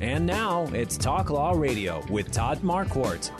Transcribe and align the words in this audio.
And 0.00 0.26
now 0.26 0.64
it's 0.72 0.96
Talk 0.96 1.28
Law 1.28 1.54
Radio 1.54 2.06
with 2.08 2.30
Todd 2.30 2.60
Marquardt. 2.60 3.32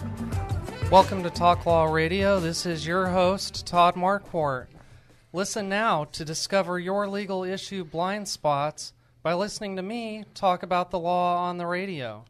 Welcome 0.90 1.22
to 1.22 1.30
Talk 1.30 1.64
Law 1.66 1.84
Radio. 1.84 2.40
This 2.40 2.66
is 2.66 2.84
your 2.84 3.06
host, 3.06 3.64
Todd 3.64 3.94
Marquardt. 3.94 4.66
Listen 5.32 5.68
now 5.68 6.02
to 6.06 6.24
discover 6.24 6.80
your 6.80 7.06
legal 7.06 7.44
issue 7.44 7.84
blind 7.84 8.26
spots 8.26 8.92
by 9.22 9.34
listening 9.34 9.76
to 9.76 9.82
me 9.82 10.24
talk 10.34 10.64
about 10.64 10.90
the 10.90 10.98
law 10.98 11.46
on 11.48 11.58
the 11.58 11.66
radio. 11.66 12.24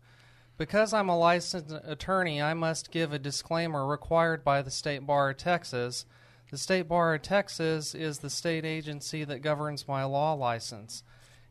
Because 0.58 0.92
I'm 0.92 1.08
a 1.08 1.16
licensed 1.16 1.74
attorney, 1.84 2.42
I 2.42 2.52
must 2.52 2.91
give 2.91 3.14
a 3.14 3.19
disclaimer 3.19 3.86
required 3.86 4.45
by 4.45 4.60
the 4.60 4.70
State 4.70 5.06
Bar 5.06 5.30
of 5.30 5.38
Texas. 5.38 6.05
The 6.50 6.58
State 6.58 6.86
Bar 6.86 7.14
of 7.14 7.22
Texas 7.22 7.95
is 7.95 8.19
the 8.19 8.28
state 8.28 8.66
agency 8.66 9.24
that 9.24 9.41
governs 9.41 9.88
my 9.88 10.05
law 10.05 10.34
license 10.34 11.02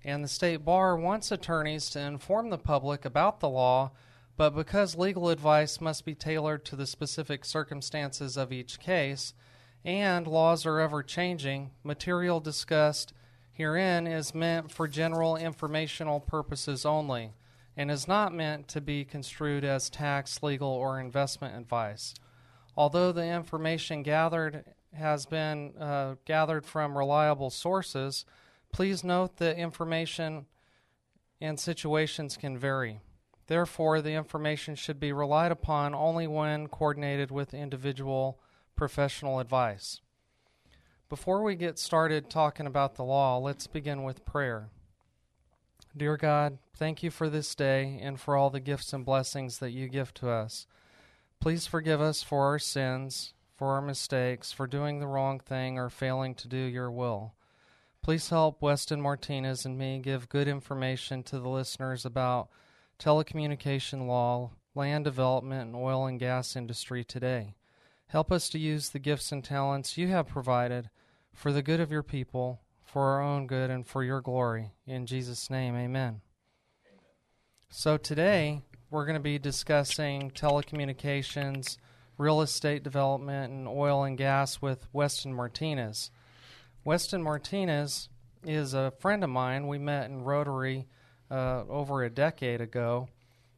and 0.04 0.24
the 0.24 0.28
state 0.28 0.64
bar 0.64 0.96
wants 0.96 1.32
attorneys 1.32 1.90
to 1.90 2.00
inform 2.00 2.50
the 2.50 2.58
public 2.58 3.06
about 3.06 3.40
the 3.40 3.50
law, 3.50 3.92
but 4.36 4.52
because 4.52 4.96
legal 4.96 5.30
advice 5.30 5.82
must 5.82 6.06
be 6.06 6.14
tailored 6.14 6.64
to 6.66 6.76
the 6.76 6.86
specific 6.86 7.44
circumstances 7.44 8.38
of 8.38 8.54
each 8.54 8.80
case, 8.80 9.34
and 9.84 10.28
laws 10.28 10.66
are 10.66 10.80
ever 10.80 11.02
changing, 11.02 11.72
material 11.84 12.40
discussed 12.40 13.14
herein 13.52 14.06
is 14.06 14.36
meant 14.36 14.72
for 14.72 14.88
general 14.88 15.36
informational 15.36 16.20
purposes 16.20 16.86
only 16.86 17.34
and 17.76 17.90
is 17.90 18.08
not 18.08 18.34
meant 18.34 18.68
to 18.68 18.82
be 18.82 19.04
construed 19.04 19.64
as 19.64 19.90
tax, 19.90 20.42
legal, 20.42 20.70
or 20.70 21.00
investment 21.00 21.56
advice. 21.56 22.14
Although 22.76 23.12
the 23.12 23.26
information 23.26 24.04
gathered 24.04 24.66
has 24.94 25.26
been 25.26 25.74
uh, 25.78 26.16
gathered 26.26 26.66
from 26.66 26.98
reliable 26.98 27.50
sources, 27.50 28.26
Please 28.72 29.04
note 29.04 29.38
that 29.38 29.58
information 29.58 30.46
and 31.42 31.60
situations 31.60 32.38
can 32.38 32.58
vary. 32.58 33.00
Therefore, 33.48 34.02
the 34.02 34.14
information 34.14 34.76
should 34.76 35.00
be 35.00 35.14
relied 35.14 35.52
upon 35.52 35.96
only 35.96 36.28
when 36.28 36.68
coordinated 36.68 37.32
with 37.32 37.54
individual 37.54 38.40
professional 38.76 39.40
advice. 39.40 40.02
Before 41.10 41.42
we 41.42 41.56
get 41.56 41.80
started 41.80 42.30
talking 42.30 42.68
about 42.68 42.96
the 42.96 43.04
law, 43.04 43.38
let's 43.38 43.66
begin 43.66 44.04
with 44.04 44.26
prayer. 44.26 44.70
Dear 45.96 46.18
God, 46.18 46.58
thank 46.76 47.02
you 47.02 47.10
for 47.10 47.30
this 47.30 47.56
day 47.56 47.98
and 48.02 48.20
for 48.20 48.36
all 48.36 48.50
the 48.50 48.60
gifts 48.60 48.92
and 48.92 49.06
blessings 49.06 49.60
that 49.60 49.72
you 49.72 49.88
give 49.88 50.14
to 50.16 50.30
us. 50.30 50.68
Please 51.40 51.66
forgive 51.66 52.02
us 52.02 52.22
for 52.22 52.46
our 52.46 52.60
sins, 52.60 53.34
for 53.56 53.74
our 53.74 53.82
mistakes, 53.82 54.52
for 54.52 54.68
doing 54.68 55.00
the 55.00 55.08
wrong 55.08 55.40
thing 55.40 55.80
or 55.80 55.90
failing 55.90 56.36
to 56.36 56.48
do 56.48 56.58
your 56.58 56.92
will. 56.92 57.34
Please 58.08 58.30
help 58.30 58.62
Weston 58.62 59.02
Martinez 59.02 59.66
and 59.66 59.78
me 59.78 60.00
give 60.00 60.30
good 60.30 60.48
information 60.48 61.24
to 61.24 61.40
the 61.40 61.50
listeners 61.50 62.06
about 62.06 62.48
telecommunication 62.98 64.08
law, 64.08 64.52
land 64.74 65.04
development, 65.04 65.68
and 65.68 65.76
oil 65.76 66.06
and 66.06 66.18
gas 66.18 66.56
industry 66.56 67.04
today. 67.04 67.56
Help 68.08 68.32
us 68.32 68.48
to 68.48 68.60
use 68.60 68.88
the 68.88 69.00
gifts 69.00 69.34
and 69.34 69.44
talents 69.44 69.98
you 69.98 70.08
have 70.08 70.26
provided 70.26 70.90
for 71.34 71.52
the 71.52 71.62
good 71.62 71.82
of 71.82 71.92
your 71.92 72.02
people, 72.02 72.62
for 72.82 73.10
our 73.10 73.22
own 73.22 73.46
good, 73.46 73.70
and 73.70 73.86
for 73.86 74.06
your 74.06 74.22
glory. 74.22 74.72
In 74.86 75.06
Jesus' 75.06 75.50
name, 75.50 75.76
amen. 75.76 75.92
amen. 75.92 76.22
So 77.68 77.98
today, 77.98 78.62
we're 78.90 79.06
going 79.06 79.16
to 79.16 79.20
be 79.20 79.38
discussing 79.38 80.32
telecommunications, 80.32 81.76
real 82.18 82.40
estate 82.40 82.84
development, 82.84 83.52
and 83.52 83.68
oil 83.68 84.06
and 84.06 84.18
gas 84.18 84.62
with 84.62 84.88
Weston 84.94 85.34
Martinez. 85.34 86.10
Weston 86.88 87.22
Martinez 87.22 88.08
is 88.46 88.74
a 88.74 88.94
friend 89.00 89.22
of 89.22 89.30
mine. 89.30 89.68
We 89.68 89.78
met 89.78 90.10
in 90.10 90.24
Rotary 90.24 90.88
uh, 91.30 91.66
over 91.68 92.02
a 92.02 92.10
decade 92.10 92.62
ago, 92.62 93.10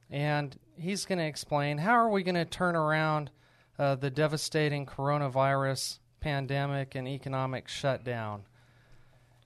and 0.09 0.57
he's 0.75 1.06
going 1.06 1.19
to 1.19 1.25
explain 1.25 1.78
how 1.78 1.91
are 1.91 2.09
we 2.09 2.23
going 2.23 2.34
to 2.34 2.44
turn 2.44 2.75
around 2.75 3.29
uh, 3.78 3.94
the 3.94 4.09
devastating 4.09 4.88
coronavirus 4.88 6.00
pandemic 6.19 6.95
and 6.95 7.07
economic 7.07 7.67
shutdown. 7.67 8.45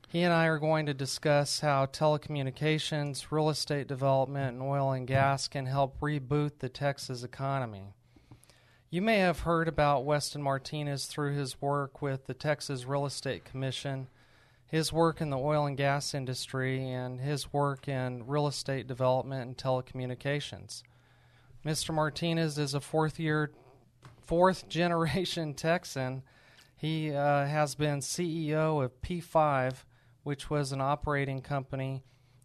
He 0.08 0.22
and 0.22 0.32
I 0.32 0.46
are 0.46 0.60
going 0.60 0.86
to 0.86 0.94
discuss 0.94 1.60
how 1.60 1.86
telecommunications, 1.86 3.32
real 3.32 3.50
estate 3.50 3.88
development, 3.88 4.54
and 4.54 4.62
oil 4.62 4.94
and 4.94 5.06
gas 5.06 5.50
can 5.50 5.66
help 5.66 6.00
reboot 6.00 6.60
the 6.60 6.70
Texas 6.70 7.22
economy. 7.22 7.96
You 8.94 9.02
may 9.02 9.18
have 9.18 9.40
heard 9.40 9.68
about 9.68 10.06
Weston 10.06 10.44
Martinez 10.44 11.08
through 11.08 11.34
his 11.34 11.60
work 11.60 12.00
with 12.00 12.28
the 12.28 12.36
Texas 12.36 12.86
Real 12.86 13.08
Estate 13.08 13.44
Commission, 13.44 14.08
his 14.68 14.94
work 14.94 15.20
in 15.20 15.32
the 15.32 15.38
oil 15.40 15.66
and 15.66 15.76
gas 15.76 16.14
industry, 16.14 16.92
and 16.92 17.20
his 17.20 17.52
work 17.52 17.88
in 17.88 18.28
real 18.28 18.46
estate 18.46 18.86
development 18.86 19.48
and 19.48 19.58
telecommunications. 19.58 20.84
Mr. 21.66 21.92
Martinez 21.92 22.60
is 22.60 22.76
a 22.76 22.80
fourth 22.80 23.20
year, 23.20 23.50
fourth 24.22 24.70
generation 24.70 25.56
Texan. 25.56 26.22
He 26.76 27.10
uh, 27.16 27.48
has 27.48 27.74
been 27.74 27.98
CEO 27.98 28.86
of 28.86 29.02
P5, 29.02 29.86
which 30.22 30.52
was 30.52 30.72
an 30.72 30.82
operating 30.82 31.42
company 31.42 32.04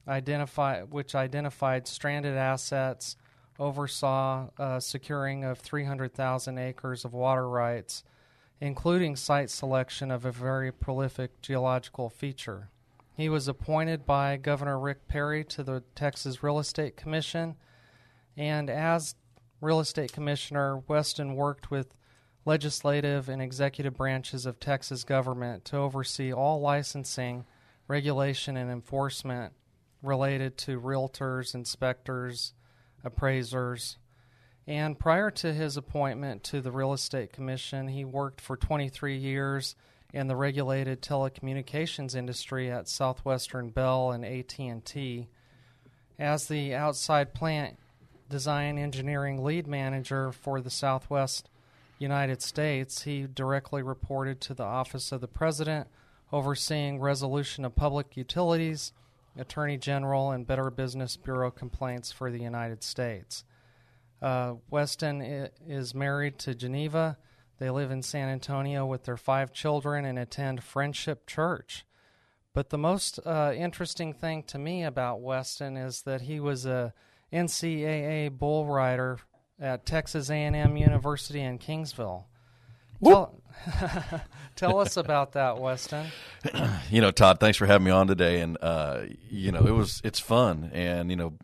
identify, 0.08 0.80
which 0.80 1.14
identified 1.14 1.86
stranded 1.86 2.38
assets 2.38 3.16
oversaw 3.58 4.48
uh, 4.58 4.80
securing 4.80 5.44
of 5.44 5.58
300,000 5.58 6.58
acres 6.58 7.04
of 7.04 7.12
water 7.12 7.48
rights, 7.48 8.04
including 8.60 9.16
site 9.16 9.50
selection 9.50 10.10
of 10.10 10.24
a 10.24 10.32
very 10.32 10.70
prolific 10.72 11.40
geological 11.42 12.08
feature. 12.08 12.70
He 13.16 13.28
was 13.28 13.48
appointed 13.48 14.06
by 14.06 14.36
Governor 14.36 14.78
Rick 14.78 15.08
Perry 15.08 15.44
to 15.44 15.62
the 15.62 15.82
Texas 15.94 16.42
Real 16.42 16.58
Estate 16.58 16.96
Commission, 16.96 17.56
and 18.36 18.70
as 18.70 19.16
Real 19.60 19.80
Estate 19.80 20.12
Commissioner, 20.12 20.78
Weston 20.86 21.34
worked 21.34 21.70
with 21.70 21.96
legislative 22.44 23.28
and 23.28 23.42
executive 23.42 23.94
branches 23.96 24.46
of 24.46 24.60
Texas 24.60 25.02
government 25.02 25.64
to 25.66 25.76
oversee 25.76 26.32
all 26.32 26.60
licensing, 26.60 27.44
regulation, 27.88 28.56
and 28.56 28.70
enforcement 28.70 29.52
related 30.02 30.56
to 30.56 30.80
realtors, 30.80 31.54
inspectors, 31.54 32.54
appraisers. 33.04 33.96
And 34.66 34.98
prior 34.98 35.30
to 35.30 35.54
his 35.54 35.76
appointment 35.76 36.44
to 36.44 36.60
the 36.60 36.72
Real 36.72 36.92
Estate 36.92 37.32
Commission, 37.32 37.88
he 37.88 38.04
worked 38.04 38.40
for 38.40 38.56
23 38.56 39.16
years 39.16 39.74
in 40.12 40.26
the 40.26 40.36
regulated 40.36 41.02
telecommunications 41.02 42.14
industry 42.14 42.70
at 42.70 42.88
Southwestern 42.88 43.70
Bell 43.70 44.10
and 44.10 44.24
AT&T. 44.24 45.28
As 46.18 46.48
the 46.48 46.74
outside 46.74 47.34
plant 47.34 47.78
design 48.28 48.78
engineering 48.78 49.42
lead 49.42 49.66
manager 49.66 50.32
for 50.32 50.60
the 50.60 50.70
Southwest 50.70 51.48
United 51.98 52.42
States, 52.42 53.02
he 53.02 53.26
directly 53.26 53.82
reported 53.82 54.40
to 54.42 54.54
the 54.54 54.64
Office 54.64 55.12
of 55.12 55.20
the 55.20 55.28
President, 55.28 55.88
overseeing 56.32 57.00
resolution 57.00 57.64
of 57.64 57.74
public 57.74 58.16
utilities 58.16 58.92
Attorney 59.38 59.76
General 59.76 60.30
and 60.30 60.46
Better 60.46 60.70
Business 60.70 61.16
Bureau 61.16 61.50
complaints 61.50 62.12
for 62.12 62.30
the 62.30 62.40
United 62.40 62.82
States. 62.82 63.44
Uh, 64.20 64.54
Weston 64.70 65.22
is 65.66 65.94
married 65.94 66.38
to 66.40 66.54
Geneva. 66.54 67.18
They 67.58 67.70
live 67.70 67.90
in 67.90 68.02
San 68.02 68.28
Antonio 68.28 68.86
with 68.86 69.04
their 69.04 69.16
five 69.16 69.52
children 69.52 70.04
and 70.04 70.18
attend 70.18 70.62
Friendship 70.62 71.26
Church. 71.26 71.84
But 72.54 72.70
the 72.70 72.78
most 72.78 73.20
uh, 73.24 73.52
interesting 73.54 74.12
thing 74.12 74.42
to 74.44 74.58
me 74.58 74.82
about 74.84 75.20
Weston 75.20 75.76
is 75.76 76.02
that 76.02 76.22
he 76.22 76.40
was 76.40 76.66
a 76.66 76.92
NCAA 77.32 78.36
bull 78.36 78.66
rider 78.66 79.18
at 79.60 79.86
Texas 79.86 80.30
A&M 80.30 80.76
University 80.76 81.40
in 81.40 81.58
Kingsville. 81.58 82.24
Tell, 83.02 83.40
tell, 84.56 84.78
us 84.78 84.96
about 84.96 85.32
that, 85.32 85.58
Weston. 85.58 86.06
you 86.90 87.00
know, 87.00 87.10
Todd, 87.10 87.38
thanks 87.40 87.58
for 87.58 87.66
having 87.66 87.84
me 87.84 87.90
on 87.90 88.06
today. 88.06 88.40
And 88.40 88.58
uh, 88.60 89.02
you 89.30 89.52
know, 89.52 89.64
it 89.66 89.72
was 89.72 90.00
it's 90.04 90.20
fun, 90.20 90.70
and 90.72 91.10
you 91.10 91.16
know, 91.16 91.34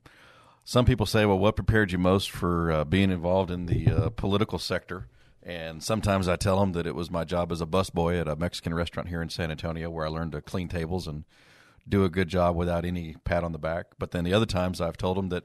some 0.65 0.85
people 0.85 1.07
say, 1.07 1.27
well, 1.27 1.39
what 1.39 1.57
prepared 1.57 1.93
you 1.93 1.99
most 1.99 2.31
for 2.31 2.73
uh, 2.73 2.85
being 2.85 3.11
involved 3.11 3.51
in 3.51 3.67
the 3.67 3.91
uh, 3.91 4.11
political 4.11 4.59
sector? 4.59 5.09
And 5.43 5.83
sometimes 5.83 6.27
I 6.27 6.37
tell 6.37 6.59
them 6.59 6.73
that 6.73 6.87
it 6.87 6.95
was 6.95 7.11
my 7.11 7.25
job 7.25 7.53
as 7.53 7.61
a 7.61 7.67
busboy 7.67 8.19
at 8.19 8.27
a 8.27 8.35
Mexican 8.35 8.73
restaurant 8.73 9.11
here 9.11 9.21
in 9.21 9.29
San 9.29 9.51
Antonio, 9.51 9.91
where 9.91 10.07
I 10.07 10.09
learned 10.09 10.33
to 10.33 10.41
clean 10.41 10.69
tables 10.69 11.07
and 11.07 11.25
do 11.87 12.03
a 12.03 12.09
good 12.09 12.29
job 12.29 12.57
without 12.57 12.87
any 12.87 13.17
pat 13.25 13.45
on 13.45 13.53
the 13.53 13.59
back. 13.59 13.89
But 13.99 14.13
then 14.13 14.25
the 14.25 14.33
other 14.33 14.47
times 14.47 14.81
I've 14.81 14.97
told 14.97 15.19
them 15.19 15.29
that 15.29 15.45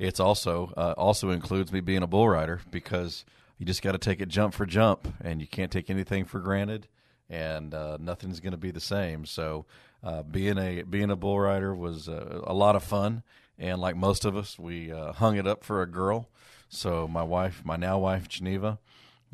it's 0.00 0.18
also 0.18 0.72
uh, 0.76 0.94
also 0.96 1.30
includes 1.30 1.72
me 1.72 1.80
being 1.80 2.02
a 2.02 2.08
bull 2.08 2.28
rider 2.28 2.60
because 2.72 3.24
you 3.58 3.64
just 3.64 3.82
got 3.82 3.92
to 3.92 3.98
take 3.98 4.20
it 4.20 4.28
jump 4.28 4.54
for 4.54 4.66
jump, 4.66 5.08
and 5.20 5.40
you 5.40 5.46
can't 5.46 5.72
take 5.72 5.88
anything 5.88 6.24
for 6.24 6.40
granted, 6.40 6.88
and 7.28 7.72
uh, 7.72 7.96
nothing's 7.98 8.40
going 8.40 8.52
to 8.52 8.58
be 8.58 8.70
the 8.70 8.80
same. 8.80 9.24
So 9.24 9.66
uh, 10.02 10.22
being 10.22 10.58
a 10.58 10.82
being 10.82 11.10
a 11.10 11.16
bull 11.16 11.40
rider 11.40 11.74
was 11.74 12.08
uh, 12.08 12.42
a 12.44 12.52
lot 12.52 12.76
of 12.76 12.82
fun, 12.82 13.22
and 13.58 13.80
like 13.80 13.96
most 13.96 14.24
of 14.24 14.36
us, 14.36 14.58
we 14.58 14.92
uh, 14.92 15.12
hung 15.12 15.36
it 15.36 15.46
up 15.46 15.64
for 15.64 15.82
a 15.82 15.86
girl. 15.86 16.28
So 16.68 17.08
my 17.08 17.22
wife, 17.22 17.62
my 17.64 17.76
now 17.76 17.98
wife 17.98 18.28
Geneva, 18.28 18.78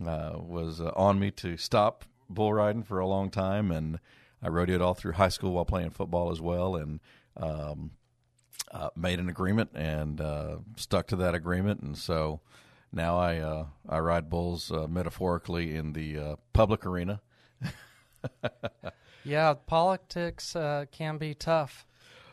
uh, 0.05 0.33
was 0.37 0.81
uh, 0.81 0.93
on 0.95 1.19
me 1.19 1.31
to 1.33 1.57
stop 1.57 2.05
bull 2.29 2.53
riding 2.53 2.85
for 2.85 3.01
a 3.01 3.07
long 3.07 3.31
time, 3.31 3.71
and 3.71 3.99
I 4.43 4.49
rodeoed 4.49 4.81
all 4.81 4.95
through 4.95 5.13
high 5.13 5.29
school 5.29 5.53
while 5.53 5.65
playing 5.65 5.91
football 5.91 6.31
as 6.31 6.41
well, 6.41 6.77
and 6.77 7.01
um, 7.37 7.93
made 8.95 9.19
an 9.19 9.29
agreement 9.29 9.71
and 9.75 10.23
stuck 10.77 11.09
to 11.09 11.17
that 11.17 11.35
agreement, 11.35 11.81
and 11.81 11.99
so 11.99 12.41
now 12.93 13.19
I 13.19 13.39
uh, 13.39 13.67
I 13.89 13.99
ride 13.99 14.29
bulls 14.29 14.71
uh, 14.71 14.87
metaphorically 14.89 15.75
in 15.77 15.93
the 15.93 16.19
uh, 16.19 16.37
public 16.53 16.85
arena. 16.87 17.21
yeah, 19.25 19.55
politics 19.67 20.55
uh, 20.55 20.87
can 20.91 21.19
be 21.19 21.35
tough. 21.35 21.87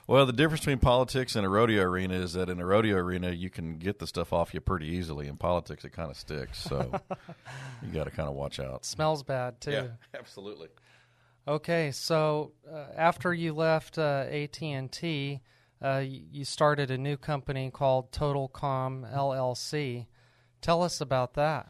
Well, 0.09 0.25
the 0.25 0.33
difference 0.33 0.61
between 0.61 0.79
politics 0.79 1.35
and 1.35 1.45
a 1.45 1.49
rodeo 1.49 1.83
arena 1.83 2.15
is 2.15 2.33
that 2.33 2.49
in 2.49 2.59
a 2.59 2.65
rodeo 2.65 2.97
arena 2.97 3.29
you 3.29 3.51
can 3.51 3.77
get 3.77 3.99
the 3.99 4.07
stuff 4.07 4.33
off 4.33 4.55
you 4.55 4.59
pretty 4.59 4.87
easily. 4.87 5.27
In 5.27 5.37
politics, 5.37 5.85
it 5.85 5.91
kind 5.91 6.09
of 6.09 6.17
sticks, 6.17 6.57
so 6.57 6.91
you 7.83 7.91
got 7.93 8.05
to 8.05 8.09
kind 8.09 8.27
of 8.27 8.33
watch 8.33 8.59
out. 8.59 8.77
It 8.77 8.85
smells 8.85 9.21
bad 9.21 9.61
too. 9.61 9.71
Yeah, 9.71 9.87
absolutely. 10.15 10.69
Okay, 11.47 11.91
so 11.91 12.53
uh, 12.67 12.85
after 12.95 13.33
you 13.35 13.53
left 13.53 13.99
uh, 13.99 14.25
AT 14.29 14.59
and 14.63 14.91
T, 14.91 15.41
uh, 15.79 16.03
you 16.03 16.43
started 16.43 16.89
a 16.89 16.97
new 16.97 17.15
company 17.15 17.69
called 17.69 18.11
TotalCom 18.11 19.13
LLC. 19.15 20.07
Tell 20.61 20.83
us 20.83 21.01
about 21.01 21.33
that. 21.35 21.67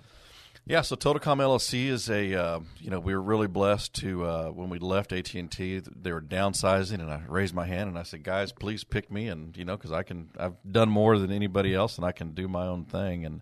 Yeah, 0.69 0.81
so 0.81 0.95
TotalCom 0.95 1.37
LLC 1.37 1.87
is 1.87 2.11
a 2.11 2.39
uh, 2.39 2.59
you 2.79 2.91
know 2.91 2.99
we 2.99 3.15
were 3.15 3.21
really 3.21 3.47
blessed 3.47 3.93
to 3.95 4.23
uh, 4.23 4.49
when 4.49 4.69
we 4.69 4.77
left 4.77 5.11
AT 5.11 5.33
and 5.33 5.49
T 5.49 5.79
they 5.79 6.11
were 6.11 6.21
downsizing 6.21 6.99
and 6.99 7.09
I 7.09 7.23
raised 7.27 7.55
my 7.55 7.65
hand 7.65 7.89
and 7.89 7.97
I 7.97 8.03
said 8.03 8.21
guys 8.21 8.51
please 8.51 8.83
pick 8.83 9.11
me 9.11 9.29
and 9.29 9.57
you 9.57 9.65
know 9.65 9.75
because 9.75 9.91
I 9.91 10.03
can 10.03 10.29
I've 10.37 10.53
done 10.69 10.89
more 10.89 11.17
than 11.17 11.31
anybody 11.31 11.73
else 11.73 11.97
and 11.97 12.05
I 12.05 12.11
can 12.11 12.33
do 12.33 12.47
my 12.47 12.67
own 12.67 12.85
thing 12.85 13.25
and 13.25 13.41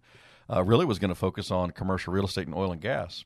uh, 0.49 0.63
really 0.63 0.85
was 0.85 0.99
going 0.99 1.09
to 1.09 1.15
focus 1.15 1.51
on 1.51 1.71
commercial 1.71 2.13
real 2.13 2.23
estate 2.23 2.47
and 2.47 2.55
oil 2.55 2.71
and 2.71 2.79
gas, 2.79 3.25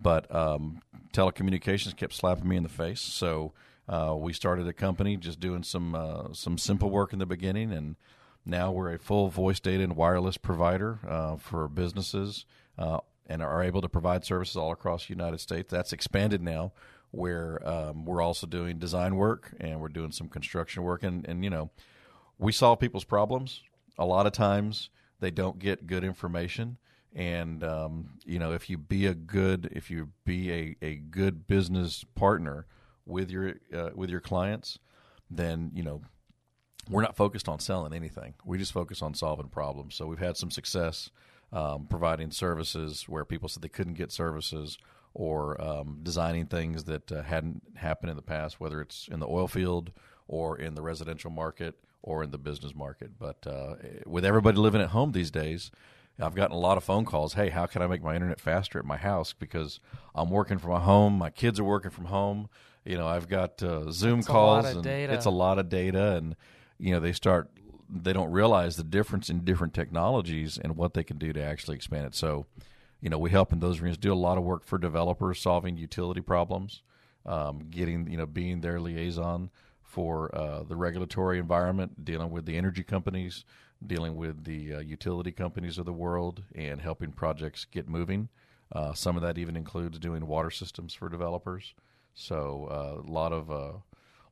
but 0.00 0.34
um, 0.34 0.80
telecommunications 1.12 1.94
kept 1.94 2.14
slapping 2.14 2.48
me 2.48 2.56
in 2.56 2.62
the 2.62 2.70
face 2.70 3.02
so 3.02 3.52
uh, 3.86 4.14
we 4.16 4.32
started 4.32 4.66
a 4.66 4.72
company 4.72 5.18
just 5.18 5.40
doing 5.40 5.62
some 5.62 5.94
uh, 5.94 6.32
some 6.32 6.56
simple 6.56 6.88
work 6.88 7.12
in 7.12 7.18
the 7.18 7.26
beginning 7.26 7.70
and 7.70 7.96
now 8.44 8.72
we're 8.72 8.94
a 8.94 8.98
full 8.98 9.28
voice 9.28 9.60
data 9.60 9.84
and 9.84 9.96
wireless 9.96 10.36
provider 10.36 10.98
uh, 11.08 11.36
for 11.36 11.68
businesses 11.68 12.44
and 13.26 13.42
are 13.42 13.62
able 13.62 13.80
to 13.80 13.88
provide 13.88 14.24
services 14.24 14.56
all 14.56 14.72
across 14.72 15.06
the 15.06 15.14
United 15.14 15.40
States. 15.40 15.70
That's 15.70 15.92
expanded 15.92 16.42
now, 16.42 16.72
where 17.12 17.66
um, 17.66 18.04
we're 18.04 18.20
also 18.20 18.46
doing 18.46 18.78
design 18.78 19.16
work 19.16 19.54
and 19.60 19.80
we're 19.80 19.88
doing 19.88 20.12
some 20.12 20.28
construction 20.28 20.82
work. 20.82 21.02
And, 21.02 21.26
and, 21.26 21.44
you 21.44 21.50
know, 21.50 21.70
we 22.38 22.52
solve 22.52 22.80
people's 22.80 23.04
problems. 23.04 23.62
A 23.98 24.04
lot 24.04 24.26
of 24.26 24.32
times 24.32 24.90
they 25.20 25.30
don't 25.30 25.58
get 25.58 25.86
good 25.86 26.04
information. 26.04 26.78
And, 27.14 27.62
um, 27.62 28.18
you 28.24 28.38
know, 28.38 28.52
if 28.52 28.68
you 28.68 28.78
be 28.78 29.06
a 29.06 29.14
good, 29.14 29.70
if 29.72 29.90
you 29.90 30.10
be 30.24 30.50
a, 30.50 30.76
a 30.82 30.94
good 30.96 31.46
business 31.46 32.04
partner 32.14 32.66
with 33.06 33.30
your, 33.30 33.54
uh, 33.74 33.90
with 33.94 34.10
your 34.10 34.20
clients, 34.20 34.78
then, 35.30 35.70
you 35.74 35.82
know, 35.82 36.00
we're 36.90 37.02
not 37.02 37.16
focused 37.16 37.48
on 37.48 37.58
selling 37.60 37.92
anything. 37.92 38.34
We 38.44 38.58
just 38.58 38.72
focus 38.72 39.02
on 39.02 39.14
solving 39.14 39.48
problems. 39.48 39.94
So 39.94 40.06
we've 40.06 40.18
had 40.18 40.36
some 40.36 40.50
success 40.50 41.10
um, 41.52 41.86
providing 41.88 42.30
services 42.30 43.04
where 43.08 43.24
people 43.24 43.48
said 43.48 43.62
they 43.62 43.68
couldn't 43.68 43.94
get 43.94 44.10
services 44.10 44.78
or 45.14 45.60
um, 45.62 46.00
designing 46.02 46.46
things 46.46 46.84
that 46.84 47.12
uh, 47.12 47.22
hadn't 47.22 47.62
happened 47.76 48.10
in 48.10 48.16
the 48.16 48.22
past, 48.22 48.58
whether 48.58 48.80
it's 48.80 49.08
in 49.08 49.20
the 49.20 49.28
oil 49.28 49.46
field 49.46 49.92
or 50.26 50.58
in 50.58 50.74
the 50.74 50.82
residential 50.82 51.30
market 51.30 51.76
or 52.02 52.24
in 52.24 52.30
the 52.30 52.38
business 52.38 52.74
market. 52.74 53.18
But 53.18 53.46
uh, 53.46 53.74
with 54.06 54.24
everybody 54.24 54.56
living 54.58 54.80
at 54.80 54.88
home 54.88 55.12
these 55.12 55.30
days, 55.30 55.70
I've 56.18 56.34
gotten 56.34 56.56
a 56.56 56.60
lot 56.60 56.76
of 56.76 56.84
phone 56.84 57.04
calls. 57.04 57.34
Hey, 57.34 57.50
how 57.50 57.66
can 57.66 57.82
I 57.82 57.86
make 57.86 58.02
my 58.02 58.14
internet 58.14 58.40
faster 58.40 58.78
at 58.78 58.84
my 58.84 58.96
house? 58.96 59.32
Because 59.32 59.80
I'm 60.14 60.30
working 60.30 60.58
from 60.58 60.80
home, 60.80 61.18
my 61.18 61.30
kids 61.30 61.60
are 61.60 61.64
working 61.64 61.90
from 61.90 62.06
home. 62.06 62.48
You 62.84 62.98
know, 62.98 63.06
I've 63.06 63.28
got 63.28 63.62
uh, 63.62 63.92
Zoom 63.92 64.20
it's 64.20 64.28
calls, 64.28 64.66
and 64.66 64.82
data. 64.82 65.12
it's 65.12 65.26
a 65.26 65.30
lot 65.30 65.58
of 65.58 65.68
data, 65.68 66.16
and 66.16 66.34
you 66.82 66.92
know 66.92 67.00
they 67.00 67.12
start 67.12 67.48
they 67.88 68.12
don't 68.12 68.32
realize 68.32 68.76
the 68.76 68.82
difference 68.82 69.30
in 69.30 69.44
different 69.44 69.72
technologies 69.72 70.58
and 70.58 70.76
what 70.76 70.94
they 70.94 71.04
can 71.04 71.18
do 71.18 71.32
to 71.32 71.42
actually 71.42 71.76
expand 71.76 72.06
it. 72.06 72.14
So, 72.14 72.46
you 73.00 73.10
know, 73.10 73.18
we 73.18 73.30
help 73.30 73.52
in 73.52 73.60
those 73.60 73.80
arenas 73.80 73.98
do 73.98 74.12
a 74.12 74.14
lot 74.14 74.38
of 74.38 74.44
work 74.44 74.64
for 74.64 74.78
developers 74.78 75.40
solving 75.40 75.76
utility 75.76 76.22
problems, 76.22 76.82
um, 77.24 77.68
getting 77.70 78.10
you 78.10 78.16
know 78.16 78.26
being 78.26 78.60
their 78.60 78.80
liaison 78.80 79.50
for 79.82 80.34
uh, 80.34 80.64
the 80.64 80.74
regulatory 80.74 81.38
environment, 81.38 82.04
dealing 82.04 82.30
with 82.30 82.46
the 82.46 82.56
energy 82.56 82.82
companies, 82.82 83.44
dealing 83.86 84.16
with 84.16 84.44
the 84.44 84.74
uh, 84.74 84.80
utility 84.80 85.30
companies 85.30 85.78
of 85.78 85.84
the 85.84 85.92
world, 85.92 86.42
and 86.54 86.80
helping 86.80 87.12
projects 87.12 87.64
get 87.64 87.88
moving. 87.88 88.28
Uh, 88.72 88.92
some 88.92 89.16
of 89.16 89.22
that 89.22 89.38
even 89.38 89.54
includes 89.54 89.98
doing 89.98 90.26
water 90.26 90.50
systems 90.50 90.94
for 90.94 91.08
developers. 91.08 91.74
So 92.14 92.68
uh, 92.70 93.06
a 93.06 93.10
lot 93.10 93.32
of 93.32 93.50
uh, 93.52 93.72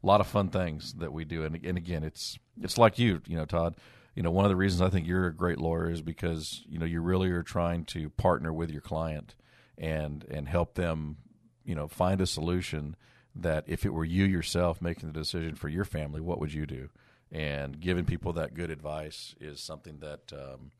a 0.03 0.07
lot 0.07 0.21
of 0.21 0.27
fun 0.27 0.49
things 0.49 0.95
that 0.95 1.13
we 1.13 1.25
do. 1.25 1.45
And, 1.45 1.59
and 1.65 1.77
again, 1.77 2.05
it's 2.05 2.39
it's 2.61 2.79
like 2.79 2.99
you, 2.99 3.23
you 3.27 3.37
know, 3.37 3.45
Todd. 3.45 3.77
You 4.15 4.25
know, 4.25 4.31
one 4.31 4.45
of 4.45 4.51
the 4.51 4.57
reasons 4.57 4.83
I 4.83 4.91
think 4.91 5.07
you're 5.07 5.27
a 5.27 5.35
great 5.35 5.59
lawyer 5.59 5.89
is 5.89 6.03
because 6.03 6.65
you 6.69 6.79
know 6.79 6.87
you 6.87 7.01
really 7.01 7.31
are 7.31 7.43
trying 7.43 7.85
to 7.87 8.11
partner 8.11 8.53
with 8.53 8.71
your 8.71 8.81
client 8.81 9.35
and 9.79 10.25
and 10.31 10.49
help 10.49 10.75
them, 10.75 11.19
you 11.65 11.75
know, 11.75 11.89
find 11.89 12.21
a 12.21 12.27
solution 12.27 12.97
that 13.35 13.65
if 13.67 13.87
it 13.87 13.91
were 13.91 14.05
you 14.05 14.25
yourself 14.25 14.83
making 14.83 15.11
the 15.11 15.19
decision 15.19 15.55
for 15.55 15.69
your 15.69 15.85
family, 15.85 16.21
what 16.21 16.41
would 16.41 16.53
you 16.53 16.67
do? 16.67 16.89
And 17.31 17.81
giving 17.81 18.05
people 18.05 18.33
that 18.35 18.55
good 18.55 18.71
advice 18.71 19.37
is 19.41 19.61
something 19.61 19.99
that 20.01 20.33
um, 20.33 20.73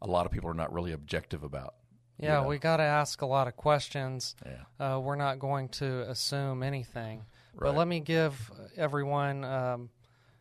a 0.00 0.06
lot 0.06 0.26
of 0.26 0.32
people 0.32 0.48
are 0.48 0.54
not 0.54 0.72
really 0.72 0.92
objective 0.92 1.42
about. 1.42 1.74
Yeah, 2.18 2.38
you 2.38 2.42
know? 2.42 2.48
we 2.48 2.58
got 2.58 2.76
to 2.78 2.84
ask 2.84 3.22
a 3.22 3.26
lot 3.26 3.48
of 3.48 3.56
questions. 3.56 4.36
Yeah. 4.46 4.94
Uh, 4.94 5.00
we're 5.00 5.16
not 5.16 5.38
going 5.38 5.68
to 5.70 6.08
assume 6.08 6.62
anything. 6.62 7.24
Right. 7.58 7.70
But 7.70 7.78
let 7.78 7.88
me 7.88 7.98
give 7.98 8.52
everyone 8.76 9.44
um, 9.44 9.90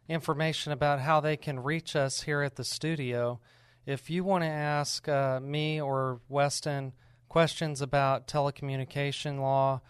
information 0.07 0.71
about 0.71 0.99
how 0.99 1.19
they 1.19 1.35
can 1.35 1.59
reach 1.63 1.95
us 1.95 2.21
here 2.21 2.43
at 2.43 2.57
the 2.57 2.63
studio. 2.63 3.39
If 3.87 4.11
you 4.11 4.23
want 4.23 4.43
to 4.43 4.49
ask 4.49 5.07
uh, 5.09 5.39
me 5.39 5.81
or 5.81 6.19
Weston 6.29 6.93
questions 7.27 7.81
about 7.81 8.27
telecommunication 8.27 9.39
law, 9.39 9.81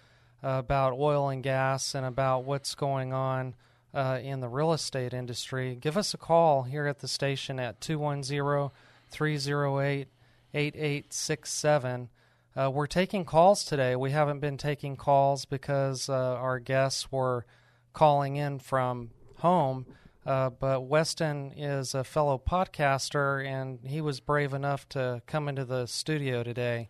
uh, 0.42 0.50
about 0.50 0.94
oil 0.94 1.28
and 1.28 1.44
gas, 1.44 1.94
and 1.94 2.06
about 2.06 2.46
what's 2.46 2.76
going 2.76 3.12
on 3.12 3.56
uh, 3.94 4.20
in 4.24 4.40
the 4.40 4.48
real 4.48 4.72
estate 4.72 5.14
industry, 5.14 5.76
give 5.76 5.98
us 5.98 6.14
a 6.14 6.18
call 6.18 6.64
here 6.64 6.88
at 6.88 7.00
the 7.00 7.10
station 7.10 7.60
at 7.60 7.82
210 7.82 8.72
308 9.12 10.08
8867. 10.54 12.10
Uh, 12.58 12.72
we're 12.72 12.88
taking 12.88 13.24
calls 13.24 13.64
today. 13.64 13.96
We 13.96 14.12
haven't 14.12 14.40
been 14.40 14.58
taking 14.58 14.96
calls 14.96 15.46
because 15.46 16.10
uh, 16.10 16.14
our 16.14 16.58
guests 16.58 17.12
were 17.12 17.46
calling 17.94 18.36
in 18.36 18.58
from 18.58 19.12
home. 19.36 19.86
Uh, 20.26 20.50
but 20.50 20.82
Weston 20.82 21.54
is 21.56 21.94
a 21.94 22.04
fellow 22.04 22.42
podcaster, 22.44 23.46
and 23.46 23.80
he 23.86 24.02
was 24.02 24.20
brave 24.20 24.54
enough 24.54 24.90
to 24.90 25.22
come 25.28 25.48
into 25.48 25.66
the 25.66 25.86
studio 25.86 26.44
today. 26.44 26.90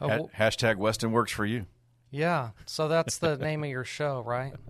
Uh, 0.00 0.18
hashtag 0.36 0.76
Weston 0.76 1.12
works 1.12 1.30
for 1.30 1.46
you. 1.46 1.66
Yeah, 2.10 2.50
so 2.66 2.88
that's 2.88 3.18
the 3.18 3.36
name 3.36 3.64
of 3.64 3.70
your 3.70 3.84
show, 3.84 4.22
right? 4.26 4.54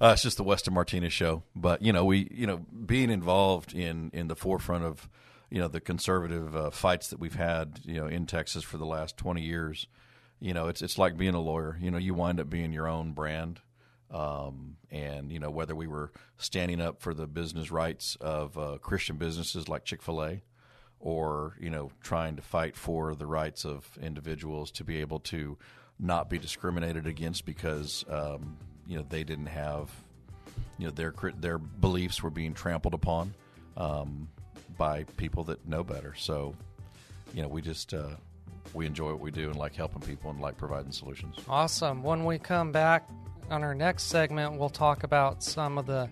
Uh, 0.00 0.12
it's 0.12 0.22
just 0.22 0.36
the 0.36 0.44
Weston 0.44 0.72
Martinez 0.74 1.12
show. 1.12 1.42
But 1.56 1.82
you 1.82 1.92
know, 1.92 2.04
we 2.04 2.28
you 2.30 2.46
know 2.46 2.58
being 2.58 3.10
involved 3.10 3.74
in 3.74 4.12
in 4.14 4.28
the 4.28 4.36
forefront 4.36 4.84
of 4.84 5.08
you 5.50 5.60
know 5.60 5.68
the 5.68 5.80
conservative 5.80 6.54
uh, 6.54 6.70
fights 6.70 7.08
that 7.08 7.18
we've 7.18 7.34
had 7.34 7.80
you 7.84 7.94
know 7.94 8.06
in 8.06 8.26
Texas 8.26 8.64
for 8.64 8.78
the 8.78 8.86
last 8.86 9.16
20 9.16 9.42
years 9.42 9.86
you 10.40 10.54
know 10.54 10.68
it's 10.68 10.82
it's 10.82 10.98
like 10.98 11.16
being 11.16 11.34
a 11.34 11.40
lawyer. 11.40 11.78
You 11.80 11.90
know 11.90 11.98
you 11.98 12.14
wind 12.14 12.40
up 12.40 12.48
being 12.48 12.72
your 12.72 12.88
own 12.88 13.12
brand 13.12 13.60
um, 14.10 14.76
and 14.90 15.32
you 15.32 15.38
know 15.38 15.50
whether 15.50 15.74
we 15.74 15.86
were 15.86 16.12
standing 16.36 16.80
up 16.80 17.00
for 17.00 17.12
the 17.12 17.26
business 17.26 17.70
rights 17.70 18.16
of 18.20 18.56
uh, 18.56 18.78
Christian 18.80 19.16
businesses 19.16 19.68
like 19.68 19.84
Chick-fil-A 19.84 20.42
or 21.00 21.56
you 21.60 21.70
know 21.70 21.90
trying 22.02 22.36
to 22.36 22.42
fight 22.42 22.76
for 22.76 23.14
the 23.14 23.26
rights 23.26 23.64
of 23.64 23.86
individuals 24.00 24.70
to 24.72 24.84
be 24.84 25.00
able 25.00 25.20
to 25.20 25.58
not 25.98 26.30
be 26.30 26.38
discriminated 26.38 27.06
against 27.06 27.44
because 27.44 28.04
um, 28.08 28.56
you 28.86 28.96
know 28.96 29.04
they 29.08 29.24
didn't 29.24 29.46
have 29.46 29.90
you 30.78 30.86
know 30.86 30.92
their 30.92 31.12
their 31.40 31.58
beliefs 31.58 32.22
were 32.22 32.30
being 32.30 32.54
trampled 32.54 32.94
upon 32.94 33.34
um, 33.76 34.28
by 34.76 35.04
people 35.16 35.44
that 35.44 35.66
know 35.66 35.82
better. 35.82 36.14
So, 36.16 36.54
you 37.34 37.42
know, 37.42 37.48
we 37.48 37.62
just 37.62 37.94
uh, 37.94 38.10
we 38.74 38.86
enjoy 38.86 39.10
what 39.10 39.20
we 39.20 39.30
do 39.30 39.50
and 39.50 39.56
like 39.56 39.74
helping 39.74 40.02
people 40.02 40.30
and 40.30 40.40
like 40.40 40.56
providing 40.56 40.92
solutions. 40.92 41.36
Awesome. 41.48 42.02
When 42.02 42.24
we 42.24 42.38
come 42.38 42.72
back 42.72 43.08
on 43.50 43.62
our 43.62 43.74
next 43.74 44.04
segment, 44.04 44.58
we'll 44.58 44.68
talk 44.68 45.04
about 45.04 45.42
some 45.42 45.78
of 45.78 45.86
the 45.86 46.08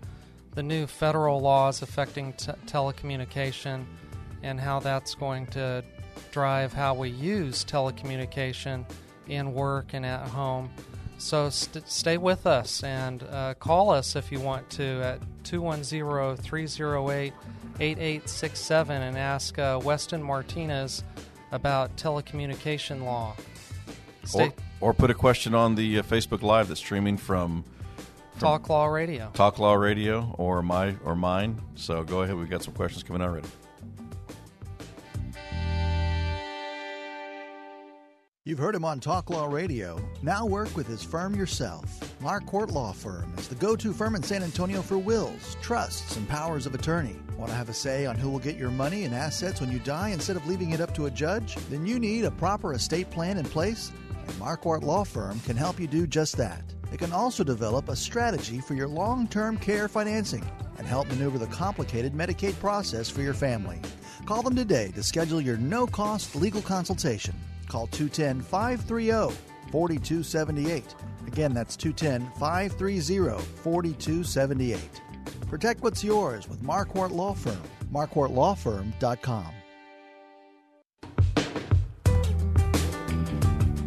the 0.55 0.63
new 0.63 0.87
federal 0.87 1.41
laws 1.41 1.83
affecting 1.83 2.33
t- 2.33 2.51
telecommunication 2.67 3.85
and 4.43 4.59
how 4.59 4.81
that's 4.81 5.15
going 5.15 5.47
to 5.49 5.85
drive 6.31 6.73
how 6.73 6.95
we 6.95 7.11
use 7.11 7.63
telecommunication 7.63 8.85
in 9.29 9.53
work 9.53 9.93
and 9.93 10.07
at 10.07 10.27
home. 10.29 10.71
So 11.19 11.51
st- 11.51 11.89
stay 11.89 12.17
with 12.17 12.47
us 12.47 12.83
and 12.83 13.23
uh, 13.25 13.55
call 13.55 13.91
us 13.91 14.17
if 14.17 14.33
you 14.33 14.41
want 14.41 14.69
to 14.71 15.03
at 15.03 15.21
210 15.47 16.37
308 16.37 17.33
8867 17.79 19.03
and 19.03 19.17
ask 19.17 19.59
uh, 19.59 19.81
Weston 19.83 20.23
Martinez 20.23 21.05
about 21.53 21.97
telecommunication 21.97 23.05
law. 23.05 23.35
Stay 24.25 24.53
or, 24.81 24.91
or 24.91 24.95
put 24.95 25.11
a 25.11 25.15
question 25.15 25.55
on 25.55 25.75
the 25.75 26.01
uh, 26.01 26.03
Facebook 26.03 26.43
Live 26.43 26.69
that's 26.69 26.81
streaming 26.81 27.17
from, 27.17 27.65
from, 28.33 28.41
Talk 28.41 28.69
Law 28.69 28.87
Radio. 28.87 29.31
Talk 29.35 29.59
Law 29.59 29.75
Radio 29.75 30.35
or 30.37 30.63
my 30.63 30.97
or 31.05 31.15
mine. 31.15 31.61
So 31.77 32.03
go 32.03 32.23
ahead. 32.23 32.37
We've 32.37 32.51
got 32.51 32.63
some 32.63 32.75
questions 32.75 33.03
coming 33.03 33.23
already. 33.23 33.47
You've 38.47 38.61
heard 38.61 38.77
him 38.77 38.85
on 38.85 39.01
Talk 39.01 39.29
Law 39.29 39.47
Radio. 39.47 40.01
Now 40.23 40.47
work 40.47 40.77
with 40.77 40.87
his 40.87 41.03
firm 41.03 41.35
yourself. 41.35 41.99
Marquardt 42.23 42.71
Law 42.71 42.93
Firm 42.93 43.35
is 43.39 43.49
the 43.49 43.57
go 43.57 43.75
to 43.75 43.93
firm 43.93 44.15
in 44.15 44.23
San 44.23 44.45
Antonio 44.45 44.83
for 44.83 44.99
wills, 44.99 45.57
trusts, 45.61 46.17
and 46.17 46.29
powers 46.29 46.65
of 46.65 46.73
attorney. 46.73 47.17
Want 47.37 47.51
to 47.51 47.57
have 47.57 47.71
a 47.71 47.75
say 47.75 48.07
on 48.07 48.15
who 48.15 48.31
will 48.31 48.39
get 48.39 48.57
your 48.57 48.71
money 48.71 49.03
and 49.03 49.13
assets 49.13 49.61
when 49.61 49.73
you 49.73 49.81
die 49.81 50.11
instead 50.11 50.37
of 50.37 50.47
leaving 50.47 50.71
it 50.71 50.81
up 50.81 50.95
to 50.95 51.07
a 51.07 51.11
judge? 51.11 51.57
Then 51.71 51.85
you 51.85 51.99
need 51.99 52.25
a 52.25 52.31
proper 52.31 52.73
estate 52.75 53.11
plan 53.11 53.37
in 53.37 53.45
place, 53.47 53.91
and 54.29 54.37
Marquardt 54.37 54.85
Law 54.85 55.03
Firm 55.03 55.41
can 55.41 55.57
help 55.57 55.81
you 55.81 55.89
do 55.89 56.07
just 56.07 56.37
that. 56.37 56.63
They 56.93 56.97
can 56.97 57.13
also 57.13 57.43
develop 57.43 57.89
a 57.89 57.97
strategy 57.97 58.61
for 58.61 58.75
your 58.75 58.87
long 58.87 59.27
term 59.27 59.57
care 59.57 59.89
financing 59.89 60.49
and 60.79 60.87
help 60.87 61.09
maneuver 61.09 61.39
the 61.39 61.49
complicated 61.49 62.13
Medicaid 62.13 62.57
process 62.61 63.11
for 63.11 63.23
your 63.23 63.35
family. 63.35 63.81
Call 64.25 64.43
them 64.43 64.55
today 64.55 64.93
to 64.95 65.03
schedule 65.03 65.41
your 65.41 65.57
no 65.57 65.85
cost 65.85 66.37
legal 66.37 66.63
consultation. 66.63 67.35
Call 67.69 67.87
210 67.89 68.41
530 68.43 69.37
4278. 69.71 70.95
Again, 71.27 71.53
that's 71.53 71.77
210 71.77 72.31
530 72.39 73.43
4278. 73.63 74.81
Protect 75.49 75.83
what's 75.83 76.03
yours 76.03 76.49
with 76.49 76.63
Marquardt 76.63 77.13
Law 77.13 77.35
Firm. 77.35 77.61
MarquardtLawFirm.com. 77.93 79.47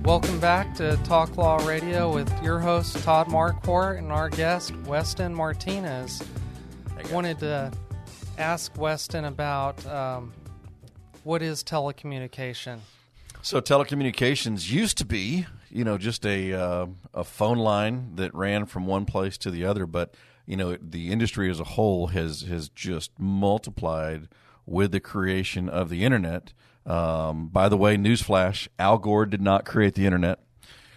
Welcome 0.04 0.40
back 0.40 0.74
to 0.76 0.98
Talk 1.04 1.38
Law 1.38 1.58
Radio 1.68 2.12
with 2.12 2.32
your 2.44 2.60
host, 2.60 2.98
Todd 3.04 3.28
Marquardt, 3.28 4.00
and 4.00 4.12
our 4.12 4.30
guest, 4.30 4.76
Weston 4.88 5.36
Martinez. 5.36 6.24
I 6.98 7.14
wanted 7.14 7.40
to 7.40 7.72
ask 8.40 8.76
Weston 8.76 9.26
about 9.26 9.86
um, 9.86 10.34
what 11.24 11.44
is 11.44 11.64
telecommunication? 11.64 12.80
So 13.42 13.62
telecommunications 13.62 14.70
used 14.70 14.98
to 14.98 15.06
be, 15.06 15.46
you 15.70 15.86
know, 15.86 15.98
just 15.98 16.26
a 16.26 16.54
uh, 16.54 16.88
a 17.14 17.24
phone 17.24 17.58
line 17.58 18.16
that 18.16 18.36
ran 18.36 18.66
from 18.66 18.86
one 18.86 19.06
place 19.06 19.38
to 19.40 19.50
the 19.50 19.64
other, 19.64 19.86
but 19.86 20.14
you 20.46 20.58
know, 20.58 20.78
the 20.82 21.10
industry 21.10 21.50
as 21.50 21.60
a 21.60 21.64
whole 21.64 22.08
has 22.08 22.42
has 22.42 22.68
just 22.68 23.12
multiplied 23.18 24.28
with 24.66 24.92
the 24.92 25.00
creation 25.00 25.70
of 25.70 25.90
the 25.90 26.04
internet. 26.04 26.52
Um, 26.86 27.48
by 27.48 27.70
the 27.70 27.78
way, 27.78 27.96
newsflash: 27.96 28.68
Al 28.78 28.98
Gore 28.98 29.26
did 29.26 29.42
not 29.42 29.64
create 29.64 29.96
the 29.96 30.06
internet, 30.06 30.40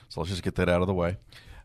so 0.09 0.21
let's 0.21 0.31
just 0.31 0.43
get 0.43 0.57
that 0.57 0.69
out 0.69 0.81
of 0.81 0.89
the 0.89 0.95
way. 0.95 1.19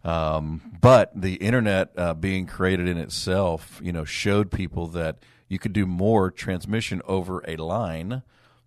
Um, 0.04 0.78
but 0.80 1.12
the 1.20 1.36
internet 1.36 1.90
uh, 1.98 2.14
being 2.14 2.46
created 2.46 2.88
in 2.88 2.98
itself, 2.98 3.82
you 3.84 3.92
know, 3.92 4.06
showed 4.06 4.52
people 4.52 4.88
that 4.90 5.18
you 5.50 5.58
could 5.58 5.74
do 5.74 5.88
more 5.88 6.30
transmission 6.30 7.02
over 7.08 7.44
a 7.48 7.56
line 7.56 8.22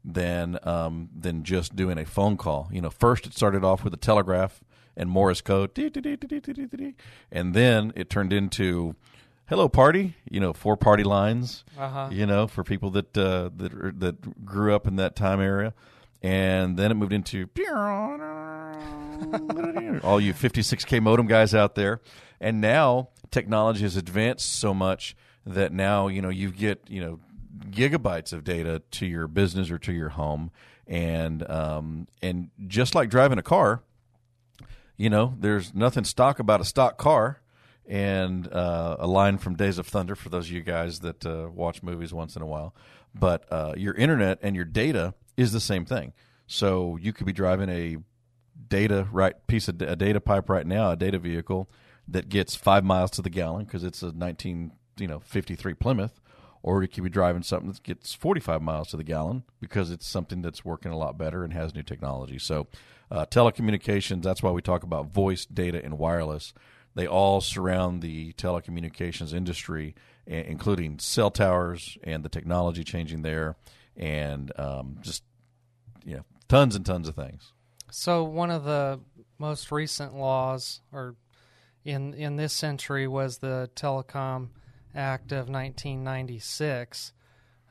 than 0.05 0.59
um, 0.63 1.09
than 1.17 1.45
just 1.45 1.77
doing 1.77 1.99
a 1.99 2.05
phone 2.05 2.37
call. 2.37 2.69
You 2.73 2.81
know, 2.81 2.91
first 2.91 3.27
it 3.27 3.35
started 3.35 3.65
off 3.65 3.85
with 3.85 3.95
a 3.95 3.99
telegraph 3.99 4.63
and 4.97 5.09
Morse 5.09 5.41
code, 5.41 5.75
and 7.31 7.55
then 7.55 7.93
it 7.97 8.11
turned 8.11 8.33
into 8.33 8.97
hello 9.49 9.69
party. 9.69 10.17
You 10.31 10.41
know, 10.41 10.53
four 10.53 10.77
party 10.77 11.05
lines. 11.05 11.65
Uh-huh. 11.79 12.09
You 12.11 12.27
know, 12.27 12.47
for 12.47 12.65
people 12.65 12.91
that 12.91 13.17
uh, 13.17 13.51
that 13.57 14.01
that 14.01 14.45
grew 14.45 14.75
up 14.75 14.87
in 14.87 14.97
that 14.97 15.17
time 15.17 15.41
area, 15.41 15.75
and 16.23 16.77
then 16.77 16.91
it 16.91 16.95
moved 16.95 17.13
into 17.13 17.47
all 20.03 20.21
you 20.21 20.33
56k 20.33 21.03
modem 21.03 21.27
guys 21.27 21.55
out 21.55 21.75
there, 21.75 22.01
and 22.41 22.61
now 22.61 23.09
technology 23.31 23.83
has 23.83 23.97
advanced 23.97 24.55
so 24.55 24.75
much 24.75 25.17
that 25.47 25.73
now 25.73 26.09
you 26.09 26.23
know 26.23 26.29
you 26.29 26.51
get 26.51 26.83
you 26.89 27.01
know 27.01 27.21
gigabytes 27.69 28.33
of 28.33 28.45
data 28.45 28.83
to 28.93 29.07
your 29.07 29.27
business 29.27 29.71
or 29.71 29.79
to 29.79 29.93
your 29.93 30.11
home, 30.11 30.51
and 30.87 31.49
um, 31.51 32.09
and 32.23 32.51
just 32.67 32.95
like 32.95 33.11
driving 33.11 33.39
a 33.39 33.43
car, 33.43 33.83
you 34.97 35.11
know, 35.11 35.35
there's 35.39 35.75
nothing 35.75 36.05
stock 36.05 36.39
about 36.39 36.61
a 36.61 36.65
stock 36.65 36.99
car. 36.99 37.41
And 37.87 38.47
uh, 38.53 38.99
a 39.01 39.09
line 39.09 39.39
from 39.39 39.57
Days 39.57 39.77
of 39.77 39.85
Thunder 39.85 40.15
for 40.15 40.29
those 40.29 40.47
of 40.47 40.53
you 40.53 40.63
guys 40.63 41.01
that 41.01 41.27
uh, 41.27 41.49
watch 41.53 41.83
movies 41.83 42.15
once 42.15 42.37
in 42.37 42.43
a 42.43 42.47
while. 42.47 42.73
But 43.13 43.51
uh, 43.51 43.75
your 43.77 43.95
internet 43.95 44.39
and 44.43 44.55
your 44.55 44.65
data 44.65 45.15
is 45.37 45.51
the 45.51 45.59
same 45.59 45.85
thing. 45.85 46.13
So 46.47 46.97
you 47.01 47.13
could 47.13 47.27
be 47.27 47.33
driving 47.33 47.69
a 47.69 47.97
data 48.69 49.07
right 49.13 49.35
piece 49.47 49.69
of 49.69 49.81
a 49.83 49.97
data 49.97 50.21
pipe 50.21 50.49
right 50.49 50.67
now, 50.67 50.93
a 50.93 50.97
data 50.97 51.19
vehicle 51.19 51.69
that 52.09 52.29
gets 52.29 52.55
five 52.55 52.85
miles 52.85 53.11
to 53.13 53.23
the 53.23 53.31
gallon 53.31 53.65
because 53.65 53.85
it's 53.85 54.03
a 54.03 54.13
19 54.13 54.73
you 54.99 55.07
know 55.07 55.21
53 55.21 55.75
Plymouth, 55.75 56.21
or 56.63 56.83
you 56.83 56.89
could 56.89 57.05
be 57.05 57.11
driving 57.11 57.43
something 57.43 57.71
that 57.71 57.83
gets 57.83 58.15
45 58.15 58.63
miles 58.63 58.89
to 58.89 58.97
the 58.97 59.05
gallon 59.05 59.45
because 59.61 59.91
it's 59.91 60.07
something 60.07 60.43
that's 60.43 60.65
working 60.65 60.93
a 60.93 60.99
lot 60.99 61.17
better 61.17 61.43
and 61.43 61.53
has 61.53 61.75
new 61.75 61.83
technology. 61.83 62.39
So, 62.39 62.67
uh, 63.11 63.27
telecommunications, 63.27 64.23
that's 64.23 64.43
why 64.43 64.51
we 64.51 64.63
talk 64.63 64.83
about 64.83 65.07
voice, 65.07 65.45
data, 65.45 65.83
and 65.83 65.99
wireless. 65.99 66.53
They 66.95 67.07
all 67.07 67.41
surround 67.41 68.03
the 68.03 68.33
telecommunications 68.35 69.33
industry, 69.33 69.95
including 70.27 70.99
cell 70.99 71.31
towers 71.31 71.99
and 72.05 72.25
the 72.25 72.29
technology 72.29 72.85
changing 72.85 73.23
there, 73.23 73.57
and 73.97 74.53
um, 74.59 74.99
just 75.01 75.23
you 76.05 76.17
know, 76.17 76.25
tons 76.49 76.77
and 76.77 76.85
tons 76.85 77.09
of 77.09 77.15
things. 77.15 77.53
So, 77.91 78.25
one 78.25 78.51
of 78.51 78.65
the 78.65 79.01
most 79.39 79.73
recent 79.73 80.15
laws, 80.15 80.81
or 80.93 81.17
in 81.85 82.15
in 82.15 82.37
this 82.37 82.53
century, 82.53 83.09
was 83.09 83.39
the 83.39 83.71
Telecom 83.75 84.49
Act 84.95 85.33
of 85.33 85.49
1996, 85.49 87.13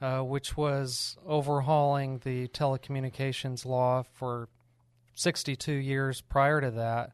uh, 0.02 0.22
which 0.22 0.56
was 0.56 1.18
overhauling 1.26 2.20
the 2.20 2.48
telecommunications 2.50 3.66
law 3.66 4.04
for 4.04 4.48
62 5.16 5.74
years 5.74 6.22
prior 6.22 6.62
to 6.62 6.72
that. 6.72 7.12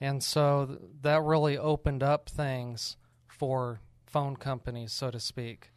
And 0.00 0.22
so 0.22 0.66
th- 0.66 0.78
that 1.02 1.22
really 1.22 1.56
opened 1.56 2.02
up 2.02 2.28
things 2.28 2.96
for 3.26 3.80
phone 4.06 4.36
companies, 4.36 4.92
so 4.92 5.10
to 5.10 5.20
speak. 5.20 5.70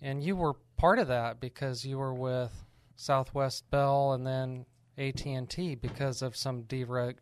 And 0.00 0.22
you 0.22 0.36
were 0.36 0.54
part 0.76 0.98
of 0.98 1.08
that 1.08 1.40
because 1.40 1.84
you 1.84 1.98
were 1.98 2.14
with 2.14 2.64
Southwest 2.96 3.70
Bell 3.70 4.12
and 4.12 4.26
then 4.26 4.66
AT&T 4.96 5.76
because 5.76 6.22
of 6.22 6.36
some 6.36 6.64
dereg- 6.64 7.18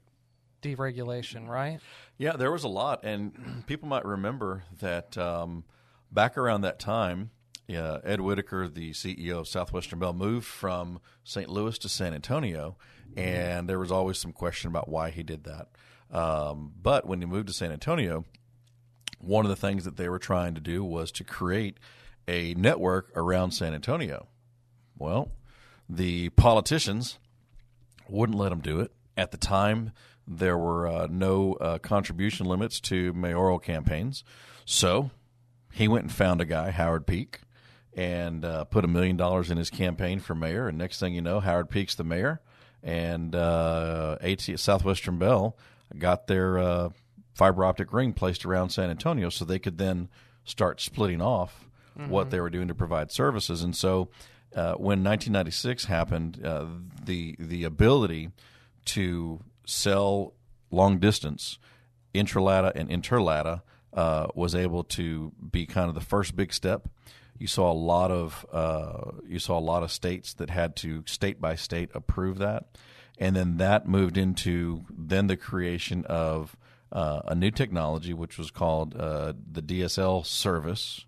deregulation, 0.63 1.49
right? 1.49 1.81
Yeah, 2.19 2.33
there 2.33 2.53
was 2.53 2.65
a 2.65 2.69
lot, 2.69 3.05
and 3.05 3.65
people 3.67 3.89
might 3.89 4.05
remember 4.05 4.65
that 4.81 5.17
um, 5.19 5.65
back 6.11 6.37
around 6.37 6.63
that 6.63 6.79
time, 6.79 7.31
yeah, 7.69 7.99
Ed 8.05 8.21
Whitacre, 8.21 8.69
the 8.69 8.91
CEO 8.93 9.39
of 9.39 9.49
Southwestern 9.49 9.99
Bell, 9.99 10.13
moved 10.13 10.47
from 10.47 11.01
St. 11.25 11.49
Louis 11.49 11.77
to 11.79 11.89
San 11.89 12.15
Antonio, 12.15 12.77
and 13.17 13.69
there 13.69 13.79
was 13.79 13.91
always 13.91 14.19
some 14.19 14.33
question 14.33 14.69
about 14.69 14.89
why 14.89 15.11
he 15.11 15.23
did 15.23 15.45
that. 15.45 15.69
Um, 16.11 16.73
but 16.81 17.07
when 17.07 17.21
he 17.21 17.27
moved 17.27 17.49
to 17.49 17.53
San 17.53 17.73
Antonio, 17.73 18.25
one 19.19 19.45
of 19.45 19.49
the 19.49 19.57
things 19.57 19.85
that 19.85 19.97
they 19.97 20.09
were 20.09 20.19
trying 20.19 20.55
to 20.55 20.61
do 20.61 20.85
was 20.85 21.11
to 21.13 21.25
create 21.25 21.79
a 22.29 22.55
network 22.55 23.11
around 23.17 23.53
San 23.53 23.75
Antonio. 23.75 24.29
Well, 24.99 25.33
the 25.89 26.31
politicians 26.31 27.19
wouldn't 28.09 28.39
let 28.39 28.53
him 28.53 28.61
do 28.61 28.81
it. 28.81 28.93
At 29.17 29.31
the 29.31 29.39
time, 29.39 29.93
there 30.27 30.59
were 30.59 30.87
uh, 30.87 31.07
no 31.11 31.55
uh, 31.55 31.79
contribution 31.79 32.47
limits 32.47 32.81
to 32.81 33.13
mayoral 33.13 33.59
campaigns. 33.59 34.25
So 34.65 35.11
he 35.73 35.89
went 35.89 36.05
and 36.05 36.13
found 36.13 36.41
a 36.41 36.45
guy, 36.45 36.71
Howard 36.71 37.07
Peak, 37.07 37.41
and 37.95 38.45
uh, 38.45 38.65
put 38.65 38.85
a 38.85 38.89
million 38.89 39.17
dollars 39.17 39.51
in 39.51 39.57
his 39.57 39.71
campaign 39.71 40.21
for 40.21 40.35
mayor. 40.35 40.69
And 40.69 40.77
next 40.77 40.99
thing 41.01 41.15
you 41.15 41.23
know, 41.23 41.41
Howard 41.41 41.71
Peak's 41.71 41.95
the 41.95 42.05
mayor, 42.05 42.41
and 42.83 43.35
uh, 43.35 44.17
AT 44.21 44.43
Southwestern 44.59 45.19
Bell 45.19 45.57
got 45.99 46.27
their 46.27 46.59
uh, 46.59 46.89
fiber 47.35 47.65
optic 47.65 47.93
ring 47.93 48.13
placed 48.13 48.45
around 48.45 48.71
San 48.71 48.91
Antonio, 48.91 49.29
so 49.29 49.45
they 49.45 49.59
could 49.59 49.79
then 49.79 50.09
start 50.45 50.81
splitting 50.81 51.21
off 51.21 51.69
mm-hmm. 51.99 52.11
what 52.11 52.31
they 52.31 52.41
were 52.41 52.51
doing 52.51 52.69
to 52.69 52.75
provide 52.75 53.11
services. 53.11 53.63
And 53.63 53.75
so, 53.75 54.09
uh, 54.55 54.75
when 54.75 55.05
1996 55.05 55.85
happened, 55.87 56.45
uh, 56.45 56.67
the 57.05 57.37
the 57.39 57.65
ability 57.65 58.31
to 58.87 59.41
sell 59.67 60.33
long 60.71 60.99
distance, 60.99 61.59
intralata 62.15 62.73
and 62.75 62.89
interlata, 62.89 63.61
uh, 63.93 64.29
was 64.35 64.55
able 64.55 64.85
to 64.85 65.33
be 65.51 65.67
kind 65.67 65.89
of 65.89 65.95
the 65.95 66.01
first 66.01 66.35
big 66.37 66.53
step. 66.53 66.89
you 67.39 67.47
saw 67.47 67.71
a 67.71 67.75
lot 67.75 68.11
of 68.11 68.47
uh, 68.53 69.11
you 69.27 69.39
saw 69.39 69.59
a 69.59 69.61
lot 69.61 69.83
of 69.83 69.93
states 69.93 70.33
that 70.35 70.49
had 70.49 70.75
to 70.77 71.03
state 71.07 71.41
by 71.41 71.55
state 71.55 71.91
approve 71.95 72.39
that, 72.39 72.65
and 73.19 73.37
then 73.37 73.59
that 73.59 73.87
moved 73.87 74.17
into 74.17 74.85
then 74.91 75.27
the 75.27 75.37
creation 75.37 76.05
of 76.07 76.57
uh, 76.93 77.21
a 77.27 77.35
new 77.35 77.51
technology 77.51 78.15
which 78.15 78.39
was 78.39 78.51
called 78.51 78.97
uh, 78.97 79.33
the 79.51 79.63
DSL 79.63 80.25
service, 80.25 81.05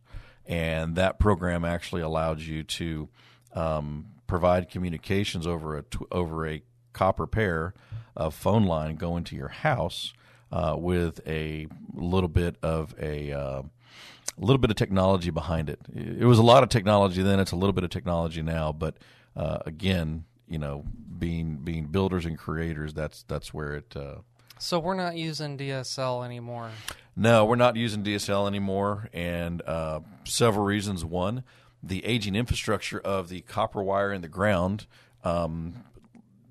and 0.46 0.96
that 0.96 1.18
program 1.18 1.64
actually 1.64 2.02
allowed 2.02 2.40
you 2.40 2.62
to 2.62 3.08
um, 3.54 4.06
provide 4.26 4.70
communications 4.70 5.46
over 5.46 5.78
a 5.78 5.84
over 6.10 6.46
a 6.46 6.62
copper 6.92 7.26
pair 7.26 7.74
of 8.18 8.34
phone 8.34 8.64
line 8.64 8.96
going 8.96 9.24
to 9.24 9.36
your 9.36 9.48
house 9.48 10.12
uh, 10.52 10.74
with 10.76 11.20
a 11.26 11.68
little 11.94 12.28
bit 12.28 12.56
of 12.62 12.94
a 13.00 13.32
uh, 13.32 13.62
a 13.62 14.44
little 14.44 14.58
bit 14.58 14.70
of 14.70 14.76
technology 14.76 15.30
behind 15.30 15.70
it. 15.70 15.80
It 15.94 16.24
was 16.24 16.38
a 16.38 16.42
lot 16.42 16.62
of 16.62 16.68
technology 16.68 17.22
then; 17.22 17.40
it's 17.40 17.52
a 17.52 17.56
little 17.56 17.72
bit 17.72 17.84
of 17.84 17.90
technology 17.90 18.42
now. 18.42 18.72
But 18.72 18.96
uh, 19.36 19.58
again, 19.64 20.24
you 20.48 20.58
know, 20.58 20.84
being 21.18 21.56
being 21.56 21.86
builders 21.86 22.26
and 22.26 22.36
creators, 22.36 22.92
that's 22.92 23.22
that's 23.24 23.54
where 23.54 23.74
it. 23.74 23.96
Uh, 23.96 24.16
so 24.58 24.78
we're 24.78 24.94
not 24.94 25.16
using 25.16 25.56
DSL 25.56 26.24
anymore. 26.24 26.70
No, 27.14 27.44
we're 27.44 27.56
not 27.56 27.76
using 27.76 28.02
DSL 28.02 28.46
anymore, 28.46 29.08
and 29.12 29.62
uh, 29.62 30.00
several 30.24 30.64
reasons. 30.64 31.04
One, 31.04 31.44
the 31.82 32.04
aging 32.04 32.34
infrastructure 32.34 32.98
of 33.00 33.28
the 33.28 33.40
copper 33.42 33.82
wire 33.82 34.12
in 34.12 34.22
the 34.22 34.28
ground. 34.28 34.86
Um, 35.24 35.84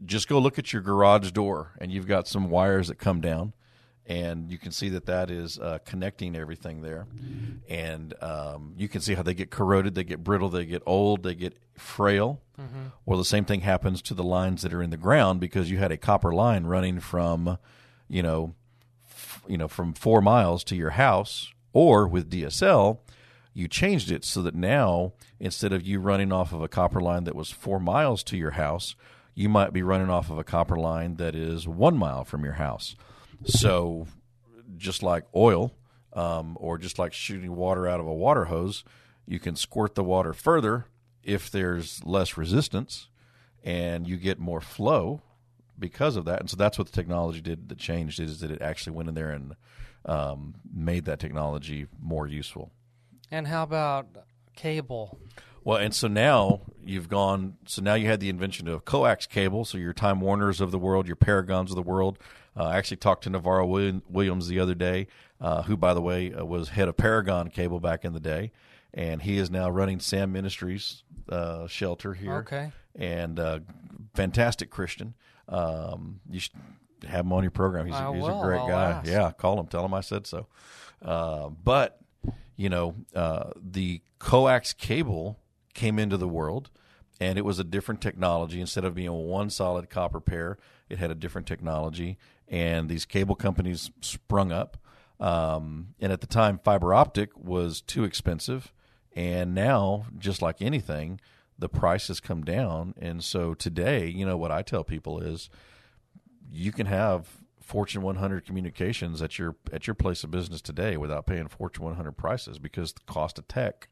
just 0.05 0.27
go 0.27 0.39
look 0.39 0.59
at 0.59 0.73
your 0.73 0.81
garage 0.81 1.31
door, 1.31 1.73
and 1.79 1.91
you've 1.91 2.07
got 2.07 2.27
some 2.27 2.49
wires 2.49 2.87
that 2.87 2.95
come 2.95 3.21
down 3.21 3.53
and 4.07 4.49
you 4.49 4.57
can 4.57 4.71
see 4.71 4.89
that 4.89 5.05
that 5.05 5.29
is 5.29 5.59
uh, 5.59 5.79
connecting 5.85 6.35
everything 6.35 6.81
there. 6.81 7.07
And 7.67 8.13
um, 8.23 8.73
you 8.77 8.87
can 8.87 9.01
see 9.01 9.15
how 9.15 9.21
they 9.21 9.33
get 9.33 9.51
corroded, 9.51 9.95
they 9.95 10.05
get 10.05 10.23
brittle, 10.23 10.47
they 10.47 10.65
get 10.65 10.81
old, 10.85 11.23
they 11.23 11.35
get 11.35 11.57
frail. 11.77 12.39
Mm-hmm. 12.59 12.87
Well, 13.05 13.17
the 13.17 13.25
same 13.25 13.43
thing 13.43 13.61
happens 13.61 14.01
to 14.03 14.13
the 14.13 14.23
lines 14.23 14.61
that 14.61 14.73
are 14.73 14.81
in 14.81 14.91
the 14.91 14.97
ground 14.97 15.41
because 15.41 15.69
you 15.69 15.77
had 15.77 15.91
a 15.91 15.97
copper 15.97 16.33
line 16.33 16.63
running 16.63 17.01
from, 17.01 17.57
you 18.07 18.23
know, 18.23 18.55
f- 19.05 19.43
you 19.45 19.57
know, 19.57 19.67
from 19.67 19.93
four 19.93 20.21
miles 20.21 20.63
to 20.65 20.75
your 20.75 20.91
house, 20.91 21.51
or 21.73 22.07
with 22.07 22.31
DSL, 22.31 22.99
you 23.53 23.67
changed 23.67 24.09
it 24.09 24.23
so 24.23 24.41
that 24.41 24.55
now 24.55 25.11
instead 25.37 25.73
of 25.73 25.85
you 25.85 25.99
running 25.99 26.31
off 26.31 26.53
of 26.53 26.61
a 26.61 26.69
copper 26.69 27.01
line 27.01 27.25
that 27.25 27.35
was 27.35 27.51
four 27.51 27.79
miles 27.79 28.23
to 28.23 28.37
your 28.37 28.51
house, 28.51 28.95
you 29.37 29.47
might 29.49 29.71
be 29.71 29.83
running 29.83 30.09
off 30.09 30.31
of 30.31 30.39
a 30.39 30.43
copper 30.43 30.75
line 30.75 31.17
that 31.17 31.35
is 31.35 31.67
one 31.67 31.95
mile 31.95 32.25
from 32.25 32.43
your 32.43 32.53
house. 32.53 32.95
So, 33.45 34.07
just 34.77 35.03
like 35.03 35.25
oil, 35.35 35.75
um, 36.13 36.57
or 36.59 36.79
just 36.79 36.97
like 36.97 37.13
shooting 37.13 37.55
water 37.55 37.87
out 37.87 37.99
of 37.99 38.07
a 38.07 38.13
water 38.13 38.45
hose, 38.45 38.83
you 39.27 39.39
can 39.39 39.55
squirt 39.55 39.93
the 39.93 40.03
water 40.03 40.33
further 40.33 40.87
if 41.21 41.51
there's 41.51 42.03
less 42.03 42.35
resistance, 42.35 43.09
and 43.63 44.07
you 44.07 44.17
get 44.17 44.39
more 44.39 44.59
flow 44.59 45.21
because 45.77 46.15
of 46.15 46.25
that. 46.25 46.39
And 46.39 46.49
so 46.49 46.57
that's 46.57 46.79
what 46.79 46.87
the 46.87 46.93
technology 46.93 47.39
did 47.39 47.69
that 47.69 47.77
changed 47.77 48.19
is 48.19 48.39
that 48.39 48.49
it 48.49 48.63
actually 48.63 48.93
went 48.93 49.07
in 49.07 49.13
there 49.13 49.29
and 49.29 49.55
um, 50.05 50.55
made 50.73 51.05
that 51.05 51.19
technology 51.19 51.85
more 52.01 52.25
useful. 52.25 52.71
And 53.29 53.45
how 53.45 53.61
about 53.61 54.07
cable? 54.55 55.19
Well, 55.67 55.79
and 55.79 55.93
so 55.93 56.07
now 56.07 56.61
you've 56.85 57.09
gone. 57.09 57.57
So 57.65 57.81
now 57.81 57.95
you 57.95 58.07
had 58.07 58.21
the 58.21 58.29
invention 58.29 58.69
of 58.69 58.85
coax 58.85 59.25
cable. 59.25 59.65
So 59.65 59.77
your 59.77 59.91
Time 59.91 60.21
Warners 60.21 60.61
of 60.61 60.71
the 60.71 60.79
world, 60.79 61.07
your 61.07 61.17
Paragons 61.17 61.71
of 61.71 61.75
the 61.75 61.81
world. 61.81 62.17
Uh, 62.55 62.67
I 62.67 62.77
actually 62.77 62.95
talked 62.95 63.25
to 63.25 63.29
Navarro 63.29 63.65
Williams 63.65 64.47
the 64.47 64.61
other 64.61 64.75
day, 64.75 65.07
uh, 65.41 65.63
who, 65.63 65.75
by 65.75 65.93
the 65.93 66.01
way, 66.01 66.33
uh, 66.33 66.45
was 66.45 66.69
head 66.69 66.87
of 66.87 66.95
Paragon 66.95 67.49
Cable 67.49 67.81
back 67.81 68.05
in 68.05 68.13
the 68.13 68.21
day, 68.21 68.53
and 68.93 69.21
he 69.21 69.37
is 69.37 69.51
now 69.51 69.69
running 69.69 69.99
Sam 69.99 70.31
Ministries 70.31 71.03
uh, 71.27 71.67
shelter 71.67 72.13
here. 72.13 72.35
Okay. 72.35 72.71
And 72.95 73.37
uh, 73.37 73.59
fantastic 74.13 74.69
Christian. 74.69 75.15
Um, 75.49 76.21
you 76.29 76.39
should 76.39 76.53
have 77.09 77.25
him 77.25 77.33
on 77.33 77.43
your 77.43 77.51
program. 77.51 77.87
He's, 77.87 77.95
a, 77.95 78.13
he's 78.13 78.23
a 78.23 78.39
great 78.41 78.59
I'll 78.59 78.69
guy. 78.69 78.91
ask. 78.91 79.11
Yeah, 79.11 79.33
call 79.33 79.59
him. 79.59 79.67
Tell 79.67 79.83
him 79.83 79.93
I 79.93 79.99
said 79.99 80.27
so. 80.27 80.47
Uh, 81.01 81.49
but 81.49 81.99
you 82.55 82.69
know, 82.69 82.95
the 83.61 83.99
coax 84.17 84.71
cable 84.71 85.37
came 85.77 85.97
into 85.97 86.17
the 86.17 86.27
world, 86.27 86.69
and 87.21 87.37
it 87.37 87.45
was 87.45 87.59
a 87.59 87.63
different 87.63 88.01
technology. 88.01 88.59
Instead 88.59 88.83
of 88.83 88.95
being 88.95 89.11
one 89.11 89.49
solid 89.49 89.89
copper 89.89 90.19
pair, 90.19 90.57
it 90.89 90.97
had 90.97 91.11
a 91.11 91.15
different 91.15 91.47
technology, 91.47 92.17
and 92.49 92.89
these 92.89 93.05
cable 93.05 93.35
companies 93.35 93.91
sprung 94.01 94.51
up. 94.51 94.77
Um, 95.19 95.95
and 95.99 96.11
at 96.11 96.21
the 96.21 96.27
time, 96.27 96.59
fiber 96.63 96.93
optic 96.93 97.29
was 97.37 97.79
too 97.79 98.03
expensive, 98.03 98.73
and 99.15 99.55
now, 99.55 100.07
just 100.17 100.41
like 100.41 100.61
anything, 100.61 101.21
the 101.57 101.69
price 101.69 102.07
has 102.09 102.19
come 102.19 102.43
down. 102.43 102.93
And 102.99 103.23
so 103.23 103.53
today, 103.53 104.07
you 104.07 104.25
know, 104.25 104.37
what 104.37 104.51
I 104.51 104.61
tell 104.61 104.83
people 104.83 105.19
is, 105.19 105.49
you 106.51 106.71
can 106.71 106.85
have 106.85 107.27
Fortune 107.61 108.01
100 108.01 108.45
communications 108.45 109.21
at 109.21 109.37
your 109.37 109.57
at 109.73 109.87
your 109.87 109.93
place 109.93 110.23
of 110.23 110.31
business 110.31 110.61
today 110.61 110.95
without 110.95 111.25
paying 111.25 111.49
Fortune 111.49 111.83
100 111.83 112.13
prices 112.13 112.59
because 112.59 112.93
the 112.93 113.01
cost 113.05 113.37
of 113.37 113.47
tech 113.47 113.89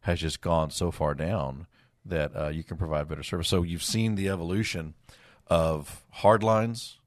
has 0.00 0.20
just 0.20 0.40
gone 0.40 0.70
so 0.70 0.90
far 0.90 1.14
down 1.14 1.66
that 2.04 2.36
uh, 2.36 2.48
you 2.48 2.62
can 2.62 2.76
provide 2.76 3.08
better 3.08 3.22
service. 3.22 3.48
So 3.48 3.62
you've 3.62 3.82
seen 3.82 4.14
the 4.14 4.28
evolution 4.28 4.94
of 5.48 6.04
hard 6.10 6.42
lines 6.42 6.98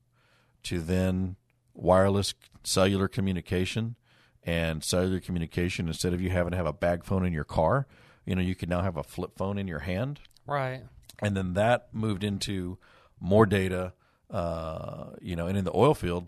to 0.64 0.82
then 0.82 1.36
wireless 1.74 2.34
cellular 2.64 3.08
communication. 3.08 3.96
And 4.44 4.84
cellular 4.84 5.20
communication 5.20 5.88
instead 5.88 6.14
of 6.14 6.22
you 6.22 6.30
having 6.30 6.52
to 6.52 6.58
have 6.58 6.66
a 6.66 6.74
bag 6.74 7.04
phone 7.04 7.26
in 7.26 7.34
your 7.34 7.44
car 7.44 7.86
you 8.26 8.36
know 8.36 8.42
you 8.42 8.54
can 8.54 8.70
now 8.70 8.82
have 8.82 8.96
a 8.96 9.04
flip 9.04 9.32
phone 9.36 9.58
in 9.58 9.68
your 9.68 9.80
hand. 9.80 10.20
Right. 10.46 10.84
And 11.20 11.36
then 11.36 11.54
that 11.54 11.90
moved 11.92 12.24
into 12.24 12.78
more 13.20 13.46
data 13.46 13.94
uh, 14.30 15.06
you 15.20 15.36
know 15.36 15.48
and 15.48 15.58
in 15.58 15.66
the 15.66 15.76
oil 15.76 15.94
field 15.94 16.28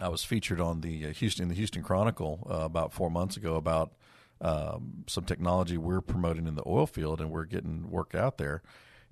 i 0.00 0.08
was 0.08 0.22
featured 0.22 0.60
on 0.60 0.82
the 0.82 1.06
uh, 1.06 1.12
houston 1.12 1.48
the 1.48 1.54
houston 1.54 1.82
chronicle 1.82 2.46
uh, 2.50 2.56
about 2.58 2.92
four 2.92 3.10
months 3.10 3.36
ago 3.36 3.56
about 3.56 3.92
um, 4.40 5.04
some 5.06 5.24
technology 5.24 5.76
we're 5.76 6.00
promoting 6.00 6.46
in 6.46 6.54
the 6.54 6.62
oil 6.66 6.86
field 6.86 7.20
and 7.20 7.30
we're 7.30 7.44
getting 7.44 7.90
work 7.90 8.14
out 8.14 8.38
there. 8.38 8.62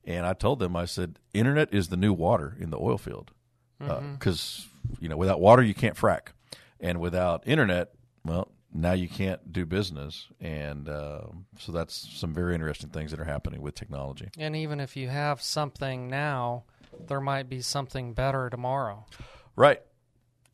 And 0.05 0.25
i 0.25 0.33
told 0.33 0.59
them 0.59 0.75
i 0.75 0.87
said 0.87 1.19
internet 1.35 1.73
is 1.73 1.89
the 1.89 1.97
new 1.97 2.13
water 2.13 2.57
in 2.59 2.71
the 2.71 2.79
oil 2.79 2.99
field. 2.99 3.33
Because 3.79 4.67
uh, 4.91 4.97
you 5.01 5.09
know 5.09 5.17
without 5.17 5.41
water 5.41 5.63
you 5.63 5.75
can't 5.75 5.97
frack, 5.97 6.29
and 6.81 6.99
without 7.01 7.47
internet, 7.47 7.93
well, 8.25 8.51
now 8.73 8.93
you 8.93 9.09
can't 9.09 9.53
do 9.53 9.65
business, 9.65 10.29
and 10.41 10.89
uh, 10.89 11.23
so 11.59 11.73
that's 11.73 11.95
some 11.95 12.35
very 12.35 12.55
interesting 12.55 12.91
things 12.91 13.11
that 13.13 13.21
are 13.21 13.25
happening 13.25 13.63
with 13.63 13.75
technology. 13.75 14.29
And 14.37 14.57
even 14.57 14.81
if 14.81 14.97
you 14.97 15.09
have 15.09 15.41
something 15.41 16.09
now, 16.09 16.65
there 17.07 17.21
might 17.21 17.49
be 17.49 17.61
something 17.61 18.13
better 18.15 18.51
tomorrow. 18.51 19.07
Right, 19.57 19.83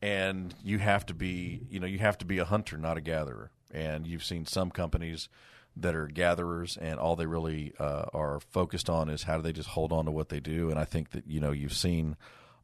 and 0.01 0.53
you 0.63 0.77
have 0.79 1.05
to 1.07 1.13
be 1.13 1.61
you 1.69 1.79
know 1.79 1.87
you 1.87 1.99
have 1.99 2.17
to 2.19 2.25
be 2.25 2.37
a 2.37 2.45
hunter, 2.45 2.77
not 2.77 2.97
a 2.97 3.01
gatherer, 3.01 3.51
and 3.75 4.07
you've 4.07 4.23
seen 4.23 4.45
some 4.45 4.71
companies 4.71 5.29
that 5.75 5.93
are 5.93 6.07
gatherers 6.07 6.77
and 6.77 6.99
all 6.99 7.15
they 7.15 7.25
really 7.25 7.73
uh, 7.79 8.05
are 8.13 8.39
focused 8.39 8.89
on 8.89 9.09
is 9.09 9.23
how 9.23 9.35
do 9.35 9.43
they 9.43 9.51
just 9.51 9.69
hold 9.69 9.91
on 9.91 10.05
to 10.05 10.11
what 10.11 10.29
they 10.29 10.39
do 10.39 10.69
and 10.69 10.79
i 10.79 10.85
think 10.85 11.11
that 11.11 11.27
you 11.27 11.39
know 11.39 11.51
you've 11.51 11.73
seen 11.73 12.15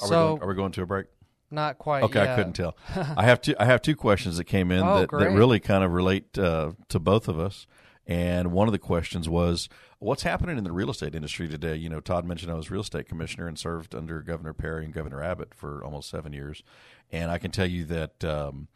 Are, 0.00 0.06
so 0.06 0.06
we 0.06 0.10
going, 0.10 0.42
are 0.42 0.48
we 0.48 0.54
going 0.54 0.72
to 0.72 0.82
a 0.82 0.86
break? 0.86 1.06
not 1.54 1.78
quite. 1.78 2.02
Okay, 2.02 2.18
yet. 2.18 2.30
I 2.30 2.36
couldn't 2.36 2.52
tell. 2.54 2.76
I 3.16 3.24
have 3.24 3.40
two. 3.40 3.54
I 3.58 3.64
have 3.64 3.80
two 3.80 3.96
questions 3.96 4.36
that 4.36 4.44
came 4.44 4.70
in 4.70 4.82
Oh, 4.82 5.00
that, 5.00 5.10
that 5.10 5.30
really 5.30 5.60
kind 5.60 5.84
of 5.84 5.92
relate 5.92 6.36
uh, 6.36 6.72
to 6.88 6.98
both 6.98 7.28
of 7.28 7.38
us. 7.38 7.66
And 8.06 8.52
one 8.52 8.68
of 8.68 8.72
the 8.72 8.78
questions 8.78 9.28
was, 9.28 9.70
what's 10.04 10.22
happening 10.22 10.58
in 10.58 10.64
the 10.64 10.72
real 10.72 10.90
estate 10.90 11.14
industry 11.14 11.48
today? 11.48 11.76
You 11.76 11.88
know, 11.88 12.00
Todd 12.00 12.24
mentioned 12.24 12.50
I 12.50 12.54
was 12.54 12.70
real 12.70 12.82
estate 12.82 13.08
commissioner 13.08 13.48
and 13.48 13.58
served 13.58 13.94
under 13.94 14.20
Governor 14.20 14.52
Perry 14.52 14.84
and 14.84 14.94
Governor 14.94 15.22
Abbott 15.22 15.54
for 15.54 15.82
almost 15.84 16.10
seven 16.10 16.32
years. 16.32 16.62
And 17.10 17.30
I 17.30 17.38
can 17.38 17.50
tell 17.50 17.66
you 17.66 17.84
that, 17.86 18.24
um, 18.24 18.68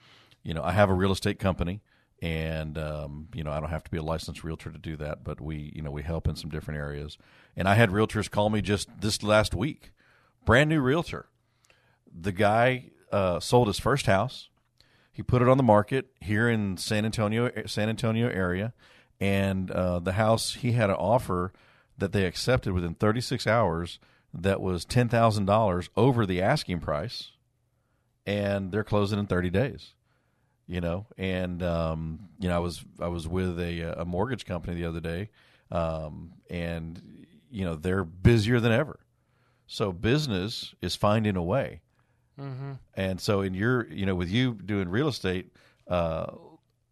you 0.42 0.54
know, 0.54 0.62
I 0.62 0.72
have 0.72 0.90
a 0.90 0.94
real 0.94 1.12
estate 1.12 1.38
company, 1.38 1.80
and 2.20 2.78
um, 2.78 3.28
you 3.34 3.44
know, 3.44 3.52
I 3.52 3.60
don't 3.60 3.70
have 3.70 3.84
to 3.84 3.90
be 3.90 3.98
a 3.98 4.02
licensed 4.02 4.42
realtor 4.42 4.70
to 4.70 4.78
do 4.78 4.96
that, 4.96 5.22
but 5.22 5.40
we, 5.40 5.72
you 5.74 5.82
know, 5.82 5.90
we 5.90 6.02
help 6.02 6.26
in 6.26 6.36
some 6.36 6.50
different 6.50 6.80
areas. 6.80 7.18
And 7.56 7.68
I 7.68 7.74
had 7.74 7.90
realtors 7.90 8.30
call 8.30 8.50
me 8.50 8.60
just 8.60 8.88
this 9.00 9.22
last 9.22 9.54
week, 9.54 9.92
brand 10.44 10.70
new 10.70 10.80
realtor 10.80 11.28
the 12.12 12.32
guy 12.32 12.90
uh, 13.12 13.40
sold 13.40 13.68
his 13.68 13.78
first 13.78 14.06
house. 14.06 14.48
He 15.12 15.22
put 15.22 15.42
it 15.42 15.48
on 15.48 15.56
the 15.56 15.62
market 15.62 16.10
here 16.20 16.48
in 16.48 16.76
San 16.76 17.04
Antonio, 17.04 17.50
San 17.66 17.88
Antonio 17.88 18.28
area, 18.28 18.72
and 19.20 19.70
uh, 19.70 19.98
the 19.98 20.12
house 20.12 20.54
he 20.54 20.72
had 20.72 20.90
an 20.90 20.96
offer 20.96 21.52
that 21.96 22.12
they 22.12 22.24
accepted 22.24 22.72
within 22.72 22.94
36 22.94 23.46
hours 23.46 23.98
that 24.32 24.60
was 24.60 24.84
ten 24.84 25.08
thousand 25.08 25.46
dollars 25.46 25.88
over 25.96 26.26
the 26.26 26.42
asking 26.42 26.80
price, 26.80 27.32
and 28.26 28.70
they're 28.70 28.84
closing 28.84 29.18
in 29.18 29.26
30 29.26 29.50
days. 29.50 29.94
You 30.66 30.82
know, 30.82 31.06
and 31.16 31.62
um, 31.62 32.28
you 32.38 32.48
know, 32.48 32.56
I 32.56 32.58
was 32.58 32.84
I 33.00 33.08
was 33.08 33.26
with 33.26 33.58
a, 33.58 34.00
a 34.00 34.04
mortgage 34.04 34.44
company 34.44 34.76
the 34.76 34.86
other 34.86 35.00
day, 35.00 35.30
um, 35.70 36.34
and 36.50 37.26
you 37.50 37.64
know 37.64 37.74
they're 37.74 38.04
busier 38.04 38.60
than 38.60 38.72
ever. 38.72 39.00
So 39.66 39.92
business 39.92 40.74
is 40.82 40.94
finding 40.94 41.36
a 41.36 41.42
way. 41.42 41.80
And 42.94 43.20
so, 43.20 43.40
in 43.40 43.54
your, 43.54 43.86
you 43.88 44.06
know, 44.06 44.14
with 44.14 44.28
you 44.30 44.54
doing 44.54 44.88
real 44.88 45.08
estate, 45.08 45.52
uh, 45.88 46.26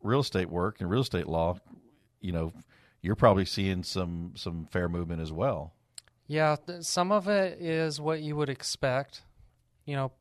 real 0.02 0.20
estate 0.20 0.50
work 0.50 0.80
and 0.80 0.90
real 0.90 1.02
estate 1.02 1.26
law, 1.28 1.58
you 2.26 2.32
know, 2.32 2.52
you're 3.02 3.14
probably 3.14 3.44
seeing 3.44 3.84
some 3.84 4.32
some 4.34 4.66
fair 4.66 4.88
movement 4.88 5.22
as 5.22 5.30
well. 5.32 5.72
Yeah, 6.26 6.56
th- 6.66 6.82
some 6.82 7.12
of 7.12 7.28
it 7.28 7.62
is 7.62 8.00
what 8.00 8.20
you 8.20 8.34
would 8.34 8.48
expect. 8.48 9.22
You 9.84 9.94
know, 9.94 10.12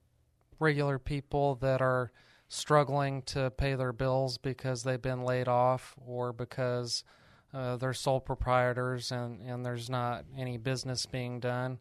regular 0.60 1.00
people 1.00 1.56
that 1.56 1.82
are 1.82 2.12
struggling 2.48 3.24
to 3.24 3.50
pay 3.50 3.74
their 3.74 3.92
bills 3.92 4.38
because 4.38 4.84
they've 4.84 5.02
been 5.02 5.24
laid 5.24 5.48
off 5.48 5.96
or 6.06 6.32
because 6.32 7.04
uh, 7.56 7.76
they're 7.78 7.94
sole 7.94 8.20
proprietors 8.20 9.12
and, 9.12 9.42
and 9.42 9.66
there's 9.66 9.90
not 9.90 10.26
any 10.38 10.58
business 10.58 11.08
being 11.08 11.40
done. 11.40 11.80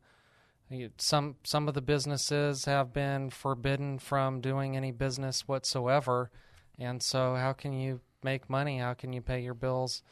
Some 0.97 1.37
some 1.45 1.69
of 1.69 1.75
the 1.75 1.83
businesses 1.83 2.65
have 2.65 2.95
been 2.95 3.29
forbidden 3.29 3.99
from 3.99 4.41
doing 4.41 4.75
any 4.75 4.91
business 4.91 5.47
whatsoever, 5.47 6.31
and 6.79 7.03
so 7.03 7.37
how 7.37 7.53
can 7.53 7.75
you 7.75 8.01
make 8.25 8.51
money? 8.51 8.79
How 8.79 8.95
can 8.95 9.13
you 9.13 9.21
pay 9.21 9.41
your 9.41 9.55
bills? 9.55 10.03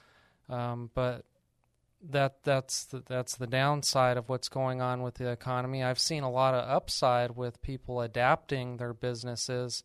Um, 0.49 0.91
but 0.95 1.25
that 2.11 2.43
that's 2.43 2.85
the, 2.85 3.03
that's 3.07 3.37
the 3.37 3.47
downside 3.47 4.17
of 4.17 4.29
what's 4.29 4.49
going 4.49 4.81
on 4.81 5.03
with 5.03 5.15
the 5.15 5.31
economy. 5.31 5.83
I've 5.83 5.99
seen 5.99 6.23
a 6.23 6.31
lot 6.31 6.55
of 6.55 6.69
upside 6.69 7.37
with 7.37 7.63
people 7.63 8.01
adapting 8.01 8.77
their 8.77 8.93
businesses 8.93 9.85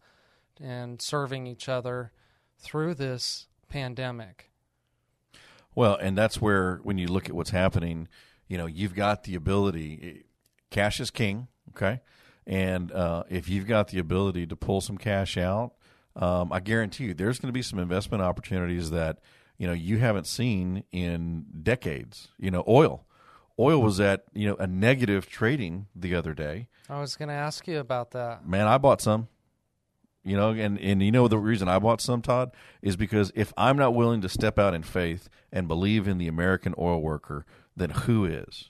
and 0.59 1.01
serving 1.01 1.47
each 1.47 1.69
other 1.69 2.11
through 2.57 2.95
this 2.95 3.47
pandemic. 3.69 4.51
Well, 5.75 5.95
and 5.95 6.17
that's 6.17 6.41
where 6.41 6.77
when 6.77 6.97
you 6.97 7.07
look 7.07 7.29
at 7.29 7.35
what's 7.35 7.51
happening, 7.51 8.07
you 8.47 8.57
know, 8.57 8.65
you've 8.65 8.95
got 8.95 9.23
the 9.23 9.35
ability. 9.35 10.23
Cash 10.71 10.99
is 10.99 11.11
king, 11.11 11.47
okay, 11.69 12.01
and 12.47 12.91
uh, 12.91 13.23
if 13.29 13.47
you've 13.47 13.67
got 13.67 13.89
the 13.89 13.99
ability 13.99 14.47
to 14.47 14.55
pull 14.55 14.81
some 14.81 14.97
cash 14.97 15.37
out, 15.37 15.73
um, 16.17 16.51
I 16.51 16.59
guarantee 16.59 17.05
you, 17.05 17.13
there's 17.13 17.39
going 17.39 17.49
to 17.49 17.53
be 17.53 17.61
some 17.61 17.79
investment 17.79 18.23
opportunities 18.23 18.89
that 18.89 19.19
you 19.57 19.67
know 19.67 19.73
you 19.73 19.99
haven't 19.99 20.27
seen 20.27 20.83
in 20.91 21.45
decades. 21.63 22.29
You 22.37 22.51
know, 22.51 22.63
oil. 22.67 23.05
Oil 23.59 23.81
was 23.81 23.99
at 23.99 24.23
you 24.33 24.47
know 24.47 24.55
a 24.55 24.67
negative 24.67 25.29
trading 25.29 25.87
the 25.95 26.15
other 26.15 26.33
day. 26.33 26.67
I 26.89 26.99
was 26.99 27.15
going 27.15 27.29
to 27.29 27.35
ask 27.35 27.67
you 27.67 27.79
about 27.79 28.11
that. 28.11 28.47
Man, 28.47 28.67
I 28.67 28.77
bought 28.77 29.01
some. 29.01 29.27
You 30.23 30.35
know, 30.35 30.49
and 30.49 30.79
and 30.79 31.01
you 31.01 31.11
know 31.11 31.27
the 31.27 31.37
reason 31.37 31.69
I 31.69 31.79
bought 31.79 32.01
some, 32.01 32.21
Todd, 32.21 32.51
is 32.81 32.97
because 32.97 33.31
if 33.33 33.53
I'm 33.55 33.77
not 33.77 33.93
willing 33.93 34.21
to 34.21 34.29
step 34.29 34.59
out 34.59 34.73
in 34.73 34.83
faith 34.83 35.29
and 35.53 35.67
believe 35.67 36.07
in 36.07 36.17
the 36.17 36.27
American 36.27 36.73
oil 36.77 37.01
worker, 37.01 37.45
then 37.75 37.91
who 37.91 38.25
is? 38.25 38.69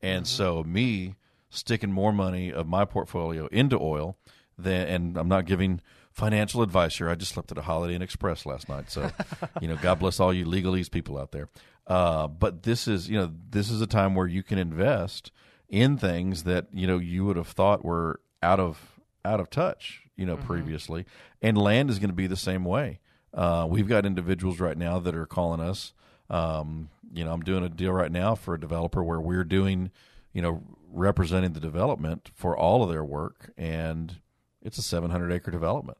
And 0.00 0.26
so 0.26 0.62
me 0.62 1.16
sticking 1.50 1.92
more 1.92 2.12
money 2.12 2.52
of 2.52 2.66
my 2.66 2.84
portfolio 2.84 3.48
into 3.48 3.78
oil 3.78 4.16
than 4.56 4.86
and 4.88 5.16
I'm 5.18 5.28
not 5.28 5.44
giving 5.44 5.80
financial 6.18 6.62
advice 6.62 6.98
here. 6.98 7.08
I 7.08 7.14
just 7.14 7.32
slept 7.32 7.52
at 7.52 7.58
a 7.58 7.62
Holiday 7.62 7.94
Inn 7.94 8.02
Express 8.02 8.44
last 8.44 8.68
night. 8.68 8.90
So, 8.90 9.10
you 9.60 9.68
know, 9.68 9.76
God 9.76 10.00
bless 10.00 10.18
all 10.18 10.34
you 10.34 10.44
legalese 10.44 10.90
people 10.90 11.16
out 11.16 11.30
there. 11.30 11.48
Uh, 11.86 12.26
but 12.26 12.64
this 12.64 12.88
is, 12.88 13.08
you 13.08 13.16
know, 13.16 13.32
this 13.50 13.70
is 13.70 13.80
a 13.80 13.86
time 13.86 14.14
where 14.14 14.26
you 14.26 14.42
can 14.42 14.58
invest 14.58 15.30
in 15.68 15.96
things 15.96 16.42
that, 16.42 16.66
you 16.72 16.86
know, 16.86 16.98
you 16.98 17.24
would 17.24 17.36
have 17.36 17.46
thought 17.46 17.84
were 17.84 18.20
out 18.42 18.58
of 18.58 19.00
out 19.24 19.40
of 19.40 19.48
touch, 19.48 20.02
you 20.16 20.26
know, 20.26 20.36
previously. 20.36 21.06
And 21.40 21.56
land 21.56 21.88
is 21.88 21.98
going 21.98 22.10
to 22.10 22.16
be 22.16 22.26
the 22.26 22.36
same 22.36 22.64
way. 22.64 22.98
Uh, 23.32 23.66
we've 23.70 23.88
got 23.88 24.04
individuals 24.04 24.58
right 24.58 24.76
now 24.76 24.98
that 24.98 25.14
are 25.14 25.26
calling 25.26 25.60
us. 25.60 25.92
Um, 26.28 26.90
you 27.12 27.24
know, 27.24 27.32
I'm 27.32 27.42
doing 27.42 27.64
a 27.64 27.68
deal 27.68 27.92
right 27.92 28.12
now 28.12 28.34
for 28.34 28.54
a 28.54 28.60
developer 28.60 29.04
where 29.04 29.20
we're 29.20 29.44
doing, 29.44 29.92
you 30.32 30.42
know, 30.42 30.62
representing 30.90 31.52
the 31.52 31.60
development 31.60 32.30
for 32.34 32.56
all 32.56 32.82
of 32.82 32.90
their 32.90 33.04
work, 33.04 33.52
and 33.56 34.16
it's 34.62 34.78
a 34.78 34.82
700 34.82 35.32
acre 35.32 35.50
development 35.50 35.98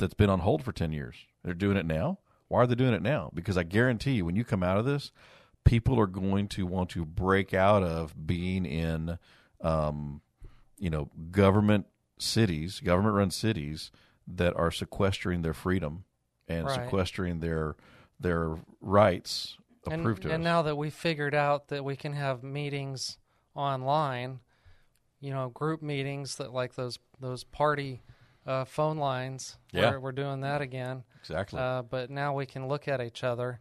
that's 0.00 0.14
been 0.14 0.30
on 0.30 0.40
hold 0.40 0.64
for 0.64 0.72
10 0.72 0.92
years. 0.92 1.14
They're 1.44 1.54
doing 1.54 1.76
it 1.76 1.86
now. 1.86 2.18
Why 2.48 2.62
are 2.62 2.66
they 2.66 2.74
doing 2.74 2.94
it 2.94 3.02
now? 3.02 3.30
Because 3.32 3.56
I 3.56 3.62
guarantee 3.62 4.12
you, 4.12 4.24
when 4.24 4.34
you 4.34 4.44
come 4.44 4.64
out 4.64 4.76
of 4.76 4.84
this, 4.84 5.12
people 5.64 6.00
are 6.00 6.08
going 6.08 6.48
to 6.48 6.66
want 6.66 6.90
to 6.90 7.04
break 7.04 7.54
out 7.54 7.84
of 7.84 8.26
being 8.26 8.66
in, 8.66 9.18
um, 9.60 10.20
you 10.78 10.90
know, 10.90 11.10
government 11.30 11.86
cities, 12.18 12.80
government 12.80 13.14
run 13.14 13.30
cities 13.30 13.92
that 14.26 14.56
are 14.56 14.70
sequestering 14.72 15.42
their 15.42 15.54
freedom 15.54 16.04
and 16.48 16.66
Right. 16.66 16.74
sequestering 16.84 17.38
their 17.40 17.76
their 18.18 18.56
rights 18.82 19.56
And, 19.90 20.02
approved 20.02 20.22
to 20.22 20.30
and 20.32 20.42
us. 20.42 20.44
now 20.44 20.60
that 20.62 20.76
we 20.76 20.90
figured 20.90 21.34
out 21.34 21.68
that 21.68 21.84
we 21.84 21.96
can 21.96 22.12
have 22.12 22.42
meetings 22.42 23.16
online, 23.54 24.40
you 25.20 25.30
know, 25.30 25.48
group 25.48 25.80
meetings 25.82 26.36
that 26.36 26.52
like 26.52 26.74
those 26.74 26.98
those 27.18 27.44
party 27.44 28.02
uh, 28.50 28.64
phone 28.64 28.98
lines. 28.98 29.56
Yeah. 29.72 29.92
we're, 29.92 30.00
we're 30.00 30.12
doing 30.12 30.40
that 30.40 30.60
again. 30.60 31.04
exactly. 31.20 31.60
Uh, 31.60 31.82
but 31.82 32.10
now 32.10 32.34
we 32.34 32.46
can 32.46 32.66
look 32.66 32.88
at 32.88 33.00
each 33.00 33.22
other. 33.22 33.60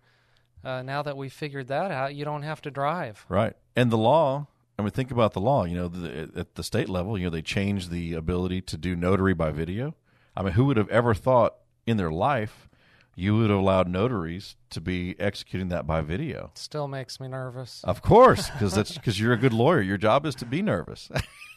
Uh, 0.63 0.81
now 0.81 1.01
that 1.03 1.15
we 1.15 1.29
figured 1.29 1.67
that 1.67 1.91
out, 1.91 2.15
you 2.15 2.25
don't 2.25 2.41
have 2.41 2.61
to 2.63 2.71
drive. 2.71 3.25
Right. 3.29 3.53
And 3.75 3.91
the 3.91 3.97
law, 3.97 4.47
I 4.77 4.81
mean, 4.81 4.91
think 4.91 5.11
about 5.11 5.33
the 5.33 5.41
law. 5.41 5.63
You 5.63 5.75
know, 5.75 5.87
the, 5.87 6.31
at 6.35 6.55
the 6.55 6.63
state 6.63 6.89
level, 6.89 7.17
you 7.17 7.25
know, 7.25 7.29
they 7.29 7.41
changed 7.41 7.91
the 7.91 8.13
ability 8.13 8.61
to 8.61 8.77
do 8.77 8.95
notary 8.95 9.33
by 9.33 9.51
video. 9.51 9.95
I 10.35 10.41
mean, 10.43 10.53
who 10.53 10.65
would 10.65 10.77
have 10.77 10.89
ever 10.89 11.13
thought 11.13 11.55
in 11.85 11.97
their 11.97 12.11
life 12.11 12.67
you 13.15 13.37
would 13.37 13.49
have 13.49 13.59
allowed 13.59 13.87
notaries 13.87 14.55
to 14.71 14.81
be 14.81 15.15
executing 15.19 15.69
that 15.69 15.85
by 15.85 16.01
video? 16.01 16.51
Still 16.55 16.87
makes 16.87 17.19
me 17.19 17.27
nervous. 17.27 17.81
Of 17.83 18.01
course, 18.01 18.49
because 18.49 18.73
that's 18.73 18.93
because 18.93 19.19
you're 19.19 19.33
a 19.33 19.37
good 19.37 19.53
lawyer. 19.53 19.81
Your 19.81 19.97
job 19.97 20.25
is 20.25 20.35
to 20.35 20.45
be 20.45 20.61
nervous. 20.61 21.09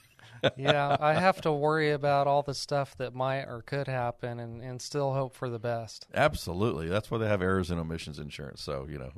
yeah, 0.57 0.97
I 1.01 1.15
have 1.15 1.41
to 1.43 1.53
worry 1.53 1.91
about 1.91 2.27
all 2.27 2.43
the 2.43 2.55
stuff 2.55 2.97
that 2.99 3.15
might 3.15 3.45
or 3.45 3.63
could 3.63 3.87
happen, 3.87 4.41
and, 4.41 4.63
and 4.63 4.81
still 4.81 5.13
hope 5.13 5.35
for 5.35 5.49
the 5.49 5.59
best. 5.59 6.07
Absolutely. 6.15 6.89
That's 6.89 7.11
why 7.11 7.19
they 7.19 7.29
have 7.29 7.43
errors 7.43 7.71
and 7.71 7.81
omissions 7.81 8.19
insurance. 8.19 8.63
So, 8.63 8.87
you 8.89 8.99
know, 8.99 9.11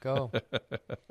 Go. 0.00 0.30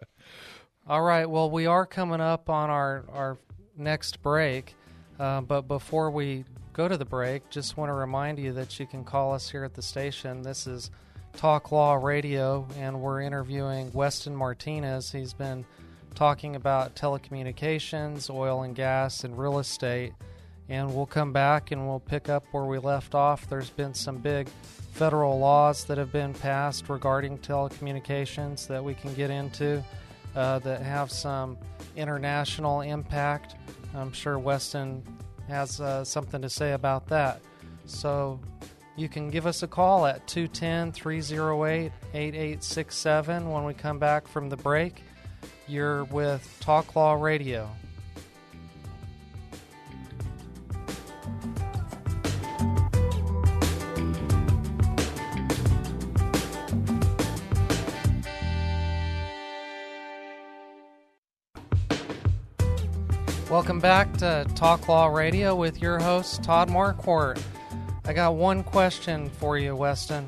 All 0.87 1.01
right. 1.01 1.29
Well, 1.29 1.49
we 1.49 1.65
are 1.65 1.85
coming 1.85 2.21
up 2.21 2.49
on 2.49 2.69
our 2.69 3.05
our 3.11 3.37
next 3.77 4.21
break, 4.21 4.75
uh, 5.19 5.41
but 5.41 5.61
before 5.61 6.11
we 6.11 6.43
go 6.73 6.87
to 6.87 6.97
the 6.97 7.05
break, 7.05 7.49
just 7.49 7.77
want 7.77 7.89
to 7.89 7.93
remind 7.93 8.39
you 8.39 8.51
that 8.53 8.79
you 8.79 8.85
can 8.85 9.03
call 9.03 9.33
us 9.33 9.49
here 9.49 9.63
at 9.63 9.73
the 9.73 9.81
station. 9.81 10.41
This 10.41 10.67
is 10.67 10.91
Talk 11.37 11.71
Law 11.71 11.95
Radio, 11.95 12.67
and 12.77 12.99
we're 12.99 13.21
interviewing 13.21 13.91
Weston 13.93 14.35
Martinez. 14.35 15.11
He's 15.11 15.33
been 15.33 15.65
talking 16.13 16.55
about 16.55 16.95
telecommunications, 16.95 18.29
oil 18.29 18.63
and 18.63 18.75
gas, 18.75 19.23
and 19.23 19.37
real 19.37 19.59
estate. 19.59 20.13
and 20.69 20.95
we'll 20.95 21.05
come 21.05 21.33
back 21.33 21.71
and 21.71 21.85
we'll 21.87 21.99
pick 21.99 22.29
up 22.29 22.45
where 22.51 22.63
we 22.63 22.79
left 22.79 23.13
off. 23.13 23.49
There's 23.49 23.69
been 23.69 23.93
some 23.93 24.17
big 24.17 24.47
federal 24.93 25.37
laws 25.37 25.83
that 25.85 25.97
have 25.97 26.11
been 26.11 26.33
passed 26.33 26.87
regarding 26.87 27.37
telecommunications 27.39 28.67
that 28.67 28.83
we 28.83 28.93
can 28.93 29.13
get 29.15 29.29
into 29.29 29.83
uh, 30.35 30.59
that 30.59 30.81
have 30.81 31.11
some 31.11 31.57
international 31.95 32.81
impact. 32.81 33.55
I'm 33.93 34.13
sure 34.13 34.39
Weston 34.39 35.03
has 35.47 35.81
uh, 35.81 36.03
something 36.03 36.41
to 36.41 36.49
say 36.49 36.73
about 36.73 37.07
that. 37.07 37.41
So 37.85 38.39
you 38.95 39.09
can 39.09 39.29
give 39.29 39.45
us 39.45 39.63
a 39.63 39.67
call 39.67 40.05
at 40.05 40.25
210 40.27 40.91
308 40.91 41.91
8867 42.13 43.49
when 43.49 43.63
we 43.63 43.73
come 43.73 43.99
back 43.99 44.27
from 44.27 44.49
the 44.49 44.57
break. 44.57 45.03
You're 45.67 46.03
with 46.05 46.57
Talk 46.59 46.95
Law 46.95 47.13
Radio. 47.13 47.69
Welcome 63.49 63.79
back 63.79 64.17
to 64.17 64.47
Talk 64.55 64.89
Law 64.89 65.07
Radio 65.07 65.55
with 65.55 65.81
your 65.81 65.99
host, 65.99 66.43
Todd 66.43 66.69
Marquardt. 66.69 67.39
I 68.03 68.11
got 68.11 68.35
one 68.35 68.63
question 68.63 69.29
for 69.29 69.57
you, 69.57 69.75
Weston. 69.75 70.25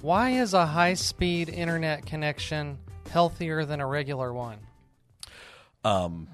Why 0.00 0.30
is 0.30 0.54
a 0.54 0.64
high 0.64 0.94
speed 0.94 1.50
internet 1.50 2.06
connection 2.06 2.78
healthier 3.10 3.64
than 3.64 3.80
a 3.80 3.86
regular 3.86 4.32
one? 4.32 4.58
Um, 5.84 6.28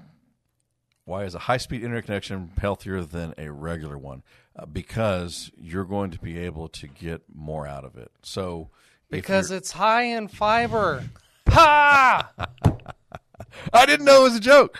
why 1.05 1.23
is 1.23 1.35
a 1.35 1.39
high 1.39 1.57
speed 1.57 1.83
internet 1.83 2.05
connection 2.05 2.51
healthier 2.57 3.01
than 3.01 3.33
a 3.37 3.51
regular 3.51 3.97
one? 3.97 4.23
Uh, 4.57 4.65
because 4.65 5.51
you're 5.57 5.85
going 5.85 6.11
to 6.11 6.19
be 6.19 6.37
able 6.37 6.67
to 6.69 6.87
get 6.87 7.21
more 7.33 7.67
out 7.67 7.85
of 7.85 7.95
it. 7.95 8.11
So, 8.23 8.69
Because 9.09 9.51
it's 9.51 9.71
high 9.71 10.03
in 10.03 10.27
fiber. 10.27 11.05
Ha! 11.49 12.31
I 13.73 13.85
didn't 13.85 14.05
know 14.05 14.21
it 14.21 14.23
was 14.23 14.35
a 14.35 14.41
joke. 14.41 14.77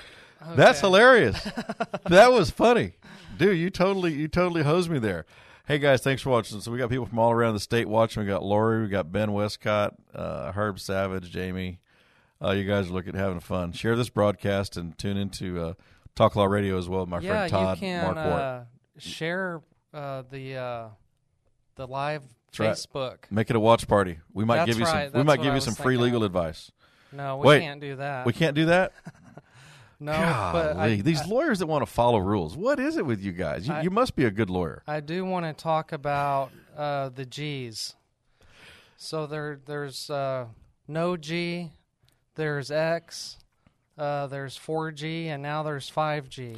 That's 0.55 0.79
hilarious. 0.79 1.41
that 2.09 2.31
was 2.31 2.49
funny, 2.49 2.93
dude. 3.37 3.57
You 3.57 3.69
totally, 3.69 4.13
you 4.13 4.27
totally 4.27 4.63
hosed 4.63 4.89
me 4.89 4.99
there. 4.99 5.25
Hey 5.67 5.79
guys, 5.79 6.01
thanks 6.01 6.21
for 6.21 6.29
watching. 6.29 6.61
So 6.61 6.71
we 6.71 6.77
got 6.77 6.89
people 6.89 7.05
from 7.05 7.19
all 7.19 7.31
around 7.31 7.53
the 7.53 7.59
state 7.59 7.89
watching. 7.89 8.23
We 8.23 8.29
got 8.29 8.43
Lori, 8.43 8.83
we 8.83 8.87
got 8.87 9.11
Ben 9.11 9.33
Westcott, 9.33 9.95
uh, 10.15 10.53
Herb 10.53 10.79
Savage, 10.79 11.29
Jamie. 11.29 11.79
Uh, 12.43 12.51
you 12.51 12.63
guys 12.65 12.89
are 12.89 12.93
looking 12.93 13.15
having 13.15 13.39
fun. 13.39 13.71
Share 13.71 13.95
this 13.95 14.09
broadcast 14.09 14.77
and 14.77 14.97
tune 14.97 15.17
into 15.17 15.59
uh, 15.59 15.73
Talk 16.15 16.35
Law 16.35 16.45
Radio 16.45 16.77
as 16.77 16.87
well. 16.87 17.01
with 17.01 17.09
My 17.09 17.19
yeah, 17.19 17.29
friend 17.29 17.51
Todd 17.51 17.77
you 17.77 17.81
can 17.81 18.03
Mark 18.03 18.17
uh, 18.17 18.59
share 18.99 19.61
uh, 19.93 20.23
the 20.29 20.55
uh, 20.55 20.87
the 21.75 21.87
live 21.87 22.23
right. 22.59 22.71
Facebook. 22.71 23.17
Make 23.31 23.49
it 23.49 23.55
a 23.55 23.59
watch 23.59 23.87
party. 23.87 24.19
We 24.33 24.45
might 24.45 24.57
That's 24.57 24.67
give 24.69 24.79
you 24.79 24.85
some. 24.85 24.95
right. 24.95 25.13
We 25.13 25.23
might 25.23 25.41
give 25.41 25.53
you 25.53 25.61
some 25.61 25.75
free 25.75 25.97
legal 25.97 26.23
of. 26.23 26.27
advice. 26.27 26.71
No, 27.11 27.37
we 27.37 27.47
Wait. 27.47 27.61
can't 27.61 27.81
do 27.81 27.95
that. 27.95 28.25
We 28.25 28.33
can't 28.33 28.55
do 28.55 28.65
that. 28.65 28.91
no, 29.99 30.11
but 30.11 30.73
Golly, 30.73 30.93
I, 30.93 31.01
these 31.01 31.21
I, 31.21 31.25
lawyers 31.25 31.59
that 31.59 31.67
want 31.67 31.85
to 31.85 31.91
follow 31.91 32.19
rules. 32.19 32.55
What 32.55 32.79
is 32.79 32.97
it 32.97 33.05
with 33.05 33.21
you 33.21 33.31
guys? 33.31 33.67
You, 33.67 33.73
I- 33.73 33.81
you 33.81 33.89
must 33.89 34.15
be 34.15 34.25
a 34.25 34.31
good 34.31 34.49
lawyer. 34.49 34.83
I 34.85 34.99
do 34.99 35.25
want 35.25 35.45
to 35.45 35.53
talk 35.53 35.91
about 35.91 36.51
uh, 36.75 37.09
the 37.09 37.25
G's. 37.25 37.95
So 38.97 39.25
there, 39.27 39.59
there's 39.65 40.09
uh, 40.09 40.47
no 40.87 41.17
G, 41.17 41.71
there's 42.37 42.71
X, 42.71 43.37
uh, 43.97 44.27
there's 44.27 44.57
4G, 44.57 45.25
and 45.25 45.43
now 45.43 45.63
there's 45.63 45.91
5G. 45.91 46.57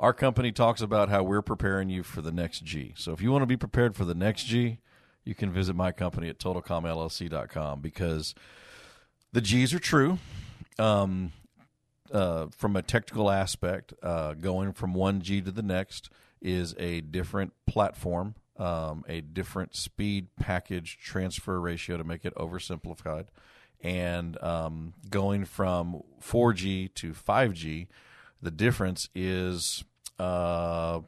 Our 0.00 0.12
company 0.12 0.50
talks 0.50 0.80
about 0.80 1.08
how 1.08 1.22
we're 1.22 1.42
preparing 1.42 1.88
you 1.90 2.02
for 2.02 2.20
the 2.20 2.32
next 2.32 2.64
G. 2.64 2.94
So 2.96 3.12
if 3.12 3.20
you 3.20 3.30
want 3.30 3.42
to 3.42 3.46
be 3.46 3.56
prepared 3.56 3.94
for 3.94 4.04
the 4.04 4.14
next 4.14 4.44
G, 4.44 4.78
you 5.24 5.34
can 5.34 5.52
visit 5.52 5.76
my 5.76 5.92
company 5.92 6.28
at 6.28 6.38
totalcomllc.com 6.38 7.80
because 7.80 8.34
the 9.32 9.40
G's 9.40 9.74
are 9.74 9.78
true. 9.78 10.18
Um, 10.78 11.32
uh, 12.12 12.46
from 12.56 12.76
a 12.76 12.82
technical 12.82 13.30
aspect, 13.30 13.92
uh, 14.02 14.34
going 14.34 14.72
from 14.72 14.94
one 14.94 15.20
G 15.20 15.42
to 15.42 15.50
the 15.50 15.62
next 15.62 16.08
is 16.40 16.74
a 16.78 17.00
different 17.02 17.52
platform, 17.66 18.36
um, 18.56 19.04
a 19.08 19.20
different 19.20 19.74
speed 19.76 20.28
package 20.40 20.98
transfer 21.02 21.60
ratio 21.60 21.98
to 21.98 22.04
make 22.04 22.24
it 22.24 22.34
oversimplified. 22.36 23.26
And 23.80 24.42
um, 24.42 24.94
going 25.08 25.44
from 25.44 26.02
4G 26.20 26.92
to 26.94 27.12
5G, 27.12 27.86
the 28.42 28.50
difference 28.50 29.08
is, 29.14 29.84
uh, 30.18 31.00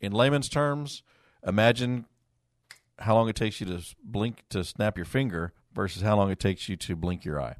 in 0.00 0.12
layman's 0.12 0.48
terms, 0.48 1.02
imagine 1.46 2.06
how 2.98 3.14
long 3.14 3.28
it 3.28 3.36
takes 3.36 3.60
you 3.60 3.66
to 3.66 3.82
blink 4.02 4.42
to 4.50 4.64
snap 4.64 4.96
your 4.96 5.04
finger 5.04 5.52
versus 5.74 6.02
how 6.02 6.16
long 6.16 6.30
it 6.30 6.40
takes 6.40 6.68
you 6.68 6.76
to 6.76 6.96
blink 6.96 7.24
your 7.24 7.40
eye. 7.40 7.56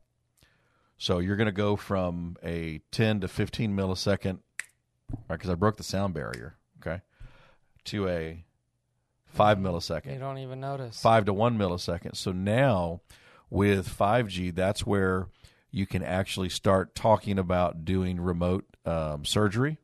So 0.99 1.19
you're 1.19 1.37
going 1.37 1.47
to 1.47 1.53
go 1.53 1.77
from 1.77 2.37
a 2.43 2.81
10 2.91 3.21
to 3.21 3.29
15 3.29 3.77
millisecond, 3.77 4.39
right? 5.29 5.37
Because 5.37 5.51
I 5.51 5.55
broke 5.55 5.77
the 5.77 5.83
sound 5.83 6.15
barrier, 6.15 6.57
okay, 6.81 7.03
to 7.85 8.09
a 8.09 8.45
five 9.27 9.59
millisecond 9.59 10.15
You 10.15 10.19
don't 10.19 10.39
even 10.39 10.59
notice. 10.59 11.01
five 11.01 11.27
to 11.27 11.33
one 11.35 11.59
millisecond. 11.59 12.17
So 12.17 12.33
now 12.33 13.03
with 13.51 13.89
5G, 13.89 14.55
that's 14.55 14.85
where 14.87 15.29
you 15.71 15.87
can 15.87 16.03
actually 16.03 16.49
start 16.49 16.95
talking 16.95 17.39
about 17.39 17.85
doing 17.85 18.21
remote 18.21 18.65
um, 18.85 19.25
surgery. 19.25 19.79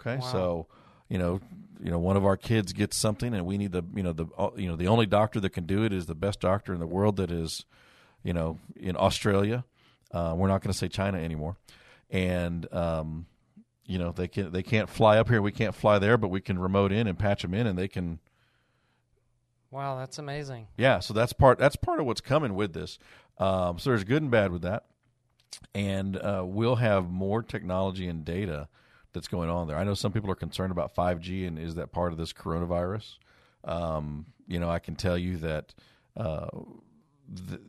Okay, 0.00 0.16
Wow. 0.16 0.32
so 0.32 0.66
you 1.08 1.18
know, 1.18 1.40
you 1.82 1.90
know, 1.90 1.98
one 1.98 2.16
of 2.16 2.24
our 2.24 2.36
kids 2.36 2.72
gets 2.72 2.96
something, 2.96 3.34
and 3.34 3.44
we 3.46 3.58
need 3.58 3.72
the 3.72 3.82
you 3.94 4.02
know 4.02 4.12
the 4.12 4.26
uh, 4.38 4.50
you 4.56 4.68
know 4.68 4.76
the 4.76 4.88
only 4.88 5.06
doctor 5.06 5.40
that 5.40 5.50
can 5.50 5.66
do 5.66 5.84
it 5.84 5.92
is 5.92 6.06
the 6.06 6.14
best 6.14 6.40
doctor 6.40 6.72
in 6.72 6.80
the 6.80 6.86
world 6.86 7.16
that 7.16 7.30
is, 7.30 7.64
you 8.22 8.32
know, 8.32 8.58
in 8.76 8.96
Australia. 8.96 9.64
Uh, 10.10 10.34
we're 10.36 10.48
not 10.48 10.62
going 10.62 10.72
to 10.72 10.78
say 10.78 10.88
China 10.88 11.18
anymore, 11.18 11.56
and 12.10 12.72
um, 12.72 13.26
you 13.84 13.98
know 13.98 14.12
they 14.12 14.28
can 14.28 14.50
they 14.52 14.62
can't 14.62 14.88
fly 14.88 15.18
up 15.18 15.28
here, 15.28 15.42
we 15.42 15.52
can't 15.52 15.74
fly 15.74 15.98
there, 15.98 16.16
but 16.16 16.28
we 16.28 16.40
can 16.40 16.58
remote 16.58 16.92
in 16.92 17.06
and 17.06 17.18
patch 17.18 17.42
them 17.42 17.52
in, 17.54 17.66
and 17.66 17.78
they 17.78 17.88
can 17.88 18.18
Wow, 19.74 19.98
that's 19.98 20.18
amazing. 20.18 20.68
yeah, 20.76 21.00
so 21.00 21.12
that's 21.12 21.32
part 21.32 21.58
that's 21.58 21.74
part 21.74 21.98
of 21.98 22.06
what's 22.06 22.20
coming 22.20 22.54
with 22.54 22.74
this. 22.74 22.96
Um, 23.38 23.76
so 23.80 23.90
there's 23.90 24.04
good 24.04 24.22
and 24.22 24.30
bad 24.30 24.52
with 24.52 24.62
that, 24.62 24.84
and 25.74 26.16
uh, 26.16 26.44
we'll 26.46 26.76
have 26.76 27.10
more 27.10 27.42
technology 27.42 28.06
and 28.06 28.24
data 28.24 28.68
that's 29.12 29.26
going 29.26 29.50
on 29.50 29.66
there. 29.66 29.76
I 29.76 29.82
know 29.82 29.94
some 29.94 30.12
people 30.12 30.30
are 30.30 30.36
concerned 30.36 30.70
about 30.70 30.94
5G 30.94 31.48
and 31.48 31.58
is 31.58 31.74
that 31.74 31.90
part 31.90 32.12
of 32.12 32.18
this 32.18 32.32
coronavirus? 32.32 33.16
Um, 33.64 34.26
you 34.46 34.60
know, 34.60 34.70
I 34.70 34.78
can 34.78 34.94
tell 34.94 35.18
you 35.18 35.38
that 35.38 35.74
uh, 36.16 36.46
the, 37.28 37.60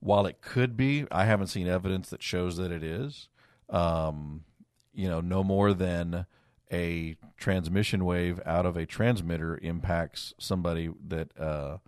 while 0.00 0.26
it 0.26 0.42
could 0.42 0.76
be, 0.76 1.06
I 1.10 1.24
haven't 1.24 1.46
seen 1.46 1.68
evidence 1.68 2.10
that 2.10 2.22
shows 2.22 2.58
that 2.58 2.70
it 2.70 2.82
is. 2.82 3.28
Um, 3.70 4.44
you 4.92 5.08
know, 5.08 5.22
no 5.22 5.42
more 5.42 5.72
than 5.72 6.26
a 6.72 7.16
transmission 7.36 8.04
wave 8.04 8.40
out 8.46 8.66
of 8.66 8.76
a 8.76 8.86
transmitter 8.86 9.58
impacts 9.62 10.34
somebody 10.38 10.90
that 11.08 11.38
uh, 11.38 11.78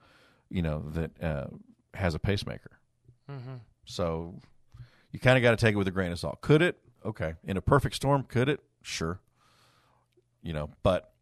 you 0.48 0.62
know 0.62 0.84
that 0.90 1.22
uh, 1.22 1.46
has 1.94 2.14
a 2.14 2.18
pacemaker. 2.18 2.78
hmm 3.28 3.56
So 3.84 4.40
you 5.12 5.18
kind 5.18 5.36
of 5.36 5.42
got 5.42 5.52
to 5.52 5.56
take 5.56 5.74
it 5.74 5.78
with 5.78 5.88
a 5.88 5.92
grain 5.92 6.12
of 6.12 6.18
salt. 6.18 6.40
Could 6.40 6.62
it? 6.62 6.78
Okay. 7.04 7.34
In 7.44 7.56
a 7.56 7.62
perfect 7.62 7.94
storm, 7.96 8.24
could 8.24 8.48
it? 8.48 8.60
Sure. 8.82 9.20
You 10.42 10.52
know, 10.52 10.70
but 10.82 11.12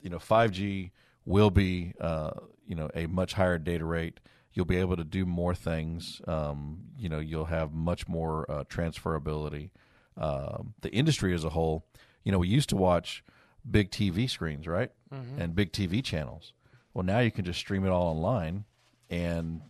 you 0.00 0.10
know, 0.10 0.18
5G 0.18 0.90
will 1.24 1.50
be 1.50 1.94
uh, 2.00 2.32
you 2.66 2.74
know 2.74 2.90
a 2.94 3.06
much 3.06 3.32
higher 3.34 3.58
data 3.58 3.84
rate. 3.84 4.20
You'll 4.52 4.66
be 4.66 4.76
able 4.76 4.96
to 4.96 5.04
do 5.04 5.26
more 5.26 5.54
things. 5.54 6.20
Um, 6.28 6.84
you 6.96 7.08
know, 7.08 7.18
you'll 7.18 7.46
have 7.46 7.72
much 7.72 8.06
more 8.06 8.48
uh, 8.48 8.64
transferability. 8.64 9.70
Um, 10.16 10.74
the 10.80 10.90
industry 10.92 11.34
as 11.34 11.42
a 11.42 11.50
whole, 11.50 11.86
you 12.24 12.32
know, 12.32 12.38
we 12.38 12.48
used 12.48 12.68
to 12.70 12.76
watch 12.76 13.22
big 13.70 13.90
TV 13.90 14.28
screens, 14.28 14.66
right, 14.66 14.90
mm-hmm. 15.12 15.40
and 15.40 15.54
big 15.54 15.72
TV 15.72 16.02
channels. 16.02 16.52
Well, 16.92 17.04
now 17.04 17.20
you 17.20 17.30
can 17.30 17.44
just 17.44 17.58
stream 17.60 17.84
it 17.84 17.90
all 17.90 18.08
online, 18.08 18.64
and 19.10 19.60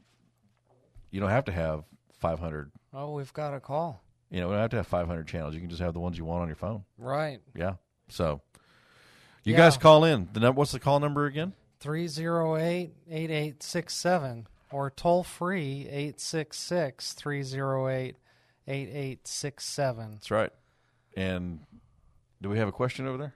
you 1.11 1.21
don't 1.21 1.31
have 1.31 1.45
to 1.47 1.53
have 1.53 1.85
500 2.21 2.71
Oh, 2.93 3.13
we've 3.13 3.33
got 3.33 3.55
a 3.55 3.61
call. 3.61 4.03
you 4.31 4.41
know, 4.41 4.47
you 4.49 4.53
don't 4.53 4.61
have 4.61 4.71
to 4.71 4.77
have 4.77 4.87
500 4.87 5.27
channels. 5.27 5.55
You 5.55 5.61
can 5.61 5.69
just 5.71 5.83
have 5.83 5.95
the 5.95 6.01
ones 6.01 6.17
you 6.19 6.25
want 6.25 6.43
on 6.43 6.49
your 6.49 6.57
phone. 6.57 6.85
Right. 6.99 7.41
Yeah. 7.55 7.75
So 8.09 8.41
you 9.43 9.53
Yeah. 9.53 9.59
guys 9.59 9.77
call 9.77 10.05
in. 10.05 10.29
The 10.33 10.41
num- 10.41 10.55
what's 10.55 10.73
the 10.73 10.81
call 10.81 11.01
number 11.01 11.27
again? 11.27 11.55
308 11.81 12.93
8867 13.11 14.47
or 14.71 14.91
toll 14.91 15.23
free 15.25 15.87
866 15.89 17.13
308 17.15 18.17
8867. 18.67 20.13
That's 20.13 20.31
right. 20.31 20.51
And 21.17 21.61
do 22.45 22.51
we 22.51 22.59
have 22.59 22.69
a 22.69 22.73
question 22.73 23.07
over 23.07 23.17
there? 23.17 23.35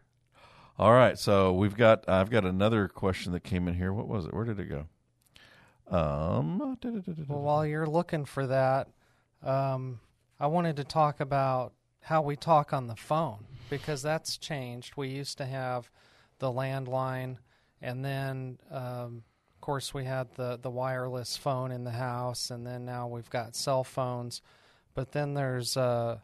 All 0.79 0.93
right. 0.93 1.19
So 1.19 1.55
we've 1.55 1.75
got 1.75 2.07
I've 2.07 2.29
got 2.29 2.45
another 2.45 2.89
question 2.89 3.33
that 3.33 3.43
came 3.43 3.67
in 3.67 3.73
here. 3.73 3.91
What 3.91 4.07
was 4.07 4.27
it? 4.27 4.35
Where 4.35 4.45
did 4.45 4.61
it 4.61 4.67
go? 4.67 4.85
Um 5.91 6.77
Well, 7.27 7.41
while 7.41 7.65
you're 7.65 7.87
looking 7.87 8.27
for 8.27 8.47
that, 8.49 8.89
um, 9.43 10.01
I 10.39 10.47
wanted 10.49 10.77
to 10.77 10.85
talk 10.85 11.21
about 11.21 11.73
how 12.03 12.21
we 12.21 12.37
talk 12.37 12.75
on 12.75 12.87
the 12.87 12.97
phone 12.97 13.47
because 13.71 14.03
that's 14.03 14.37
changed. 14.37 14.93
We 14.95 15.09
used 15.09 15.39
to 15.39 15.47
have 15.47 15.91
the 16.39 16.53
landline, 16.53 17.39
and 17.81 18.05
then 18.05 18.59
um, 18.71 19.25
of 19.55 19.61
course 19.63 19.95
we 19.95 20.05
had 20.05 20.35
the 20.35 20.59
the 20.61 20.71
wireless 20.71 21.35
phone 21.35 21.73
in 21.73 21.85
the 21.85 21.93
house, 21.93 22.51
and 22.51 22.67
then 22.67 22.85
now 22.85 23.09
we've 23.09 23.31
got 23.31 23.57
cell 23.57 23.85
phones. 23.85 24.43
But 24.93 25.13
then 25.13 25.33
there's 25.33 25.79
uh, 25.79 26.19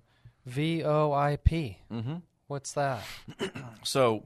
VoIP. 0.47 1.77
Mm-hmm. 1.91 2.17
What's 2.47 2.73
that? 2.73 3.03
So 3.83 4.25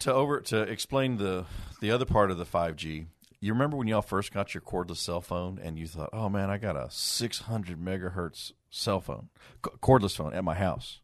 to 0.00 0.12
over 0.12 0.40
to 0.40 0.62
explain 0.62 1.16
the 1.18 1.44
the 1.80 1.90
other 1.92 2.04
part 2.04 2.30
of 2.32 2.38
the 2.38 2.44
5G, 2.44 3.06
you 3.40 3.52
remember 3.52 3.76
when 3.76 3.86
y'all 3.86 4.02
first 4.02 4.32
got 4.32 4.52
your 4.52 4.62
cordless 4.62 4.96
cell 4.96 5.20
phone 5.20 5.60
and 5.62 5.78
you 5.78 5.86
thought, 5.86 6.10
"Oh 6.12 6.28
man, 6.28 6.50
I 6.50 6.58
got 6.58 6.76
a 6.76 6.88
600 6.90 7.78
megahertz 7.78 8.50
cell 8.68 9.00
phone, 9.00 9.28
c- 9.64 9.70
cordless 9.80 10.16
phone 10.16 10.34
at 10.34 10.42
my 10.42 10.54
house." 10.54 11.00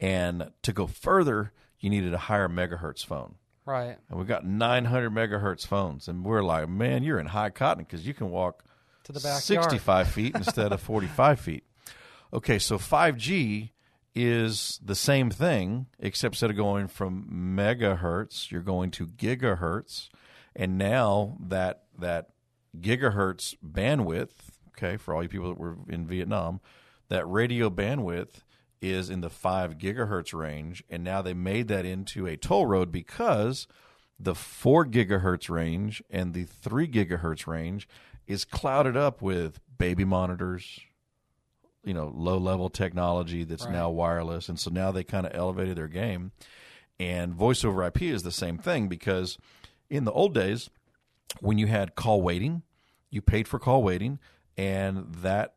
And 0.00 0.50
to 0.62 0.72
go 0.72 0.86
further, 0.86 1.52
you 1.78 1.90
needed 1.90 2.14
a 2.14 2.18
higher 2.18 2.48
megahertz 2.48 3.04
phone. 3.04 3.34
Right. 3.66 3.98
And 4.08 4.18
we 4.18 4.24
got 4.24 4.46
900 4.46 5.10
megahertz 5.10 5.66
phones, 5.66 6.08
and 6.08 6.24
we're 6.24 6.42
like, 6.42 6.68
"Man, 6.68 7.02
you're 7.04 7.20
in 7.20 7.26
high 7.26 7.50
cotton 7.50 7.84
because 7.84 8.06
you 8.06 8.14
can 8.14 8.30
walk 8.30 8.64
To 9.04 9.12
the 9.12 9.20
backyard. 9.20 9.42
65 9.42 10.08
feet 10.08 10.34
instead 10.34 10.72
of 10.72 10.80
45 10.80 11.40
feet. 11.40 11.64
Okay, 12.32 12.58
so 12.58 12.78
5G 12.78 13.70
is 14.14 14.78
the 14.84 14.94
same 14.94 15.30
thing, 15.30 15.86
except 15.98 16.34
instead 16.34 16.50
of 16.50 16.56
going 16.56 16.88
from 16.88 17.56
megahertz, 17.56 18.50
you're 18.50 18.60
going 18.60 18.90
to 18.92 19.06
gigahertz, 19.06 20.08
and 20.54 20.78
now 20.78 21.36
that 21.40 21.82
that 21.98 22.30
gigahertz 22.80 23.54
bandwidth, 23.64 24.30
okay, 24.70 24.96
for 24.96 25.14
all 25.14 25.22
you 25.22 25.28
people 25.28 25.48
that 25.48 25.58
were 25.58 25.76
in 25.88 26.06
Vietnam, 26.06 26.60
that 27.08 27.28
radio 27.28 27.70
bandwidth 27.70 28.42
is 28.80 29.10
in 29.10 29.20
the 29.20 29.30
five 29.30 29.78
gigahertz 29.78 30.32
range, 30.32 30.84
and 30.88 31.02
now 31.02 31.22
they 31.22 31.34
made 31.34 31.68
that 31.68 31.84
into 31.84 32.26
a 32.26 32.36
toll 32.36 32.66
road 32.66 32.92
because 32.92 33.66
the 34.18 34.34
four 34.34 34.84
gigahertz 34.86 35.50
range 35.50 36.02
and 36.10 36.34
the 36.34 36.44
three 36.44 36.86
gigahertz 36.86 37.46
range 37.46 37.88
is 38.26 38.44
clouded 38.44 38.96
up 38.96 39.20
with 39.20 39.58
baby 39.78 40.04
monitors, 40.04 40.80
you 41.84 41.94
know, 41.94 42.12
low 42.14 42.38
level 42.38 42.70
technology 42.70 43.44
that's 43.44 43.64
Right. 43.64 43.72
now 43.72 43.90
wireless. 43.90 44.48
And 44.48 44.58
so 44.58 44.70
now 44.70 44.90
they 44.90 45.04
kind 45.04 45.26
of 45.26 45.34
elevated 45.34 45.76
their 45.76 45.88
game. 45.88 46.32
And 46.98 47.34
voice 47.34 47.64
over 47.64 47.82
IP 47.84 48.02
is 48.02 48.22
the 48.22 48.30
same 48.32 48.58
thing 48.58 48.88
because 48.88 49.36
in 49.90 50.04
the 50.04 50.12
old 50.12 50.34
days, 50.34 50.70
when 51.40 51.58
you 51.58 51.66
had 51.66 51.94
call 51.94 52.22
waiting, 52.22 52.62
you 53.10 53.20
paid 53.20 53.48
for 53.48 53.58
call 53.58 53.82
waiting, 53.82 54.18
and 54.56 55.12
that 55.16 55.54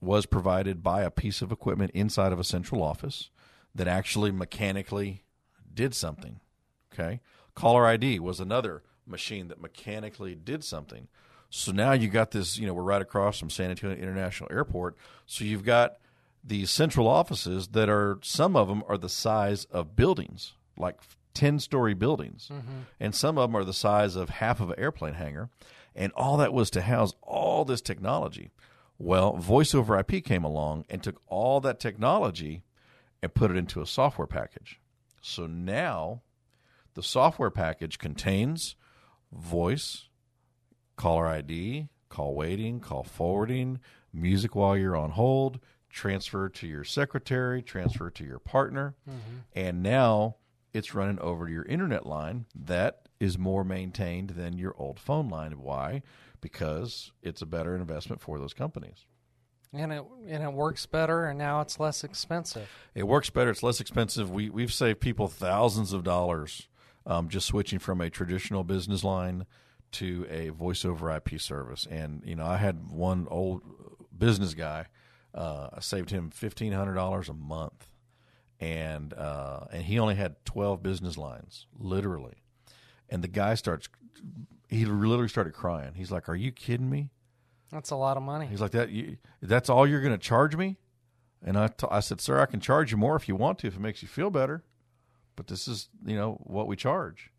was 0.00 0.26
provided 0.26 0.82
by 0.82 1.02
a 1.02 1.10
piece 1.10 1.42
of 1.42 1.50
equipment 1.50 1.90
inside 1.92 2.32
of 2.32 2.38
a 2.38 2.44
central 2.44 2.82
office 2.82 3.30
that 3.74 3.88
actually 3.88 4.30
mechanically 4.30 5.24
did 5.72 5.94
something. 5.94 6.40
Okay. 6.92 7.20
Caller 7.54 7.86
ID 7.86 8.20
was 8.20 8.40
another 8.40 8.82
machine 9.06 9.48
that 9.48 9.60
mechanically 9.60 10.34
did 10.34 10.64
something. 10.64 11.08
So 11.56 11.72
now 11.72 11.92
you 11.92 12.08
got 12.08 12.32
this, 12.32 12.58
you 12.58 12.66
know, 12.66 12.74
we're 12.74 12.82
right 12.82 13.00
across 13.00 13.38
from 13.38 13.50
San 13.50 13.70
Antonio 13.70 13.96
International 13.96 14.48
Airport. 14.52 14.96
So 15.24 15.44
you've 15.44 15.64
got 15.64 15.96
these 16.44 16.70
central 16.70 17.08
offices 17.08 17.68
that 17.68 17.88
are, 17.88 18.18
some 18.22 18.56
of 18.56 18.68
them 18.68 18.84
are 18.88 18.98
the 18.98 19.08
size 19.08 19.64
of 19.66 19.96
buildings, 19.96 20.52
like 20.76 20.96
10 21.34 21.58
story 21.58 21.94
buildings. 21.94 22.50
Mm-hmm. 22.52 22.80
And 23.00 23.14
some 23.14 23.38
of 23.38 23.48
them 23.48 23.56
are 23.56 23.64
the 23.64 23.72
size 23.72 24.16
of 24.16 24.28
half 24.28 24.60
of 24.60 24.70
an 24.70 24.78
airplane 24.78 25.14
hangar. 25.14 25.48
And 25.94 26.12
all 26.12 26.36
that 26.36 26.52
was 26.52 26.68
to 26.70 26.82
house 26.82 27.14
all 27.22 27.64
this 27.64 27.80
technology. 27.80 28.50
Well, 28.98 29.36
voice 29.38 29.74
over 29.74 29.98
IP 29.98 30.22
came 30.24 30.44
along 30.44 30.84
and 30.90 31.02
took 31.02 31.22
all 31.26 31.60
that 31.60 31.80
technology 31.80 32.64
and 33.22 33.32
put 33.32 33.50
it 33.50 33.56
into 33.56 33.80
a 33.80 33.86
software 33.86 34.26
package. 34.26 34.78
So 35.22 35.46
now 35.46 36.20
the 36.92 37.02
software 37.02 37.50
package 37.50 37.98
contains 37.98 38.76
voice, 39.32 40.08
caller 40.96 41.26
ID, 41.26 41.88
call 42.08 42.34
waiting, 42.34 42.80
call 42.80 43.02
forwarding, 43.02 43.78
music 44.12 44.54
while 44.54 44.76
you're 44.76 44.96
on 44.96 45.10
hold, 45.10 45.60
transfer 45.90 46.48
to 46.48 46.66
your 46.66 46.84
secretary, 46.84 47.62
transfer 47.62 48.10
to 48.10 48.24
your 48.24 48.38
partner, 48.38 48.94
and 49.54 49.82
now 49.82 50.36
it's 50.72 50.94
running 50.94 51.18
over 51.20 51.46
to 51.46 51.52
your 51.52 51.64
internet 51.64 52.04
line 52.06 52.46
that 52.54 53.08
is 53.18 53.38
more 53.38 53.64
maintained 53.64 54.30
than 54.30 54.58
your 54.58 54.74
old 54.78 54.98
phone 55.00 55.28
line. 55.28 55.52
Why? 55.60 56.02
Because 56.40 57.12
it's 57.22 57.40
a 57.40 57.46
better 57.46 57.74
investment 57.74 58.20
for 58.20 58.38
those 58.38 58.52
companies. 58.52 59.06
And 59.72 59.92
it 59.92 60.04
and 60.28 60.42
it 60.42 60.52
works 60.52 60.86
better, 60.86 61.26
and 61.26 61.38
now 61.38 61.60
it's 61.60 61.80
less 61.80 62.04
expensive. 62.04 62.68
It 62.94 63.06
works 63.06 63.30
better. 63.30 63.50
It's 63.50 63.62
less 63.62 63.80
expensive. 63.80 64.30
We 64.30 64.48
we've 64.48 64.72
saved 64.72 65.00
people 65.00 65.28
thousands 65.28 65.92
of 65.92 66.04
dollars 66.04 66.68
um, 67.04 67.28
just 67.28 67.46
switching 67.46 67.78
from 67.78 68.00
a 68.00 68.08
traditional 68.10 68.64
business 68.64 69.02
line 69.04 69.46
to 69.92 70.26
a 70.28 70.48
voice 70.50 70.84
over 70.84 71.10
IP 71.14 71.40
service. 71.40 71.86
And 71.90 72.22
you 72.24 72.36
know, 72.36 72.46
I 72.46 72.56
had 72.56 72.90
one 72.90 73.26
old 73.30 73.62
business 74.16 74.54
guy. 74.54 74.86
Uh, 75.34 75.68
I 75.74 75.80
saved 75.80 76.10
him 76.10 76.30
fifteen 76.30 76.72
hundred 76.72 76.94
dollars 76.94 77.28
a 77.28 77.34
month, 77.34 77.88
and 78.60 79.12
uh, 79.14 79.66
and 79.72 79.82
he 79.84 79.98
only 79.98 80.14
had 80.14 80.44
twelve 80.44 80.82
business 80.82 81.16
lines, 81.18 81.66
literally. 81.78 82.42
And 83.08 83.22
the 83.22 83.28
guy 83.28 83.54
starts. 83.54 83.88
He 84.68 84.84
literally 84.84 85.28
started 85.28 85.52
crying. 85.52 85.94
He's 85.94 86.10
like, 86.10 86.28
"Are 86.28 86.34
you 86.36 86.52
kidding 86.52 86.90
me?" 86.90 87.10
That's 87.70 87.90
a 87.90 87.96
lot 87.96 88.16
of 88.16 88.22
money. 88.22 88.46
He's 88.46 88.60
like 88.60 88.70
that. 88.72 88.90
You, 88.90 89.16
that's 89.42 89.68
all 89.68 89.86
you're 89.86 90.00
going 90.00 90.12
to 90.12 90.18
charge 90.18 90.56
me? 90.56 90.76
And 91.44 91.58
I, 91.58 91.68
t- 91.68 91.86
I 91.90 92.00
said, 92.00 92.20
sir, 92.20 92.40
I 92.40 92.46
can 92.46 92.60
charge 92.60 92.90
you 92.90 92.96
more 92.96 93.16
if 93.16 93.28
you 93.28 93.36
want 93.36 93.58
to, 93.60 93.66
if 93.66 93.76
it 93.76 93.80
makes 93.80 94.02
you 94.02 94.08
feel 94.08 94.30
better. 94.30 94.64
But 95.34 95.48
this 95.48 95.68
is, 95.68 95.88
you 96.04 96.16
know, 96.16 96.40
what 96.44 96.66
we 96.66 96.76
charge. 96.76 97.30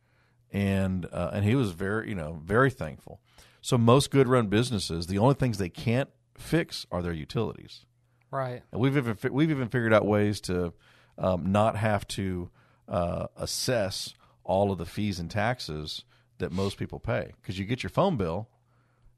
And 0.51 1.05
uh, 1.11 1.31
and 1.33 1.43
he 1.43 1.55
was 1.55 1.71
very, 1.71 2.09
you 2.09 2.15
know, 2.15 2.41
very 2.43 2.69
thankful. 2.69 3.19
So 3.61 3.77
most 3.77 4.11
good 4.11 4.27
run 4.29 4.47
businesses, 4.47 5.07
the 5.07 5.17
only 5.17 5.35
things 5.35 5.57
they 5.57 5.69
can't 5.69 6.09
fix 6.37 6.85
are 6.89 7.01
their 7.01 7.13
utilities. 7.13 7.85
Right. 8.31 8.61
And 8.71 8.79
we've 8.79 8.95
even 8.95 9.15
fi- 9.15 9.29
we've 9.29 9.51
even 9.51 9.67
figured 9.67 9.93
out 9.93 10.05
ways 10.05 10.39
to 10.41 10.73
um, 11.17 11.51
not 11.51 11.75
have 11.75 12.07
to 12.09 12.49
uh, 12.87 13.27
assess 13.35 14.13
all 14.43 14.71
of 14.71 14.77
the 14.77 14.85
fees 14.85 15.19
and 15.19 15.29
taxes 15.29 16.05
that 16.37 16.51
most 16.51 16.77
people 16.77 16.99
pay 16.99 17.33
because 17.41 17.59
you 17.59 17.65
get 17.65 17.83
your 17.83 17.89
phone 17.89 18.15
bill, 18.15 18.47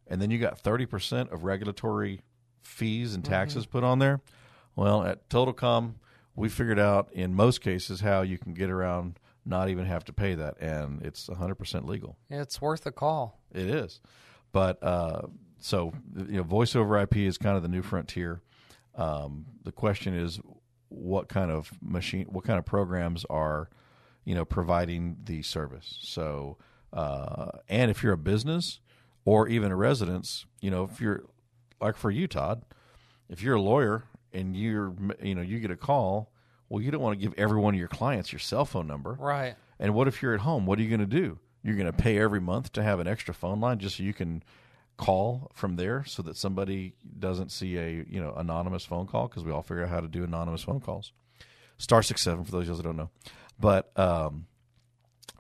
and 0.08 0.20
then 0.20 0.32
you 0.32 0.40
got 0.40 0.58
thirty 0.58 0.88
percent 0.88 1.30
of 1.32 1.44
regulatory 1.44 2.22
fees 2.64 3.14
and 3.14 3.24
taxes 3.24 3.66
put 3.66 3.84
on 3.84 4.00
there. 4.00 4.22
Well, 4.76 5.04
at 5.04 5.30
TotalCom, 5.30 5.96
we 6.36 6.50
figured 6.50 6.80
out 6.80 7.12
in 7.12 7.36
most 7.36 7.62
cases 7.62 8.02
how 8.02 8.22
you 8.22 8.38
can 8.38 8.54
get 8.54 8.70
around 8.70 9.20
not 9.46 9.70
even 9.70 9.86
have 9.86 10.06
to 10.06 10.14
pay 10.14 10.36
that, 10.36 10.60
and 10.60 11.02
it's 11.04 11.28
hundred 11.28 11.56
percent 11.56 11.86
legal. 11.86 12.18
It's 12.30 12.62
worth 12.62 12.86
a 12.86 12.92
call. 12.92 13.40
It 13.52 13.68
is, 13.68 14.00
but 14.52 14.82
uh, 14.84 15.24
so 15.60 15.94
you 16.16 16.38
know, 16.38 16.44
voice 16.44 16.76
over 16.76 17.00
IP 17.00 17.18
is 17.18 17.38
kind 17.38 17.56
of 17.58 17.64
the 17.64 17.70
new 17.70 17.82
frontier. 17.82 18.42
Um, 18.96 19.46
the 19.64 19.72
question 19.72 20.14
is, 20.14 20.40
what 20.90 21.30
kind 21.30 21.52
of 21.52 21.72
machine, 21.82 22.26
what 22.30 22.44
kind 22.44 22.60
of 22.60 22.66
programs 22.66 23.26
are, 23.30 23.70
you 24.26 24.36
know, 24.36 24.46
providing 24.46 25.18
the 25.24 25.42
service? 25.42 26.00
So, 26.02 26.58
uh, 26.92 27.52
and 27.68 27.90
if 27.92 28.04
you're 28.04 28.14
a 28.14 28.18
business 28.18 28.80
or 29.26 29.48
even 29.48 29.72
a 29.72 29.76
residence, 29.76 30.46
you 30.62 30.72
know, 30.72 30.84
if 30.92 31.00
you're 31.00 31.24
like 31.80 31.96
for 31.96 32.12
you, 32.12 32.28
Todd, 32.28 32.64
if 33.30 33.42
you're 33.42 33.56
a 33.56 33.62
lawyer 33.62 34.06
and 34.34 34.56
you're, 34.56 34.94
you 35.22 35.36
know, 35.36 35.42
you 35.42 35.60
get 35.60 35.72
a 35.72 35.78
call, 35.78 36.32
well, 36.70 36.82
you 36.82 36.92
don't 36.92 37.02
want 37.02 37.20
to 37.20 37.22
give 37.26 37.38
every 37.38 37.60
one 37.60 37.74
of 37.74 37.80
your 37.80 37.90
clients 37.90 38.32
your 38.32 38.40
cell 38.40 38.66
phone 38.66 38.88
number. 38.88 39.14
Right. 39.14 39.56
And 39.80 39.94
what 39.94 40.08
if 40.08 40.22
you're 40.22 40.34
at 40.34 40.42
home? 40.42 40.66
What 40.66 40.80
are 40.80 40.82
you 40.82 40.90
going 40.90 41.00
to 41.00 41.06
do? 41.06 41.40
You're 41.64 41.76
going 41.76 41.92
to 41.92 41.94
pay 41.94 42.18
every 42.20 42.40
month 42.40 42.72
to 42.74 42.84
have 42.84 43.00
an 43.00 43.08
extra 43.08 43.34
phone 43.34 43.60
line 43.60 43.80
just 43.80 43.98
so 43.98 44.04
you 44.04 44.14
can 44.14 44.44
call 44.98 45.52
from 45.54 45.78
there 45.78 46.04
so 46.06 46.22
that 46.24 46.36
somebody 46.36 46.94
doesn't 47.18 47.52
see 47.52 47.78
a, 47.78 48.06
you 48.10 48.22
know, 48.22 48.34
anonymous 48.36 48.86
phone 48.86 49.08
call 49.08 49.28
because 49.28 49.44
we 49.44 49.52
all 49.52 49.64
figure 49.64 49.84
out 49.84 49.90
how 49.90 50.00
to 50.00 50.08
do 50.08 50.24
anonymous 50.24 50.64
phone 50.64 50.80
calls. 50.80 51.12
Star 51.78 52.04
six 52.04 52.22
seven 52.22 52.44
for 52.44 52.52
those 52.52 52.64
of 52.64 52.70
you 52.70 52.76
that 52.76 52.84
don't 52.84 52.98
know. 52.98 53.10
But 53.60 53.98
um, 53.98 54.46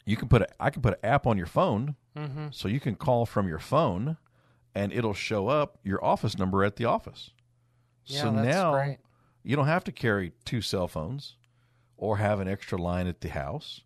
you 0.05 0.15
can 0.17 0.27
put 0.27 0.41
a, 0.41 0.47
I 0.59 0.69
can 0.69 0.81
put 0.81 0.93
an 0.93 0.99
app 1.09 1.27
on 1.27 1.37
your 1.37 1.45
phone 1.47 1.95
so 2.51 2.67
you 2.67 2.79
can 2.79 2.95
call 2.95 3.25
from 3.25 3.47
your 3.47 3.59
phone 3.59 4.17
and 4.75 4.91
it'll 4.91 5.13
show 5.13 5.47
up 5.47 5.77
your 5.83 6.03
office 6.03 6.37
number 6.37 6.63
at 6.63 6.75
the 6.75 6.85
office. 6.85 7.31
Yeah, 8.05 8.21
so 8.21 8.31
that's 8.31 8.47
now 8.47 8.73
great. 8.73 8.97
You 9.43 9.55
don't 9.55 9.67
have 9.67 9.83
to 9.85 9.91
carry 9.91 10.33
two 10.45 10.61
cell 10.61 10.87
phones 10.87 11.35
or 11.97 12.17
have 12.17 12.39
an 12.39 12.47
extra 12.47 12.77
line 12.77 13.07
at 13.07 13.21
the 13.21 13.29
house. 13.29 13.81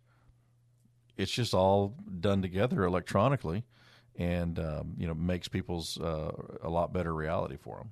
It's 1.16 1.30
just 1.30 1.54
all 1.54 1.96
done 2.20 2.42
together 2.42 2.84
electronically, 2.84 3.64
and 4.16 4.58
um, 4.58 4.94
you 4.96 5.06
know 5.06 5.14
makes 5.14 5.48
people's 5.48 5.98
uh, 6.00 6.32
a 6.62 6.68
lot 6.68 6.92
better 6.92 7.14
reality 7.14 7.56
for 7.56 7.78
them. 7.78 7.90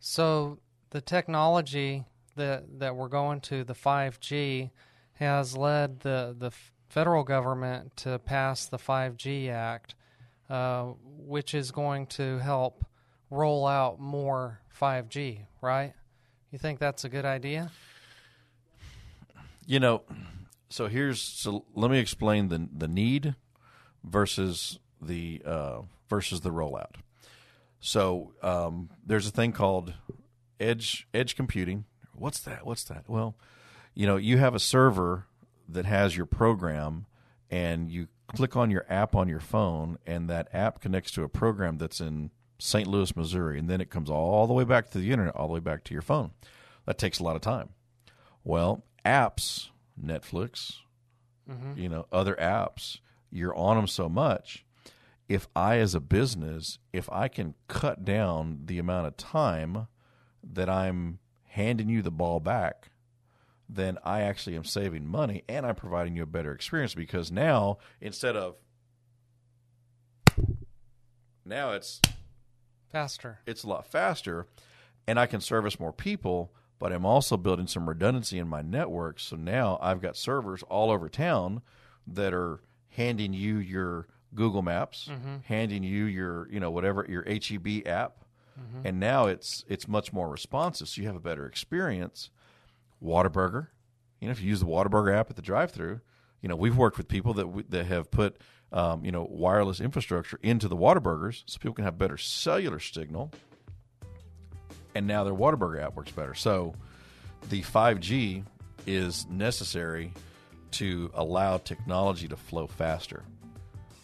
So 0.00 0.58
the 0.90 1.00
technology 1.00 2.04
that 2.36 2.80
that 2.80 2.96
we're 2.96 3.08
going 3.08 3.40
to, 3.42 3.64
the 3.64 3.74
5G, 3.74 4.70
has 5.14 5.56
led 5.56 6.00
the 6.00 6.34
the 6.36 6.50
federal 6.88 7.22
government 7.22 7.96
to 7.98 8.18
pass 8.18 8.66
the 8.66 8.78
5G 8.78 9.50
Act, 9.50 9.94
uh, 10.50 10.92
which 11.04 11.54
is 11.54 11.70
going 11.70 12.06
to 12.06 12.38
help 12.38 12.84
roll 13.30 13.66
out 13.66 14.00
more 14.00 14.60
5G. 14.80 15.46
Right? 15.60 15.94
You 16.50 16.58
think 16.58 16.78
that's 16.78 17.04
a 17.04 17.08
good 17.08 17.24
idea? 17.24 17.70
You 19.66 19.80
know, 19.80 20.02
so 20.70 20.88
here's 20.88 21.20
so 21.20 21.64
let 21.74 21.90
me 21.90 21.98
explain 21.98 22.48
the 22.48 22.68
the 22.74 22.88
need 22.88 23.34
versus 24.02 24.78
the 25.00 25.42
uh, 25.44 25.80
versus 26.08 26.40
the 26.40 26.50
rollout. 26.50 26.96
So 27.80 28.32
um, 28.42 28.90
there's 29.04 29.26
a 29.26 29.30
thing 29.30 29.52
called 29.52 29.92
edge 30.58 31.06
edge 31.12 31.36
computing. 31.36 31.84
What's 32.14 32.40
that? 32.40 32.64
What's 32.64 32.84
that? 32.84 33.04
Well, 33.08 33.36
you 33.94 34.06
know, 34.06 34.16
you 34.16 34.38
have 34.38 34.54
a 34.54 34.58
server 34.58 35.26
that 35.68 35.84
has 35.84 36.16
your 36.16 36.26
program, 36.26 37.06
and 37.50 37.90
you 37.90 38.08
click 38.34 38.56
on 38.56 38.70
your 38.70 38.86
app 38.88 39.14
on 39.14 39.28
your 39.28 39.40
phone, 39.40 39.98
and 40.06 40.30
that 40.30 40.48
app 40.52 40.80
connects 40.80 41.10
to 41.12 41.22
a 41.22 41.28
program 41.28 41.76
that's 41.76 42.00
in 42.00 42.30
St. 42.58 42.86
Louis, 42.86 43.14
Missouri, 43.16 43.58
and 43.58 43.68
then 43.68 43.80
it 43.80 43.90
comes 43.90 44.10
all 44.10 44.46
the 44.46 44.54
way 44.54 44.64
back 44.64 44.90
to 44.90 44.98
the 44.98 45.12
internet, 45.12 45.34
all 45.36 45.46
the 45.46 45.54
way 45.54 45.60
back 45.60 45.84
to 45.84 45.94
your 45.94 46.02
phone. 46.02 46.32
That 46.86 46.98
takes 46.98 47.18
a 47.18 47.22
lot 47.22 47.36
of 47.36 47.42
time. 47.42 47.70
Well, 48.44 48.84
apps, 49.04 49.68
Netflix, 50.02 50.76
mm-hmm. 51.48 51.78
you 51.78 51.88
know, 51.88 52.06
other 52.10 52.34
apps, 52.36 52.98
you're 53.30 53.56
on 53.56 53.76
them 53.76 53.86
so 53.86 54.08
much. 54.08 54.64
If 55.28 55.46
I, 55.54 55.76
as 55.76 55.94
a 55.94 56.00
business, 56.00 56.78
if 56.92 57.10
I 57.12 57.28
can 57.28 57.54
cut 57.68 58.04
down 58.04 58.62
the 58.64 58.78
amount 58.78 59.06
of 59.06 59.16
time 59.16 59.86
that 60.42 60.70
I'm 60.70 61.18
handing 61.48 61.88
you 61.88 62.02
the 62.02 62.10
ball 62.10 62.40
back, 62.40 62.90
then 63.68 63.98
I 64.02 64.22
actually 64.22 64.56
am 64.56 64.64
saving 64.64 65.06
money 65.06 65.44
and 65.48 65.66
I'm 65.66 65.74
providing 65.74 66.16
you 66.16 66.22
a 66.22 66.26
better 66.26 66.52
experience 66.52 66.94
because 66.94 67.30
now 67.30 67.78
instead 68.00 68.34
of 68.34 68.56
now 71.44 71.72
it's 71.72 72.00
faster. 72.90 73.40
It's 73.46 73.64
a 73.64 73.68
lot 73.68 73.86
faster 73.86 74.46
and 75.08 75.18
I 75.18 75.24
can 75.24 75.40
service 75.40 75.80
more 75.80 75.92
people, 75.92 76.52
but 76.78 76.92
I'm 76.92 77.06
also 77.06 77.38
building 77.38 77.66
some 77.66 77.88
redundancy 77.88 78.38
in 78.38 78.46
my 78.46 78.60
network. 78.60 79.18
So 79.18 79.36
now 79.36 79.78
I've 79.80 80.02
got 80.02 80.18
servers 80.18 80.62
all 80.64 80.90
over 80.90 81.08
town 81.08 81.62
that 82.06 82.34
are 82.34 82.60
handing 82.90 83.32
you 83.32 83.56
your 83.56 84.06
Google 84.34 84.60
Maps, 84.60 85.08
mm-hmm. 85.10 85.36
handing 85.44 85.82
you 85.82 86.04
your, 86.04 86.46
you 86.52 86.60
know, 86.60 86.70
whatever 86.70 87.06
your 87.08 87.24
HEB 87.24 87.86
app. 87.86 88.24
Mm-hmm. 88.60 88.86
And 88.86 89.00
now 89.00 89.26
it's 89.26 89.64
it's 89.66 89.88
much 89.88 90.12
more 90.12 90.28
responsive, 90.28 90.88
so 90.88 91.00
you 91.00 91.06
have 91.06 91.16
a 91.16 91.20
better 91.20 91.46
experience. 91.46 92.28
Whataburger, 93.02 93.68
you 94.20 94.26
know, 94.26 94.32
if 94.32 94.42
you 94.42 94.48
use 94.48 94.60
the 94.60 94.66
Whataburger 94.66 95.16
app 95.16 95.30
at 95.30 95.36
the 95.36 95.42
drive-through, 95.42 96.00
you 96.42 96.48
know, 96.48 96.56
we've 96.56 96.76
worked 96.76 96.98
with 96.98 97.08
people 97.08 97.32
that 97.34 97.70
that 97.70 97.86
have 97.86 98.10
put 98.10 98.36
um, 98.72 99.04
you 99.04 99.12
know 99.12 99.26
wireless 99.30 99.80
infrastructure 99.80 100.38
into 100.42 100.68
the 100.68 100.76
Whataburgers 100.76 101.42
so 101.46 101.58
people 101.58 101.74
can 101.74 101.84
have 101.84 101.98
better 101.98 102.16
cellular 102.16 102.80
signal 102.80 103.32
and 104.94 105.06
now 105.06 105.22
their 105.22 105.34
Whataburger 105.34 105.82
app 105.82 105.94
works 105.94 106.10
better. 106.10 106.34
So 106.34 106.74
the 107.50 107.62
5G 107.62 108.44
is 108.86 109.26
necessary 109.28 110.12
to 110.72 111.10
allow 111.14 111.58
technology 111.58 112.26
to 112.28 112.36
flow 112.36 112.66
faster. 112.66 113.22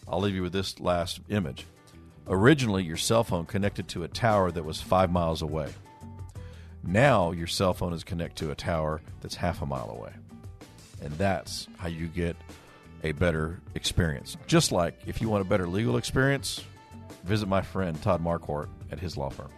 I'll 0.07 0.21
leave 0.21 0.35
you 0.35 0.41
with 0.41 0.53
this 0.53 0.79
last 0.79 1.19
image. 1.29 1.65
Originally, 2.27 2.83
your 2.83 2.97
cell 2.97 3.23
phone 3.23 3.45
connected 3.45 3.87
to 3.89 4.03
a 4.03 4.07
tower 4.07 4.51
that 4.51 4.63
was 4.63 4.81
five 4.81 5.11
miles 5.11 5.41
away. 5.41 5.67
Now, 6.81 7.31
your 7.31 7.47
cell 7.47 7.73
phone 7.73 7.91
is 7.91 8.03
connected 8.03 8.45
to 8.45 8.51
a 8.51 8.55
tower 8.55 9.01
that's 9.19 9.35
half 9.35 9.61
a 9.61 9.65
mile 9.65 9.89
away. 9.89 10.13
And 11.01 11.11
that's 11.17 11.67
how 11.77 11.87
you 11.87 12.07
get 12.07 12.35
a 13.05 13.13
better 13.13 13.61
experience. 13.75 14.35
Just 14.47 14.71
like 14.71 14.99
if 15.05 15.21
you 15.21 15.29
want 15.29 15.45
a 15.45 15.47
better 15.47 15.67
legal 15.67 15.97
experience, 15.97 16.63
visit 17.23 17.47
my 17.47 17.61
friend 17.61 18.01
Todd 18.01 18.23
Marquardt 18.23 18.69
at 18.91 18.99
his 18.99 19.15
law 19.15 19.29
firm. 19.29 19.49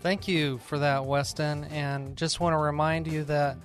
Thank 0.00 0.26
you 0.28 0.58
for 0.58 0.80
that, 0.80 1.06
Weston. 1.06 1.64
And 1.64 2.14
just 2.16 2.40
want 2.40 2.52
to 2.52 2.58
remind 2.58 3.06
you 3.06 3.24
that 3.24 3.56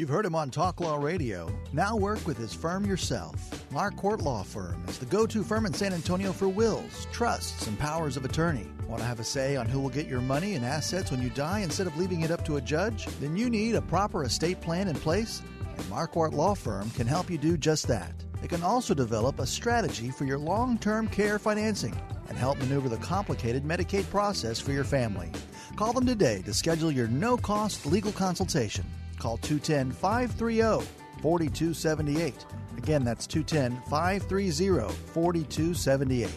You've 0.00 0.08
heard 0.08 0.24
him 0.24 0.34
on 0.34 0.48
Talk 0.48 0.80
Law 0.80 0.96
Radio. 0.96 1.54
Now 1.74 1.94
work 1.94 2.26
with 2.26 2.38
his 2.38 2.54
firm 2.54 2.86
yourself. 2.86 3.36
Marquardt 3.70 4.22
Law 4.22 4.42
Firm 4.42 4.82
is 4.88 4.96
the 4.96 5.04
go 5.04 5.26
to 5.26 5.44
firm 5.44 5.66
in 5.66 5.74
San 5.74 5.92
Antonio 5.92 6.32
for 6.32 6.48
wills, 6.48 7.06
trusts, 7.12 7.66
and 7.66 7.78
powers 7.78 8.16
of 8.16 8.24
attorney. 8.24 8.66
Want 8.88 9.02
to 9.02 9.06
have 9.06 9.20
a 9.20 9.24
say 9.24 9.56
on 9.56 9.66
who 9.66 9.78
will 9.78 9.90
get 9.90 10.06
your 10.06 10.22
money 10.22 10.54
and 10.54 10.64
assets 10.64 11.10
when 11.10 11.20
you 11.20 11.28
die 11.28 11.58
instead 11.58 11.86
of 11.86 11.98
leaving 11.98 12.22
it 12.22 12.30
up 12.30 12.46
to 12.46 12.56
a 12.56 12.62
judge? 12.62 13.04
Then 13.20 13.36
you 13.36 13.50
need 13.50 13.74
a 13.74 13.82
proper 13.82 14.24
estate 14.24 14.62
plan 14.62 14.88
in 14.88 14.96
place, 14.96 15.42
and 15.76 15.84
Marquardt 15.90 16.32
Law 16.32 16.54
Firm 16.54 16.88
can 16.92 17.06
help 17.06 17.28
you 17.28 17.36
do 17.36 17.58
just 17.58 17.86
that. 17.88 18.14
They 18.40 18.48
can 18.48 18.62
also 18.62 18.94
develop 18.94 19.38
a 19.38 19.46
strategy 19.46 20.10
for 20.10 20.24
your 20.24 20.38
long 20.38 20.78
term 20.78 21.08
care 21.08 21.38
financing 21.38 21.94
and 22.30 22.38
help 22.38 22.56
maneuver 22.56 22.88
the 22.88 22.96
complicated 22.96 23.64
Medicaid 23.64 24.08
process 24.08 24.58
for 24.58 24.72
your 24.72 24.84
family. 24.84 25.30
Call 25.76 25.92
them 25.92 26.06
today 26.06 26.40
to 26.46 26.54
schedule 26.54 26.90
your 26.90 27.08
no 27.08 27.36
cost 27.36 27.84
legal 27.84 28.12
consultation. 28.12 28.86
Call 29.20 29.36
210 29.38 29.92
530 29.92 30.86
4278. 31.20 32.46
Again, 32.78 33.04
that's 33.04 33.26
210 33.26 33.82
530 33.90 34.94
4278. 35.12 36.30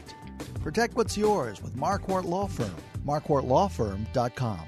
Protect 0.62 0.94
what's 0.96 1.18
yours 1.18 1.64
with 1.64 1.76
Marquardt 1.76 2.26
Law 2.26 2.48
Firm. 2.48 2.76
MarquardtLawFirm.com. 3.06 4.60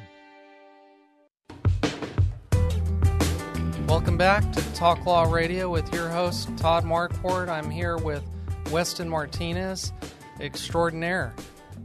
Welcome 3.88 4.18
back 4.18 4.51
to 4.51 4.74
Talk 4.74 5.05
Law 5.05 5.32
Radio 5.32 5.70
with 5.70 5.93
your 5.93 6.09
host, 6.09 6.49
Todd 6.57 6.84
Marquardt. 6.86 7.49
I'm 7.49 7.70
here 7.70 7.97
with 7.97 8.24
Weston 8.72 9.07
Martinez, 9.07 9.93
extraordinaire. 10.39 11.34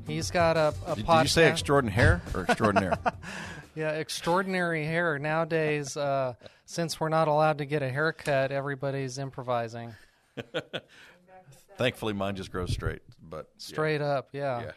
He's 0.07 0.31
got 0.31 0.57
a, 0.57 0.74
a 0.87 0.97
podcast. 0.97 1.16
Did 1.16 1.22
you 1.22 1.28
say 1.28 1.49
extraordinaire 1.49 2.22
or 2.35 2.43
extraordinaire? 2.43 2.99
Yeah, 3.75 3.93
extraordinary 3.93 4.85
hair. 4.85 5.18
Nowadays, 5.18 5.97
uh, 5.97 6.35
since 6.64 6.99
we're 6.99 7.09
not 7.09 7.29
allowed 7.29 7.59
to 7.59 7.64
get 7.64 7.83
a 7.83 7.89
haircut, 7.89 8.51
everybody's 8.53 9.18
improvising. 9.18 9.95
Thankfully, 11.79 12.12
mine 12.12 12.37
just 12.37 12.51
grows 12.51 12.73
straight. 12.73 13.03
But 13.23 13.49
straight 13.59 14.01
yeah. 14.01 14.07
up, 14.07 14.29
yeah. 14.33 14.62
yeah. 14.62 14.73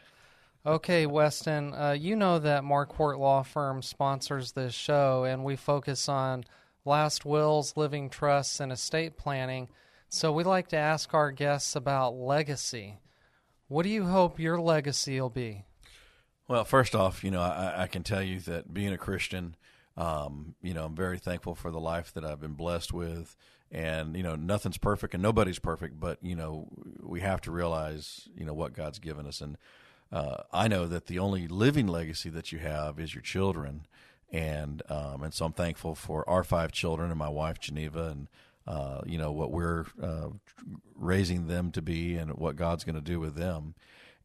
okay, 0.74 1.06
Weston, 1.06 1.74
uh, 1.74 1.92
you 2.00 2.16
know 2.16 2.40
that 2.40 2.64
Marquardt 2.64 3.18
Law 3.18 3.44
Firm 3.44 3.82
sponsors 3.82 4.52
this 4.52 4.74
show, 4.74 5.24
and 5.24 5.44
we 5.44 5.56
focus 5.56 6.08
on 6.08 6.46
last 6.86 7.26
wills, 7.26 7.76
living 7.76 8.10
trusts, 8.10 8.60
and 8.60 8.72
estate 8.72 9.18
planning. 9.18 9.68
So 10.10 10.32
we 10.32 10.44
like 10.44 10.68
to 10.70 10.78
ask 10.78 11.14
our 11.14 11.32
guests 11.32 11.76
about 11.76 12.16
legacy. 12.16 13.00
What 13.68 13.84
do 13.84 13.90
you 13.90 14.06
hope 14.06 14.40
your 14.40 14.62
legacy 14.62 15.20
will 15.20 15.32
be? 15.32 15.66
Well, 16.48 16.66
first 16.66 16.94
off, 16.94 17.24
you 17.24 17.32
know, 17.32 17.42
I, 17.42 17.84
I 17.84 17.88
can 17.88 18.04
tell 18.04 18.22
you 18.22 18.40
that 18.42 18.74
being 18.74 18.92
a 18.92 18.98
Christian, 18.98 19.56
um, 19.96 20.56
you 20.62 20.74
know, 20.74 20.86
I'm 20.86 20.96
very 20.96 21.18
thankful 21.18 21.56
for 21.56 21.72
the 21.72 21.80
life 21.80 22.14
that 22.14 22.26
I've 22.26 22.42
been 22.42 22.54
blessed 22.54 22.92
with. 22.92 23.36
And, 23.72 24.16
you 24.16 24.22
know, 24.22 24.36
nothing's 24.36 24.78
perfect 24.78 25.16
and 25.16 25.24
nobody's 25.24 25.58
perfect, 25.58 26.00
but, 26.00 26.20
you 26.22 26.36
know, 26.36 26.68
we 27.02 27.22
have 27.22 27.42
to 27.42 27.52
realize, 27.52 28.28
you 28.38 28.46
know, 28.46 28.54
what 28.54 28.74
God's 28.74 29.00
given 29.00 29.26
us. 29.26 29.42
And 29.42 29.58
uh, 30.12 30.44
I 30.52 30.68
know 30.68 30.86
that 30.86 31.08
the 31.08 31.18
only 31.18 31.48
living 31.48 31.88
legacy 31.88 32.30
that 32.30 32.52
you 32.52 32.60
have 32.60 33.00
is 33.00 33.16
your 33.16 33.24
children. 33.24 33.88
And, 34.32 34.84
um, 34.90 35.24
and 35.24 35.34
so 35.34 35.46
I'm 35.46 35.54
thankful 35.54 35.96
for 35.96 36.28
our 36.30 36.44
five 36.44 36.72
children 36.72 37.10
and 37.10 37.18
my 37.18 37.30
wife, 37.30 37.60
Geneva, 37.60 38.10
and, 38.10 38.28
uh, 38.68 39.02
you 39.08 39.18
know, 39.18 39.32
what 39.32 39.52
we're 39.52 39.86
uh, 40.02 40.30
raising 40.94 41.48
them 41.48 41.72
to 41.72 41.82
be 41.82 42.16
and 42.16 42.34
what 42.34 42.56
God's 42.56 42.84
going 42.84 42.96
to 42.96 43.02
do 43.02 43.20
with 43.20 43.36
them. 43.36 43.74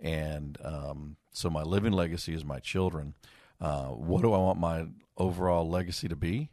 And 0.01 0.59
um, 0.62 1.16
so 1.39 1.49
my 1.49 1.62
living 1.62 1.93
legacy 1.93 2.34
is 2.34 2.45
my 2.45 2.59
children. 2.59 3.14
Uh, 3.61 3.86
what 3.86 4.22
do 4.22 4.32
I 4.32 4.39
want 4.39 4.59
my 4.59 4.86
overall 5.16 5.68
legacy 5.68 6.09
to 6.09 6.16
be? 6.16 6.51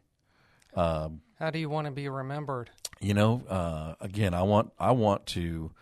Um, 0.74 1.22
How 1.40 1.50
do 1.50 1.58
you 1.58 1.68
want 1.68 1.86
to 1.86 1.90
be 1.90 2.08
remembered? 2.08 2.70
You 3.00 3.14
know, 3.14 3.42
uh, 3.48 3.94
again, 4.00 4.32
I 4.32 4.42
want 4.42 4.72
I 4.78 4.92
want 4.92 5.26
to 5.26 5.72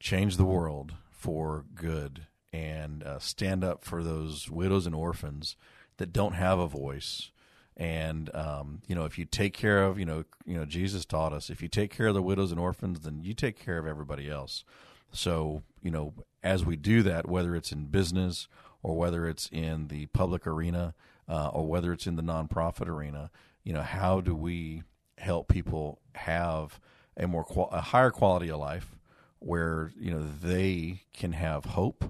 change 0.00 0.38
the 0.38 0.46
world 0.46 0.94
for 1.10 1.66
good 1.74 2.26
and 2.54 3.02
uh, 3.02 3.18
stand 3.18 3.64
up 3.64 3.84
for 3.84 4.02
those 4.02 4.50
widows 4.50 4.86
and 4.86 4.94
orphans 4.94 5.56
that 5.98 6.12
don't 6.12 6.34
have 6.34 6.58
a 6.58 6.66
voice. 6.66 7.32
And 7.76 8.34
um, 8.34 8.80
you 8.86 8.94
know, 8.94 9.04
if 9.04 9.18
you 9.18 9.26
take 9.26 9.52
care 9.52 9.82
of, 9.82 9.98
you 9.98 10.06
know, 10.06 10.24
you 10.46 10.56
know, 10.56 10.64
Jesus 10.64 11.04
taught 11.04 11.34
us, 11.34 11.50
if 11.50 11.60
you 11.60 11.68
take 11.68 11.90
care 11.90 12.06
of 12.06 12.14
the 12.14 12.22
widows 12.22 12.50
and 12.50 12.58
orphans, 12.58 13.00
then 13.00 13.20
you 13.24 13.34
take 13.34 13.58
care 13.58 13.76
of 13.76 13.86
everybody 13.86 14.30
else. 14.30 14.64
So, 15.12 15.62
you 15.82 15.90
know, 15.90 16.14
as 16.44 16.64
we 16.64 16.76
do 16.76 17.02
that, 17.02 17.28
whether 17.28 17.56
it's 17.56 17.72
in 17.72 17.86
business 17.86 18.46
or 18.82 18.96
whether 18.96 19.26
it's 19.26 19.48
in 19.50 19.88
the 19.88 20.06
public 20.06 20.46
arena 20.46 20.94
uh, 21.28 21.48
or 21.48 21.66
whether 21.66 21.92
it's 21.92 22.06
in 22.06 22.16
the 22.16 22.22
nonprofit 22.22 22.86
arena, 22.86 23.30
you 23.64 23.72
know, 23.72 23.82
how 23.82 24.20
do 24.20 24.34
we 24.34 24.82
help 25.18 25.48
people 25.48 26.00
have 26.14 26.78
a 27.16 27.26
more 27.26 27.44
qual- 27.44 27.70
a 27.72 27.80
higher 27.80 28.10
quality 28.10 28.50
of 28.50 28.60
life 28.60 28.94
where 29.38 29.92
you 29.98 30.10
know 30.10 30.26
they 30.42 31.02
can 31.12 31.32
have 31.32 31.64
hope 31.64 32.04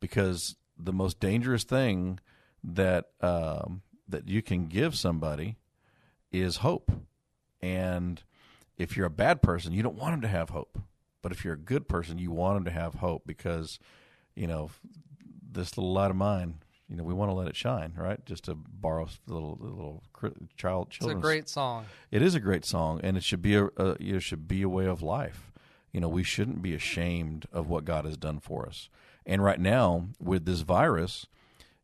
because 0.00 0.56
the 0.78 0.92
most 0.92 1.20
dangerous 1.20 1.64
thing 1.64 2.18
that 2.62 3.06
um, 3.20 3.82
that 4.08 4.28
you 4.28 4.42
can 4.42 4.66
give 4.66 4.96
somebody 4.96 5.56
is 6.32 6.58
hope. 6.58 6.90
And 7.62 8.22
if 8.76 8.96
you're 8.96 9.06
a 9.06 9.10
bad 9.10 9.40
person, 9.40 9.72
you 9.72 9.82
don't 9.82 9.96
want 9.96 10.12
them 10.12 10.20
to 10.22 10.28
have 10.28 10.50
hope. 10.50 10.78
But 11.24 11.32
if 11.32 11.42
you're 11.42 11.54
a 11.54 11.58
good 11.58 11.88
person, 11.88 12.18
you 12.18 12.30
want 12.30 12.56
them 12.56 12.64
to 12.66 12.70
have 12.70 12.96
hope 12.96 13.22
because, 13.24 13.78
you 14.34 14.46
know, 14.46 14.70
this 15.42 15.78
little 15.78 15.90
light 15.90 16.10
of 16.10 16.16
mine, 16.16 16.56
you 16.86 16.96
know, 16.96 17.02
we 17.02 17.14
want 17.14 17.30
to 17.30 17.34
let 17.34 17.48
it 17.48 17.56
shine, 17.56 17.94
right? 17.96 18.22
Just 18.26 18.44
to 18.44 18.54
borrow 18.54 19.06
a 19.06 19.32
little 19.32 19.56
little 19.58 20.02
child 20.58 20.88
It's 20.90 21.06
a 21.06 21.14
great 21.14 21.48
song. 21.48 21.86
It 22.10 22.20
is 22.20 22.34
a 22.34 22.40
great 22.40 22.66
song, 22.66 23.00
and 23.02 23.16
it 23.16 23.24
should 23.24 23.40
be 23.40 23.54
a, 23.54 23.68
a 23.78 23.96
it 23.98 24.20
should 24.20 24.46
be 24.46 24.60
a 24.60 24.68
way 24.68 24.84
of 24.84 25.00
life. 25.00 25.50
You 25.92 26.00
know, 26.02 26.08
we 26.08 26.24
shouldn't 26.24 26.60
be 26.60 26.74
ashamed 26.74 27.46
of 27.54 27.70
what 27.70 27.86
God 27.86 28.04
has 28.04 28.18
done 28.18 28.38
for 28.38 28.66
us. 28.66 28.90
And 29.24 29.42
right 29.42 29.58
now, 29.58 30.08
with 30.20 30.44
this 30.44 30.60
virus, 30.60 31.26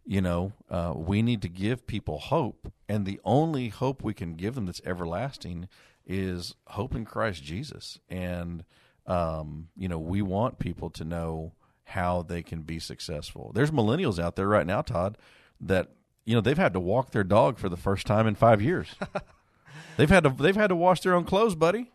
you 0.04 0.20
know, 0.20 0.52
uh, 0.68 0.92
we 0.94 1.22
need 1.22 1.40
to 1.40 1.48
give 1.48 1.86
people 1.86 2.18
hope, 2.18 2.70
and 2.90 3.06
the 3.06 3.20
only 3.24 3.70
hope 3.70 4.04
we 4.04 4.12
can 4.12 4.34
give 4.34 4.54
them 4.54 4.66
that's 4.66 4.82
everlasting 4.84 5.66
is 6.06 6.56
hope 6.66 6.94
in 6.94 7.06
Christ 7.06 7.42
Jesus. 7.42 8.00
And 8.10 8.64
um, 9.10 9.68
you 9.76 9.88
know, 9.88 9.98
we 9.98 10.22
want 10.22 10.60
people 10.60 10.88
to 10.90 11.04
know 11.04 11.52
how 11.82 12.22
they 12.22 12.42
can 12.42 12.62
be 12.62 12.78
successful. 12.78 13.50
There's 13.52 13.72
millennials 13.72 14.22
out 14.22 14.36
there 14.36 14.46
right 14.46 14.66
now, 14.66 14.82
Todd, 14.82 15.18
that 15.60 15.88
you 16.24 16.34
know 16.34 16.40
they've 16.40 16.56
had 16.56 16.72
to 16.74 16.80
walk 16.80 17.10
their 17.10 17.24
dog 17.24 17.58
for 17.58 17.68
the 17.68 17.76
first 17.76 18.06
time 18.06 18.28
in 18.28 18.36
five 18.36 18.62
years. 18.62 18.94
they've 19.96 20.08
had 20.08 20.22
to 20.22 20.30
they've 20.30 20.54
had 20.54 20.68
to 20.68 20.76
wash 20.76 21.00
their 21.00 21.16
own 21.16 21.24
clothes, 21.24 21.56
buddy. 21.56 21.90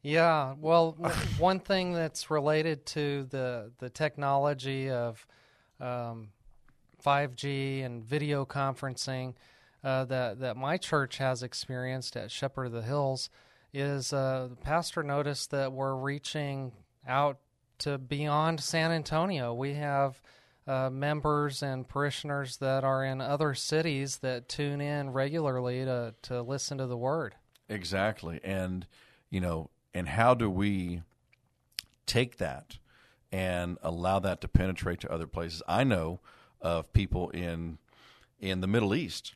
Yeah, 0.00 0.54
well, 0.58 0.92
one 1.38 1.60
thing 1.60 1.92
that's 1.92 2.30
related 2.30 2.86
to 2.86 3.24
the 3.24 3.72
the 3.78 3.90
technology 3.90 4.88
of 4.88 5.26
um, 5.78 6.28
5G 7.04 7.84
and 7.84 8.02
video 8.02 8.46
conferencing 8.46 9.34
uh, 9.84 10.06
that 10.06 10.40
that 10.40 10.56
my 10.56 10.78
church 10.78 11.18
has 11.18 11.42
experienced 11.42 12.16
at 12.16 12.30
Shepherd 12.30 12.64
of 12.64 12.72
the 12.72 12.80
Hills 12.80 13.28
is 13.76 14.12
uh, 14.12 14.48
the 14.50 14.56
pastor 14.56 15.02
noticed 15.02 15.50
that 15.50 15.70
we're 15.70 15.94
reaching 15.94 16.72
out 17.06 17.38
to 17.78 17.98
beyond 17.98 18.60
San 18.60 18.90
Antonio. 18.90 19.52
We 19.52 19.74
have 19.74 20.22
uh, 20.66 20.88
members 20.90 21.62
and 21.62 21.86
parishioners 21.86 22.56
that 22.56 22.84
are 22.84 23.04
in 23.04 23.20
other 23.20 23.52
cities 23.52 24.18
that 24.18 24.48
tune 24.48 24.80
in 24.80 25.10
regularly 25.10 25.84
to 25.84 26.14
to 26.22 26.40
listen 26.42 26.78
to 26.78 26.86
the 26.86 26.96
word. 26.96 27.34
Exactly, 27.68 28.40
and 28.42 28.86
you 29.28 29.40
know, 29.40 29.68
and 29.92 30.08
how 30.08 30.32
do 30.34 30.48
we 30.48 31.02
take 32.06 32.38
that 32.38 32.78
and 33.30 33.76
allow 33.82 34.18
that 34.20 34.40
to 34.40 34.48
penetrate 34.48 35.00
to 35.00 35.12
other 35.12 35.26
places? 35.26 35.62
I 35.68 35.84
know 35.84 36.20
of 36.62 36.92
people 36.94 37.28
in 37.30 37.76
in 38.40 38.62
the 38.62 38.66
Middle 38.66 38.94
East 38.94 39.34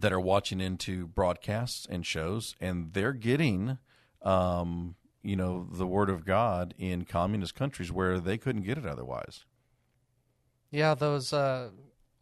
that 0.00 0.12
are 0.12 0.20
watching 0.20 0.60
into 0.60 1.06
broadcasts 1.06 1.86
and 1.88 2.04
shows, 2.04 2.54
and 2.60 2.92
they're 2.92 3.12
getting, 3.12 3.78
um, 4.22 4.96
you 5.22 5.36
know, 5.36 5.68
the 5.70 5.86
word 5.86 6.10
of 6.10 6.24
God 6.24 6.74
in 6.78 7.04
communist 7.04 7.54
countries 7.54 7.92
where 7.92 8.18
they 8.18 8.36
couldn't 8.36 8.62
get 8.62 8.78
it 8.78 8.86
otherwise. 8.86 9.44
Yeah, 10.70 10.94
those 10.94 11.32
uh, 11.32 11.70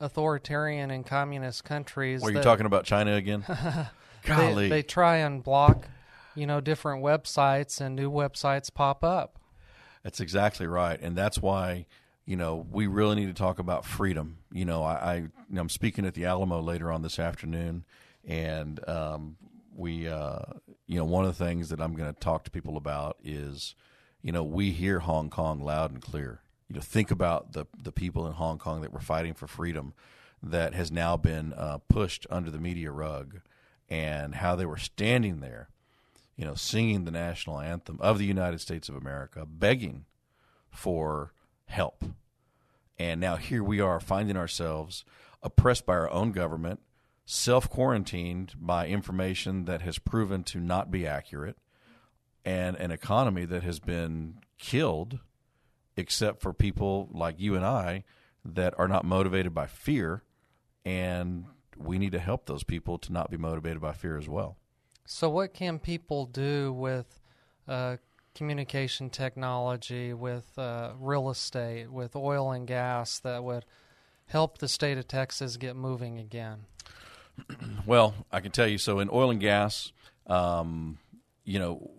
authoritarian 0.01 0.91
and 0.91 1.07
communist 1.07 1.64
countries. 1.64 2.23
Are 2.23 2.31
you 2.31 2.43
talking 2.43 2.66
about 2.66 2.85
China 2.85 3.14
again? 3.14 3.45
Golly, 4.25 4.68
they, 4.68 4.77
they 4.77 4.83
try 4.83 5.16
and 5.16 5.43
block, 5.43 5.89
you 6.35 6.47
know, 6.47 6.61
different 6.61 7.03
websites, 7.03 7.81
and 7.81 7.97
new 7.97 8.11
websites 8.11 8.73
pop 8.73 9.03
up. 9.03 9.39
That's 10.03 10.20
exactly 10.20 10.66
right, 10.66 11.01
and 11.01 11.16
that's 11.16 11.41
why 11.41 11.87
you 12.25 12.37
know, 12.37 12.66
we 12.70 12.87
really 12.87 13.16
need 13.16 13.27
to 13.27 13.35
talk 13.35 13.59
about 13.59 13.85
freedom. 13.85 14.39
You 14.53 14.64
know, 14.64 14.83
I, 14.83 15.29
I 15.53 15.59
am 15.59 15.68
speaking 15.68 16.07
at 16.07 16.14
the 16.14 16.25
Alamo 16.25 16.61
later 16.61 16.93
on 16.93 17.03
this 17.03 17.18
afternoon, 17.18 17.85
and 18.27 18.87
um, 18.89 19.37
we, 19.75 20.09
uh, 20.09 20.41
you 20.87 20.99
know, 20.99 21.05
one 21.05 21.25
of 21.25 21.37
the 21.37 21.45
things 21.45 21.68
that 21.70 21.81
I'm 21.81 21.95
going 21.95 22.12
to 22.12 22.20
talk 22.20 22.45
to 22.45 22.51
people 22.51 22.77
about 22.77 23.16
is, 23.25 23.75
you 24.23 24.31
know, 24.31 24.45
we 24.45 24.70
hear 24.70 25.01
Hong 25.01 25.31
Kong 25.31 25.61
loud 25.61 25.91
and 25.91 26.01
clear. 26.01 26.41
You 26.68 26.77
know, 26.77 26.83
think 26.83 27.11
about 27.11 27.53
the 27.53 27.66
the 27.77 27.93
people 27.93 28.27
in 28.27 28.35
Hong 28.35 28.59
Kong 28.59 28.81
that 28.83 28.93
were 28.93 29.01
fighting 29.01 29.35
for 29.35 29.47
freedom, 29.47 29.93
that 30.43 30.75
has 30.75 30.93
now 30.93 31.16
been 31.16 31.53
uh, 31.55 31.79
pushed 31.89 32.27
under 32.31 32.51
the 32.51 32.59
media 32.61 32.93
rug, 32.93 33.41
and 33.89 34.37
how 34.37 34.55
they 34.55 34.64
were 34.64 34.79
standing 34.79 35.41
there, 35.41 35.70
you 36.37 36.45
know, 36.45 36.55
singing 36.55 37.05
the 37.05 37.11
national 37.11 37.61
anthem 37.61 37.99
of 38.01 38.18
the 38.18 38.25
United 38.25 38.61
States 38.61 38.89
of 38.89 38.95
America, 38.95 39.45
begging 39.45 40.05
for 40.70 41.33
help. 41.73 42.05
And 42.99 43.20
now 43.20 43.37
here 43.37 43.64
we 43.64 43.81
are 43.81 43.99
finding 43.99 44.37
ourselves 44.37 45.05
oppressed 45.43 45.87
by 45.87 45.95
our 45.95 46.11
own 46.11 46.33
government, 46.33 46.81
self 47.25 47.68
quarantined 47.68 48.55
by 48.61 48.87
information 48.87 49.64
that 49.64 49.83
has 49.83 49.99
proven 49.99 50.45
to 50.45 50.61
not 50.61 50.91
be 50.91 51.07
accurate, 51.07 51.57
and 52.45 52.77
an 52.77 52.91
economy 52.91 53.45
that 53.47 53.62
has 53.62 53.81
been 53.81 54.39
killed, 54.59 55.18
except 55.97 56.41
for 56.41 56.53
people 56.53 57.09
like 57.12 57.41
you 57.41 57.57
and 57.57 57.64
I 57.64 58.05
that 58.45 58.75
are 58.79 58.89
not 58.89 59.05
motivated 59.05 59.55
by 59.55 59.66
fear. 59.66 60.23
And 60.85 61.47
we 61.77 61.99
need 61.99 62.12
to 62.12 62.18
help 62.18 62.47
those 62.47 62.64
people 62.64 62.99
to 62.99 63.12
not 63.12 63.31
be 63.31 63.37
motivated 63.37 63.81
by 63.81 63.93
fear 63.93 64.18
as 64.18 64.29
well. 64.29 64.59
So, 65.07 65.29
what 65.29 65.55
can 65.55 65.79
people 65.79 66.27
do 66.27 66.73
with 66.73 67.20
uh, 67.66 67.97
communication 68.35 69.11
technology, 69.11 70.12
with 70.12 70.59
uh, 70.59 70.93
real 70.99 71.30
estate, 71.30 71.91
with 71.91 72.16
oil 72.16 72.51
and 72.53 72.66
gas 72.66 73.18
that 73.20 73.45
would 73.45 73.64
help 74.26 74.59
the 74.59 74.68
state 74.68 74.99
of 74.99 75.09
Texas 75.09 75.57
get 75.57 75.76
moving 75.76 76.18
again? 76.18 76.61
Well, 77.87 78.14
I 78.30 78.41
can 78.41 78.53
tell 78.53 78.68
you. 78.68 78.78
So 78.78 79.01
in 79.01 79.09
oil 79.11 79.30
and 79.30 79.41
gas, 79.41 79.91
um, 80.28 80.99
you 81.45 81.59
know, 81.59 81.91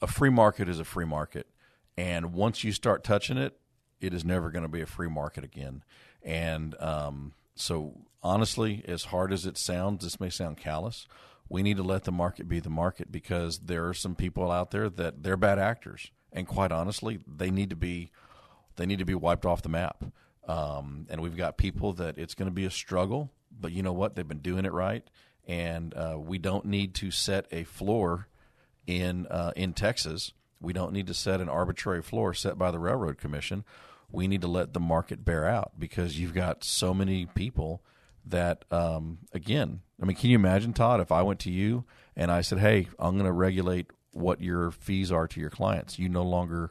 a 0.00 0.06
free 0.06 0.30
market 0.30 0.68
is 0.68 0.78
a 0.78 0.84
free 0.84 1.04
market, 1.04 1.46
and 1.96 2.32
once 2.32 2.62
you 2.62 2.72
start 2.72 3.02
touching 3.02 3.36
it, 3.36 3.58
it 4.00 4.14
is 4.14 4.24
never 4.24 4.50
going 4.50 4.62
to 4.62 4.68
be 4.68 4.82
a 4.82 4.86
free 4.86 5.08
market 5.08 5.42
again. 5.42 5.82
And 6.22 6.80
um, 6.80 7.32
so, 7.56 8.02
honestly, 8.22 8.84
as 8.86 9.04
hard 9.04 9.32
as 9.32 9.46
it 9.46 9.58
sounds, 9.58 10.04
this 10.04 10.20
may 10.20 10.30
sound 10.30 10.58
callous 10.58 11.06
we 11.48 11.62
need 11.62 11.76
to 11.76 11.82
let 11.82 12.04
the 12.04 12.12
market 12.12 12.48
be 12.48 12.60
the 12.60 12.70
market 12.70 13.12
because 13.12 13.58
there 13.58 13.86
are 13.88 13.94
some 13.94 14.14
people 14.14 14.50
out 14.50 14.70
there 14.70 14.88
that 14.88 15.22
they're 15.22 15.36
bad 15.36 15.58
actors, 15.58 16.10
and 16.32 16.46
quite 16.46 16.72
honestly, 16.72 17.20
they 17.26 17.50
need 17.50 17.70
to 17.70 17.76
be 17.76 18.10
they 18.76 18.86
need 18.86 18.98
to 18.98 19.04
be 19.04 19.14
wiped 19.14 19.44
off 19.44 19.62
the 19.62 19.68
map. 19.68 20.04
Um, 20.48 21.06
and 21.10 21.20
we've 21.20 21.36
got 21.36 21.56
people 21.56 21.92
that 21.94 22.18
it's 22.18 22.34
going 22.34 22.50
to 22.50 22.54
be 22.54 22.64
a 22.64 22.70
struggle, 22.70 23.30
but 23.60 23.72
you 23.72 23.82
know 23.82 23.92
what? 23.92 24.16
They've 24.16 24.26
been 24.26 24.38
doing 24.38 24.64
it 24.64 24.72
right, 24.72 25.04
and 25.46 25.94
uh, 25.94 26.16
we 26.18 26.38
don't 26.38 26.64
need 26.64 26.94
to 26.96 27.10
set 27.10 27.46
a 27.52 27.64
floor 27.64 28.28
in 28.86 29.26
uh, 29.26 29.52
in 29.56 29.72
Texas. 29.72 30.32
We 30.60 30.72
don't 30.72 30.92
need 30.92 31.06
to 31.08 31.14
set 31.14 31.40
an 31.40 31.48
arbitrary 31.48 32.02
floor 32.02 32.34
set 32.34 32.58
by 32.58 32.70
the 32.70 32.78
Railroad 32.78 33.18
Commission. 33.18 33.64
We 34.10 34.28
need 34.28 34.42
to 34.42 34.48
let 34.48 34.74
the 34.74 34.80
market 34.80 35.24
bear 35.24 35.46
out 35.46 35.72
because 35.78 36.18
you've 36.18 36.34
got 36.34 36.64
so 36.64 36.92
many 36.92 37.26
people 37.26 37.82
that 38.24 38.64
um, 38.70 39.18
again 39.32 39.80
i 40.00 40.04
mean 40.04 40.16
can 40.16 40.30
you 40.30 40.36
imagine 40.36 40.72
todd 40.72 41.00
if 41.00 41.10
i 41.12 41.22
went 41.22 41.40
to 41.40 41.50
you 41.50 41.84
and 42.16 42.30
i 42.30 42.40
said 42.40 42.58
hey 42.58 42.88
i'm 42.98 43.14
going 43.14 43.26
to 43.26 43.32
regulate 43.32 43.86
what 44.12 44.40
your 44.40 44.70
fees 44.70 45.10
are 45.10 45.26
to 45.26 45.40
your 45.40 45.50
clients. 45.50 45.98
You 45.98 46.08
no 46.08 46.22
longer 46.22 46.70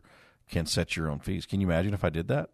can 0.50 0.66
set 0.66 0.96
your 0.96 1.10
own 1.10 1.20
fees. 1.20 1.46
Can 1.46 1.62
you 1.62 1.68
imagine 1.68 1.94
if 1.94 2.04
i 2.04 2.10
did 2.10 2.28
that? 2.28 2.50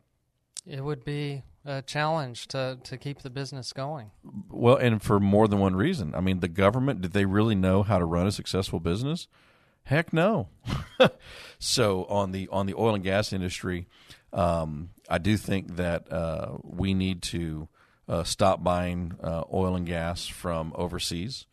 It 0.66 0.84
would 0.84 1.06
be 1.06 1.44
a 1.66 1.82
challenge 1.82 2.48
to, 2.50 2.78
to 2.84 2.98
keep 2.98 3.22
the 3.22 3.30
business 3.30 3.74
going. 3.74 4.12
Well 4.50 4.76
and 4.76 5.02
for 5.02 5.20
more 5.20 5.48
than 5.48 5.60
one 5.60 5.76
reason. 5.76 6.14
I 6.16 6.22
mean 6.22 6.40
the 6.40 6.48
government 6.48 7.02
did 7.02 7.14
they 7.14 7.26
really 7.26 7.56
know 7.56 7.84
how 7.84 8.00
to 8.00 8.06
run 8.06 8.28
a 8.28 8.32
successful 8.32 8.80
business? 8.80 9.28
Heck 9.84 10.12
no. 10.12 10.50
So 11.60 12.06
on 12.06 12.34
the 12.34 12.48
on 12.50 12.68
the 12.68 12.76
oil 12.76 12.94
and 12.94 13.04
gas 13.04 13.34
industry 13.34 13.88
um, 14.32 14.90
i 15.10 15.18
do 15.18 15.38
think 15.38 15.78
that 15.78 16.12
uh, 16.12 16.58
we 16.64 16.94
need 16.94 17.24
to 17.24 17.68
uh, 18.08 18.24
stop 18.24 18.64
buying 18.64 19.14
uh, 19.22 19.44
oil 19.54 19.76
and 19.76 19.86
gas 19.86 20.28
from 20.28 20.74
overseas. 20.76 21.46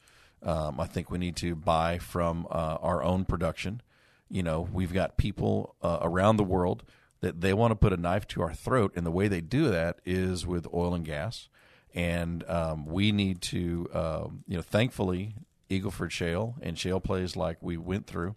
Um, 0.43 0.79
I 0.79 0.87
think 0.87 1.11
we 1.11 1.19
need 1.19 1.37
to 1.37 1.55
buy 1.55 1.99
from 1.99 2.47
uh, 2.51 2.79
our 2.81 3.03
own 3.03 3.25
production. 3.25 3.81
You 4.29 4.43
know, 4.43 4.69
we've 4.73 4.93
got 4.93 5.17
people 5.17 5.75
uh, 5.83 5.99
around 6.03 6.37
the 6.37 6.45
world 6.45 6.85
that 7.21 7.41
they 7.41 7.55
want 7.55 7.71
to 7.71 7.77
put 7.77 7.93
a 7.93 7.97
knife 7.97 8.27
to 8.29 8.43
our 8.43 8.53
throat, 8.53 8.93
and 8.95 9.07
the 9.07 9.11
way 9.11 9.29
they 9.29 9.41
do 9.41 9.71
that 9.71 10.01
is 10.05 10.47
with 10.47 10.67
oil 10.75 10.95
and 10.95 11.05
gas. 11.05 11.49
And 11.95 12.49
um, 12.51 12.87
we 12.87 13.13
need 13.13 13.41
to, 13.43 13.89
um, 13.95 14.45
you 14.49 14.57
know, 14.57 14.63
thankfully, 14.63 15.37
Eagle 15.69 15.91
Ford 15.91 16.13
Shale 16.13 16.57
and 16.61 16.79
shale 16.79 17.01
plays 17.01 17.37
like 17.37 17.59
we 17.61 17.77
went 17.77 18.07
through 18.07 18.35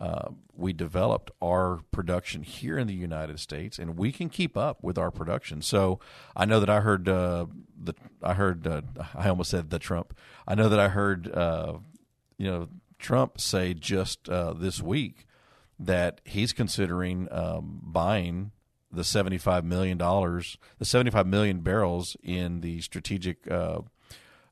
uh, 0.00 0.30
we 0.56 0.72
developed 0.72 1.30
our 1.42 1.80
production 1.90 2.42
here 2.42 2.78
in 2.78 2.86
the 2.86 2.94
United 2.94 3.38
States, 3.38 3.78
and 3.78 3.98
we 3.98 4.10
can 4.10 4.30
keep 4.30 4.56
up 4.56 4.82
with 4.82 4.96
our 4.96 5.10
production. 5.10 5.60
So 5.60 6.00
I 6.34 6.46
know 6.46 6.58
that 6.58 6.70
I 6.70 6.80
heard 6.80 7.06
uh, 7.06 7.44
the 7.78 7.94
I 8.22 8.32
heard 8.32 8.66
uh, 8.66 8.80
I 9.14 9.28
almost 9.28 9.50
said 9.50 9.68
the 9.68 9.78
Trump. 9.78 10.16
I 10.48 10.54
know 10.54 10.70
that 10.70 10.80
I 10.80 10.88
heard 10.88 11.30
uh, 11.30 11.74
you 12.38 12.50
know 12.50 12.68
Trump 12.98 13.38
say 13.42 13.74
just 13.74 14.26
uh, 14.30 14.54
this 14.54 14.80
week 14.80 15.26
that 15.78 16.22
he's 16.24 16.54
considering 16.54 17.28
um, 17.30 17.80
buying 17.82 18.52
the 18.92 19.02
$75 19.02 19.64
million, 19.64 19.96
the 19.98 20.84
75 20.84 21.26
million 21.26 21.60
barrels 21.60 22.16
in 22.22 22.60
the 22.60 22.80
strategic 22.80 23.48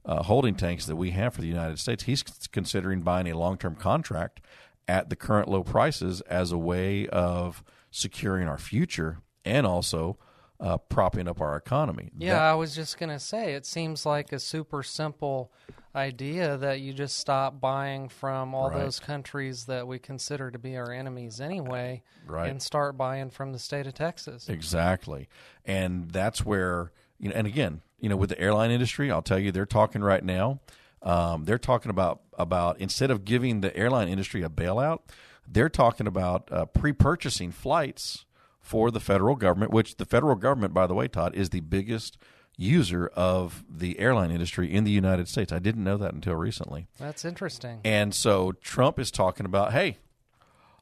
holding 0.07 0.55
tanks 0.55 0.87
that 0.87 0.97
we 0.97 1.11
have 1.11 1.35
for 1.35 1.41
the 1.41 1.49
United 1.49 1.79
States. 1.79 2.05
He's 2.05 2.23
considering 2.53 3.01
buying 3.01 3.29
a 3.29 3.37
long 3.37 3.59
term 3.59 3.75
contract 3.75 4.41
at 4.89 5.11
the 5.11 5.17
current 5.17 5.49
low 5.49 5.63
prices 5.63 6.21
as 6.23 6.51
a 6.51 6.59
way 6.59 7.07
of 7.09 7.63
securing 7.91 8.49
our 8.49 8.59
future 8.59 9.19
and 9.45 9.67
also 9.67 10.19
uh, 10.61 10.79
propping 10.79 11.29
up 11.29 11.41
our 11.41 11.57
economy. 11.57 12.11
Yeah, 12.19 12.35
that, 12.35 12.43
I 12.43 12.55
was 12.55 12.75
just 12.75 12.99
going 12.99 13.11
to 13.11 13.21
say, 13.21 13.55
it 13.55 13.67
seems 13.67 14.05
like 14.05 14.33
a 14.33 14.41
super 14.41 14.83
simple 14.83 15.53
idea 15.95 16.57
that 16.57 16.81
you 16.81 16.93
just 16.93 17.19
stop 17.19 17.61
buying 17.61 18.09
from 18.09 18.55
all 18.55 18.71
right. 18.71 18.79
those 18.79 18.99
countries 18.99 19.67
that 19.67 19.87
we 19.87 19.99
consider 19.99 20.51
to 20.51 20.59
be 20.59 20.77
our 20.77 20.93
enemies 20.93 21.41
anyway 21.41 22.03
right. 22.27 22.51
and 22.51 22.63
start 22.63 22.97
buying 22.97 23.31
from 23.31 23.53
the 23.53 23.59
state 23.59 23.87
of 23.87 23.95
Texas. 23.95 24.49
Exactly. 24.49 25.29
And 25.65 26.11
that's 26.11 26.45
where, 26.45 26.93
you 27.19 27.29
know, 27.29 27.35
and 27.35 27.47
again, 27.47 27.83
you 28.01 28.09
know, 28.09 28.17
with 28.17 28.31
the 28.31 28.41
airline 28.41 28.71
industry, 28.71 29.11
I'll 29.11 29.23
tell 29.23 29.39
you, 29.39 29.51
they're 29.51 29.67
talking 29.67 30.03
right 30.03 30.25
now. 30.25 30.61
Um, 31.03 31.45
they're 31.45 31.59
talking 31.59 31.91
about 31.91 32.21
about 32.35 32.81
instead 32.81 33.11
of 33.11 33.25
giving 33.25 33.61
the 33.61 33.77
airline 33.77 34.09
industry 34.09 34.43
a 34.43 34.49
bailout, 34.49 35.01
they're 35.47 35.69
talking 35.69 36.07
about 36.07 36.51
uh, 36.53 36.67
pre-purchasing 36.67 37.53
flights 37.53 38.25
for 38.61 38.91
the 38.91 39.01
federal 39.01 39.37
government. 39.37 39.73
Which 39.73 39.97
the 39.97 40.05
federal 40.05 40.35
government, 40.37 40.75
by 40.75 40.87
the 40.87 40.95
way, 40.95 41.09
Todd, 41.09 41.35
is 41.35 41.51
the 41.51 41.61
biggest 41.61 42.19
user 42.57 43.07
of 43.15 43.65
the 43.71 43.99
airline 44.01 44.33
industry 44.33 44.73
in 44.73 44.83
the 44.83 44.91
United 44.91 45.29
States. 45.29 45.53
I 45.53 45.61
didn't 45.61 45.85
know 45.85 45.97
that 45.97 46.13
until 46.13 46.35
recently. 46.35 46.89
That's 46.99 47.25
interesting. 47.25 47.81
And 47.85 48.13
so 48.13 48.53
Trump 48.61 48.99
is 48.99 49.13
talking 49.13 49.47
about, 49.47 49.73
hey, 49.73 49.99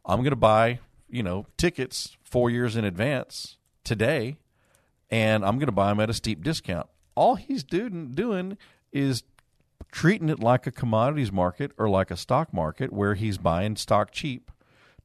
I'm 0.07 0.21
going 0.21 0.31
to 0.31 0.37
buy 0.37 0.81
you 1.09 1.23
know 1.23 1.47
tickets 1.57 2.17
four 2.25 2.51
years 2.51 2.77
in 2.77 2.85
advance 2.85 3.59
today, 3.85 4.39
and 5.11 5.45
I'm 5.45 5.57
going 5.59 5.67
to 5.67 5.73
buy 5.73 5.89
them 5.89 6.01
at 6.01 6.11
a 6.11 6.15
steep 6.15 6.43
discount 6.43 6.89
all 7.17 7.35
he's 7.35 7.65
doing 7.65 8.13
doing 8.13 8.57
is 8.93 9.25
treating 9.97 10.29
it 10.29 10.39
like 10.39 10.67
a 10.67 10.71
commodities 10.71 11.33
market 11.33 11.73
or 11.79 11.89
like 11.89 12.11
a 12.11 12.17
stock 12.19 12.53
market 12.53 12.93
where 12.93 13.15
he's 13.15 13.39
buying 13.39 13.75
stock 13.75 14.11
cheap 14.11 14.51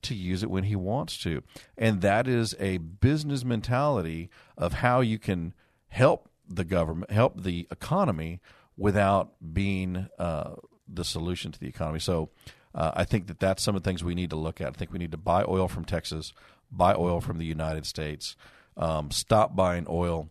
to 0.01 0.13
use 0.13 0.43
it 0.43 0.49
when 0.49 0.65
he 0.65 0.75
wants 0.75 1.17
to. 1.17 1.41
And 1.77 2.01
that 2.01 2.27
is 2.27 2.53
a 2.59 2.75
business 2.75 3.45
mentality 3.45 4.29
of 4.57 4.73
how 4.73 4.99
you 4.99 5.17
can 5.17 5.53
help 5.87 6.27
the 6.45 6.65
government, 6.65 7.09
help 7.09 7.41
the 7.41 7.69
economy 7.71 8.41
without 8.75 9.31
being 9.53 10.09
uh, 10.19 10.55
the 10.89 11.05
solution 11.05 11.53
to 11.53 11.59
the 11.59 11.69
economy. 11.69 11.99
So 11.99 12.27
uh, 12.75 12.91
I 12.93 13.05
think 13.05 13.27
that 13.27 13.39
that's 13.39 13.63
some 13.63 13.77
of 13.77 13.83
the 13.83 13.89
things 13.89 14.03
we 14.03 14.13
need 14.13 14.31
to 14.31 14.35
look 14.35 14.59
at. 14.59 14.67
I 14.67 14.71
think 14.71 14.91
we 14.91 14.99
need 14.99 15.13
to 15.13 15.17
buy 15.17 15.45
oil 15.47 15.69
from 15.69 15.85
Texas, 15.85 16.33
buy 16.69 16.95
oil 16.95 17.21
from 17.21 17.37
the 17.37 17.45
United 17.45 17.85
States, 17.85 18.35
um, 18.75 19.09
stop 19.09 19.55
buying 19.55 19.85
oil 19.87 20.27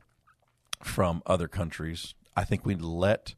from 0.83 1.23
other 1.25 1.49
countries. 1.49 2.13
I 2.37 2.45
think 2.45 2.67
we 2.67 2.75
let 2.75 3.37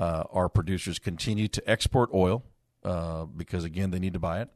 uh, 0.00 0.24
our 0.32 0.48
producers 0.48 0.98
continue 0.98 1.46
to 1.46 1.70
export 1.70 2.10
oil 2.12 2.42
uh, 2.84 3.26
because, 3.26 3.62
again, 3.62 3.90
they 3.90 4.00
need 4.00 4.14
to 4.14 4.18
buy 4.18 4.40
it. 4.40 4.48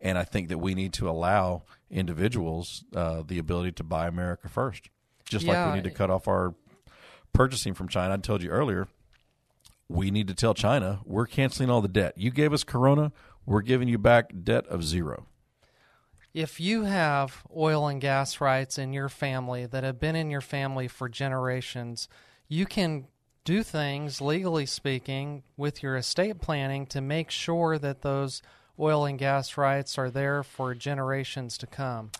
And 0.00 0.16
I 0.16 0.24
think 0.24 0.48
that 0.48 0.58
we 0.58 0.74
need 0.74 0.92
to 0.94 1.10
allow 1.10 1.62
individuals 1.90 2.84
uh, 2.94 3.22
the 3.26 3.38
ability 3.38 3.72
to 3.72 3.84
buy 3.84 4.06
America 4.06 4.48
first, 4.48 4.90
just 5.24 5.44
yeah. 5.44 5.64
like 5.64 5.74
we 5.74 5.80
need 5.80 5.88
to 5.88 5.94
cut 5.94 6.10
off 6.10 6.28
our 6.28 6.54
purchasing 7.32 7.74
from 7.74 7.88
China. 7.88 8.14
I 8.14 8.16
told 8.18 8.42
you 8.42 8.50
earlier, 8.50 8.86
we 9.88 10.10
need 10.10 10.28
to 10.28 10.34
tell 10.34 10.54
China 10.54 11.00
we're 11.04 11.26
canceling 11.26 11.70
all 11.70 11.80
the 11.80 11.88
debt. 11.88 12.14
You 12.16 12.30
gave 12.30 12.52
us 12.52 12.62
Corona, 12.62 13.12
we're 13.44 13.62
giving 13.62 13.88
you 13.88 13.98
back 13.98 14.32
debt 14.44 14.66
of 14.68 14.84
zero 14.84 15.26
if 16.32 16.60
you 16.60 16.84
have 16.84 17.42
oil 17.54 17.88
and 17.88 18.00
gas 18.00 18.40
rights 18.40 18.78
in 18.78 18.92
your 18.92 19.08
family 19.08 19.66
that 19.66 19.84
have 19.84 19.98
been 19.98 20.14
in 20.14 20.30
your 20.30 20.40
family 20.40 20.86
for 20.86 21.08
generations, 21.08 22.08
you 22.48 22.66
can 22.66 23.06
do 23.50 23.64
things, 23.64 24.20
legally 24.20 24.64
speaking, 24.64 25.42
with 25.56 25.82
your 25.82 25.96
estate 25.96 26.40
planning 26.40 26.86
to 26.86 27.00
make 27.00 27.32
sure 27.32 27.78
that 27.78 28.02
those 28.02 28.42
oil 28.78 29.04
and 29.04 29.18
gas 29.18 29.56
rights 29.56 29.98
are 29.98 30.08
there 30.08 30.44
for 30.44 30.72
generations 30.72 31.58
to 31.58 31.66
come. 31.66 32.12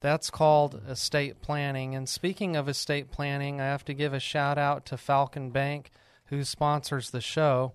That's 0.00 0.30
called 0.30 0.80
estate 0.88 1.42
planning. 1.42 1.96
And 1.96 2.08
speaking 2.08 2.54
of 2.54 2.68
estate 2.68 3.10
planning, 3.10 3.60
I 3.60 3.64
have 3.64 3.84
to 3.86 3.92
give 3.92 4.14
a 4.14 4.20
shout 4.20 4.56
out 4.56 4.86
to 4.86 4.96
Falcon 4.96 5.50
Bank, 5.50 5.90
who 6.26 6.44
sponsors 6.44 7.10
the 7.10 7.20
show. 7.20 7.72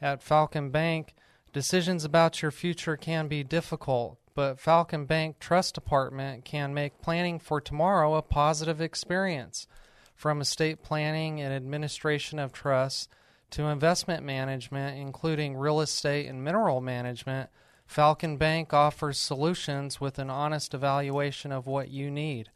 At 0.00 0.22
Falcon 0.22 0.70
Bank, 0.70 1.12
decisions 1.52 2.04
about 2.04 2.40
your 2.40 2.52
future 2.52 2.96
can 2.96 3.26
be 3.26 3.42
difficult 3.42 4.16
but 4.34 4.58
Falcon 4.58 5.04
Bank 5.06 5.38
Trust 5.38 5.74
Department 5.74 6.44
can 6.44 6.74
make 6.74 7.00
planning 7.00 7.38
for 7.38 7.60
tomorrow 7.60 8.14
a 8.14 8.22
positive 8.22 8.80
experience. 8.80 9.68
From 10.14 10.40
estate 10.40 10.82
planning 10.82 11.40
and 11.40 11.52
administration 11.52 12.38
of 12.38 12.52
trusts 12.52 13.08
to 13.50 13.64
investment 13.64 14.24
management, 14.24 14.98
including 14.98 15.56
real 15.56 15.80
estate 15.80 16.26
and 16.26 16.42
mineral 16.42 16.80
management, 16.80 17.50
Falcon 17.86 18.36
Bank 18.36 18.72
offers 18.72 19.18
solutions 19.18 20.00
with 20.00 20.18
an 20.18 20.30
honest 20.30 20.74
evaluation 20.74 21.52
of 21.52 21.66
what 21.66 21.90
you 21.90 22.10
need. 22.10 22.50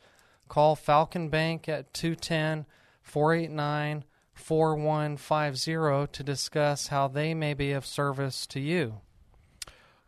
Call 0.48 0.74
Falcon 0.74 1.28
Bank 1.28 1.68
at 1.68 1.92
210 1.92 2.66
489 3.02 4.04
4150 4.34 6.12
to 6.12 6.22
discuss 6.22 6.88
how 6.88 7.08
they 7.08 7.34
may 7.34 7.54
be 7.54 7.72
of 7.72 7.84
service 7.84 8.46
to 8.46 8.60
you. 8.60 9.00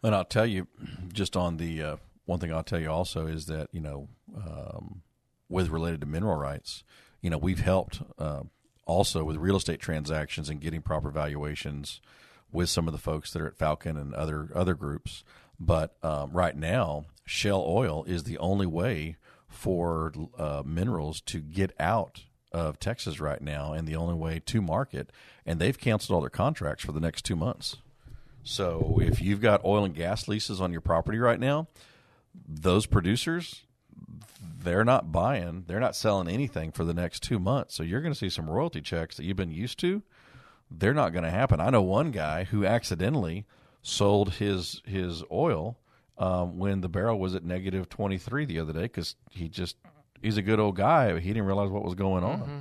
And 0.03 0.15
I'll 0.15 0.25
tell 0.25 0.47
you, 0.47 0.67
just 1.13 1.37
on 1.37 1.59
the 1.59 1.83
uh, 1.83 1.97
one 2.25 2.39
thing 2.39 2.53
I'll 2.53 2.63
tell 2.63 2.81
you 2.81 2.91
also 2.91 3.27
is 3.27 3.47
that 3.47 3.69
you 3.73 3.81
know, 3.81 4.09
um, 4.35 5.03
with 5.49 5.69
related 5.69 6.01
to 6.01 6.07
mineral 6.07 6.37
rights, 6.37 6.85
you 7.21 7.31
know, 7.31 7.39
we've 7.39 7.61
helped 7.61 8.03
uh, 8.19 8.43
also 8.87 9.25
with 9.25 9.37
real 9.37 9.57
estate 9.57 9.81
transactions 9.81 10.49
and 10.49 10.61
getting 10.61 10.83
proper 10.83 11.11
valuations 11.11 12.01
with 12.53 12.69
some 12.69 12.89
of 12.89 12.93
the 12.93 12.99
folks 12.99 13.33
that 13.33 13.43
are 13.43 13.47
at 13.47 13.57
Falcon 13.57 13.97
and 13.97 14.15
other 14.15 14.49
other 14.55 14.75
groups. 14.75 15.25
But 15.59 15.97
um, 16.03 16.33
right 16.33 16.57
now, 16.57 17.05
shale 17.25 17.65
oil 17.67 18.05
is 18.05 18.25
the 18.25 18.39
only 18.39 18.67
way 18.67 19.17
for 19.49 20.13
uh, 20.39 20.63
minerals 20.65 21.21
to 21.23 21.41
get 21.41 21.75
out 21.79 22.25
of 22.53 22.81
Texas 22.81 23.21
right 23.21 23.41
now, 23.41 23.73
and 23.73 23.87
the 23.87 23.97
only 23.97 24.15
way 24.15 24.41
to 24.47 24.61
market. 24.61 25.11
And 25.47 25.61
they've 25.61 25.79
canceled 25.79 26.15
all 26.15 26.21
their 26.21 26.31
contracts 26.31 26.85
for 26.85 26.93
the 26.93 27.01
next 27.01 27.25
two 27.25 27.37
months. 27.37 27.77
So 28.43 28.99
if 29.03 29.21
you've 29.21 29.41
got 29.41 29.65
oil 29.65 29.85
and 29.85 29.95
gas 29.95 30.27
leases 30.27 30.61
on 30.61 30.73
your 30.73 30.81
property 30.81 31.19
right 31.19 31.39
now, 31.39 31.69
those 32.49 32.87
producers 32.87 33.63
they're 34.63 34.85
not 34.85 35.13
buying, 35.13 35.65
they're 35.67 35.81
not 35.81 35.97
selling 35.97 36.29
anything 36.29 36.73
for 36.73 36.85
the 36.85 36.95
next 36.95 37.23
2 37.23 37.39
months. 37.39 37.75
So 37.75 37.83
you're 37.83 38.01
going 38.01 38.13
to 38.13 38.19
see 38.19 38.29
some 38.29 38.49
royalty 38.49 38.81
checks 38.81 39.17
that 39.17 39.25
you've 39.25 39.37
been 39.37 39.51
used 39.51 39.79
to. 39.81 40.03
They're 40.71 40.95
not 40.95 41.13
going 41.13 41.25
to 41.25 41.31
happen. 41.31 41.61
I 41.61 41.71
know 41.71 41.83
one 41.83 42.11
guy 42.11 42.45
who 42.45 42.65
accidentally 42.65 43.47
sold 43.83 44.35
his 44.35 44.83
his 44.85 45.23
oil 45.33 45.79
um, 46.19 46.59
when 46.59 46.83
the 46.83 46.89
barrel 46.89 47.19
was 47.19 47.35
at 47.35 47.43
negative 47.43 47.89
23 47.89 48.45
the 48.45 48.61
other 48.61 48.75
day 48.75 48.83
because 48.83 49.17
he 49.31 49.49
just 49.49 49.77
he's 50.21 50.37
a 50.37 50.43
good 50.43 50.61
old 50.61 50.77
guy 50.77 51.15
but 51.15 51.23
he 51.23 51.31
didn't 51.31 51.47
realize 51.47 51.71
what 51.71 51.83
was 51.83 51.95
going 51.95 52.23
on 52.23 52.41
mm-hmm. 52.41 52.59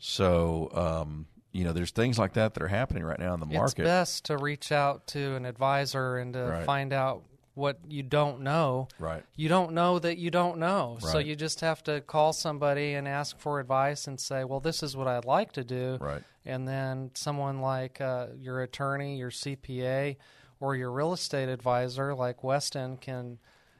so 0.00 0.68
um, 0.74 1.26
you 1.52 1.64
know, 1.64 1.72
there's 1.72 1.90
things 1.90 2.18
like 2.18 2.34
that 2.34 2.54
that 2.54 2.62
are 2.62 2.68
happening 2.68 3.04
right 3.04 3.18
now 3.18 3.34
in 3.34 3.40
the 3.40 3.46
market. 3.46 3.80
It's 3.80 3.88
best 3.88 4.24
to 4.26 4.36
reach 4.36 4.70
out 4.70 5.06
to 5.08 5.34
an 5.34 5.44
advisor 5.44 6.18
and 6.18 6.32
to 6.34 6.44
right. 6.44 6.64
find 6.64 6.92
out 6.92 7.24
what 7.58 7.80
you 7.88 8.02
don't 8.02 8.40
know. 8.40 8.88
Right. 8.98 9.22
You 9.36 9.48
don't 9.48 9.72
know 9.72 9.98
that 9.98 10.16
you 10.16 10.30
don't 10.30 10.58
know. 10.58 10.98
Right. 11.02 11.12
So 11.12 11.18
you 11.18 11.36
just 11.36 11.60
have 11.60 11.82
to 11.84 12.00
call 12.00 12.32
somebody 12.32 12.94
and 12.94 13.06
ask 13.06 13.38
for 13.38 13.60
advice 13.60 14.06
and 14.06 14.18
say, 14.18 14.44
well, 14.44 14.60
this 14.60 14.82
is 14.82 14.96
what 14.96 15.08
I'd 15.08 15.24
like 15.24 15.52
to 15.52 15.64
do. 15.64 15.98
Right. 16.00 16.22
And 16.46 16.66
then 16.66 17.10
someone 17.14 17.60
like 17.60 18.00
uh, 18.00 18.28
your 18.38 18.62
attorney, 18.62 19.18
your 19.18 19.30
CPA, 19.30 20.16
or 20.60 20.76
your 20.76 20.90
real 20.90 21.12
estate 21.12 21.48
advisor 21.48 22.14
like 22.14 22.42
Weston 22.42 22.96
can 22.96 23.38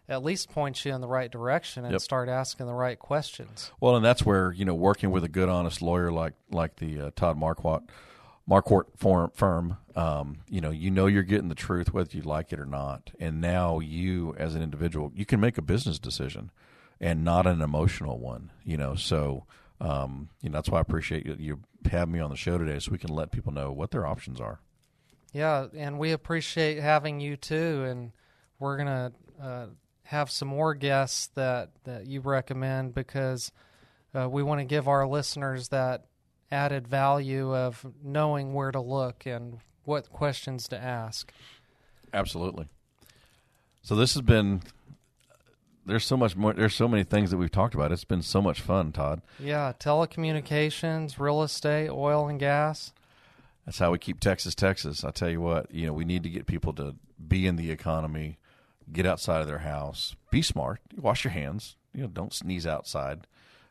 at 0.08 0.24
least 0.24 0.50
point 0.50 0.84
you 0.84 0.92
in 0.94 1.00
the 1.00 1.08
right 1.08 1.30
direction 1.30 1.84
and 1.84 1.92
yep. 1.92 2.00
start 2.00 2.28
asking 2.28 2.66
the 2.66 2.74
right 2.74 2.98
questions. 2.98 3.70
Well, 3.80 3.96
and 3.96 4.04
that's 4.04 4.24
where 4.24 4.52
you 4.52 4.64
know 4.64 4.74
working 4.74 5.10
with 5.10 5.24
a 5.24 5.28
good, 5.28 5.48
honest 5.48 5.82
lawyer 5.82 6.10
like 6.10 6.34
like 6.50 6.76
the 6.76 7.00
uh, 7.00 7.10
Todd 7.14 7.38
Marquardt 7.38 7.82
Marquardt 8.48 8.84
firm, 9.34 9.76
um, 9.94 10.38
you 10.48 10.60
know, 10.60 10.70
you 10.70 10.90
know 10.90 11.06
you're 11.06 11.22
getting 11.22 11.48
the 11.48 11.54
truth 11.54 11.92
whether 11.92 12.16
you 12.16 12.22
like 12.22 12.52
it 12.52 12.58
or 12.58 12.64
not. 12.64 13.10
And 13.20 13.40
now 13.40 13.80
you, 13.80 14.34
as 14.38 14.54
an 14.54 14.62
individual, 14.62 15.12
you 15.14 15.26
can 15.26 15.40
make 15.40 15.58
a 15.58 15.62
business 15.62 15.98
decision 15.98 16.50
and 17.00 17.24
not 17.24 17.46
an 17.46 17.60
emotional 17.60 18.18
one. 18.18 18.50
You 18.64 18.76
know, 18.76 18.94
so 18.94 19.44
um, 19.80 20.30
you 20.40 20.48
know 20.48 20.58
that's 20.58 20.70
why 20.70 20.78
I 20.78 20.82
appreciate 20.82 21.26
you, 21.26 21.36
you 21.38 21.60
having 21.90 22.12
me 22.12 22.20
on 22.20 22.30
the 22.30 22.36
show 22.36 22.58
today, 22.58 22.78
so 22.78 22.90
we 22.90 22.98
can 22.98 23.14
let 23.14 23.32
people 23.32 23.52
know 23.52 23.70
what 23.72 23.90
their 23.90 24.06
options 24.06 24.40
are. 24.40 24.60
Yeah, 25.32 25.66
and 25.76 25.98
we 25.98 26.12
appreciate 26.12 26.78
having 26.78 27.20
you 27.20 27.36
too, 27.36 27.84
and 27.84 28.12
we're 28.58 28.76
gonna. 28.76 29.12
Uh, 29.40 29.66
have 30.08 30.30
some 30.30 30.48
more 30.48 30.72
guests 30.72 31.26
that, 31.34 31.68
that 31.84 32.06
you 32.06 32.22
recommend 32.22 32.94
because 32.94 33.52
uh, 34.14 34.26
we 34.26 34.42
want 34.42 34.58
to 34.58 34.64
give 34.64 34.88
our 34.88 35.06
listeners 35.06 35.68
that 35.68 36.06
added 36.50 36.88
value 36.88 37.54
of 37.54 37.86
knowing 38.02 38.54
where 38.54 38.72
to 38.72 38.80
look 38.80 39.26
and 39.26 39.58
what 39.84 40.10
questions 40.10 40.68
to 40.68 40.78
ask. 40.78 41.32
Absolutely. 42.12 42.66
So 43.82 43.94
this 43.94 44.14
has 44.14 44.22
been 44.22 44.62
there's 45.88 46.04
so 46.04 46.16
much 46.16 46.36
more. 46.36 46.52
There's 46.52 46.74
so 46.74 46.86
many 46.86 47.02
things 47.02 47.30
that 47.30 47.38
we've 47.38 47.50
talked 47.50 47.74
about. 47.74 47.90
It's 47.90 48.04
been 48.04 48.22
so 48.22 48.42
much 48.42 48.60
fun, 48.60 48.92
Todd. 48.92 49.22
Yeah, 49.40 49.72
telecommunications, 49.80 51.18
real 51.18 51.42
estate, 51.42 51.88
oil 51.88 52.28
and 52.28 52.38
gas. 52.38 52.92
That's 53.64 53.78
how 53.78 53.90
we 53.90 53.98
keep 53.98 54.20
Texas, 54.20 54.54
Texas. 54.54 55.02
I 55.02 55.10
tell 55.10 55.30
you 55.30 55.40
what, 55.40 55.74
you 55.74 55.86
know, 55.86 55.92
we 55.92 56.04
need 56.04 56.22
to 56.22 56.30
get 56.30 56.46
people 56.46 56.72
to 56.74 56.94
be 57.26 57.46
in 57.46 57.56
the 57.56 57.70
economy, 57.70 58.38
get 58.92 59.06
outside 59.06 59.40
of 59.40 59.46
their 59.46 59.58
house, 59.58 60.14
be 60.30 60.42
smart, 60.42 60.80
wash 60.96 61.24
your 61.24 61.32
hands. 61.32 61.76
You 61.94 62.02
know, 62.02 62.08
don't 62.08 62.32
sneeze 62.32 62.66
outside. 62.66 63.26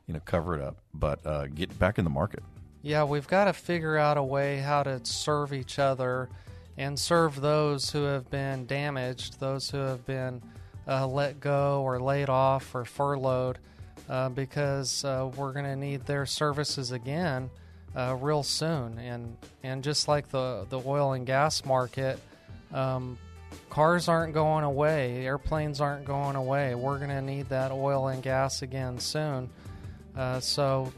You 0.08 0.14
know, 0.14 0.22
cover 0.24 0.56
it 0.56 0.62
up, 0.62 0.78
but 0.94 1.26
uh, 1.26 1.48
get 1.48 1.78
back 1.78 1.98
in 1.98 2.04
the 2.04 2.10
market. 2.10 2.42
Yeah, 2.88 3.04
we've 3.04 3.28
got 3.28 3.46
to 3.46 3.54
figure 3.54 3.98
out 3.98 4.16
a 4.16 4.24
way 4.24 4.60
how 4.60 4.82
to 4.84 5.04
serve 5.04 5.52
each 5.52 5.78
other 5.78 6.30
and 6.78 6.98
serve 6.98 7.42
those 7.42 7.92
who 7.92 8.04
have 8.04 8.32
been 8.32 8.66
damaged, 8.66 9.42
those 9.42 9.70
who 9.70 9.80
have 9.80 10.06
been 10.06 10.42
uh, 10.88 11.06
let 11.06 11.42
go 11.42 11.82
or 11.82 12.00
laid 12.00 12.30
off 12.30 12.74
or 12.74 12.86
furloughed, 12.86 13.58
uh, 14.08 14.30
because 14.30 15.04
uh, 15.04 15.30
we're 15.36 15.52
going 15.52 15.66
to 15.66 15.76
need 15.76 16.06
their 16.06 16.26
services 16.26 16.94
again 16.94 17.50
uh, 17.94 18.16
real 18.22 18.42
soon. 18.42 18.98
And 19.00 19.36
and 19.64 19.84
just 19.84 20.08
like 20.08 20.30
the 20.30 20.66
the 20.70 20.80
oil 20.80 21.12
and 21.12 21.26
gas 21.26 21.66
market, 21.66 22.18
um, 22.74 23.18
cars 23.70 24.08
aren't 24.08 24.34
going 24.34 24.64
away, 24.64 25.26
airplanes 25.26 25.82
aren't 25.82 26.06
going 26.06 26.38
away. 26.38 26.74
We're 26.74 27.00
going 27.00 27.10
to 27.10 27.22
need 27.22 27.50
that 27.50 27.74
oil 27.74 28.08
and 28.08 28.24
gas 28.24 28.62
again 28.62 28.98
soon. 28.98 29.50
Uh, 30.16 30.40
so 30.40 30.94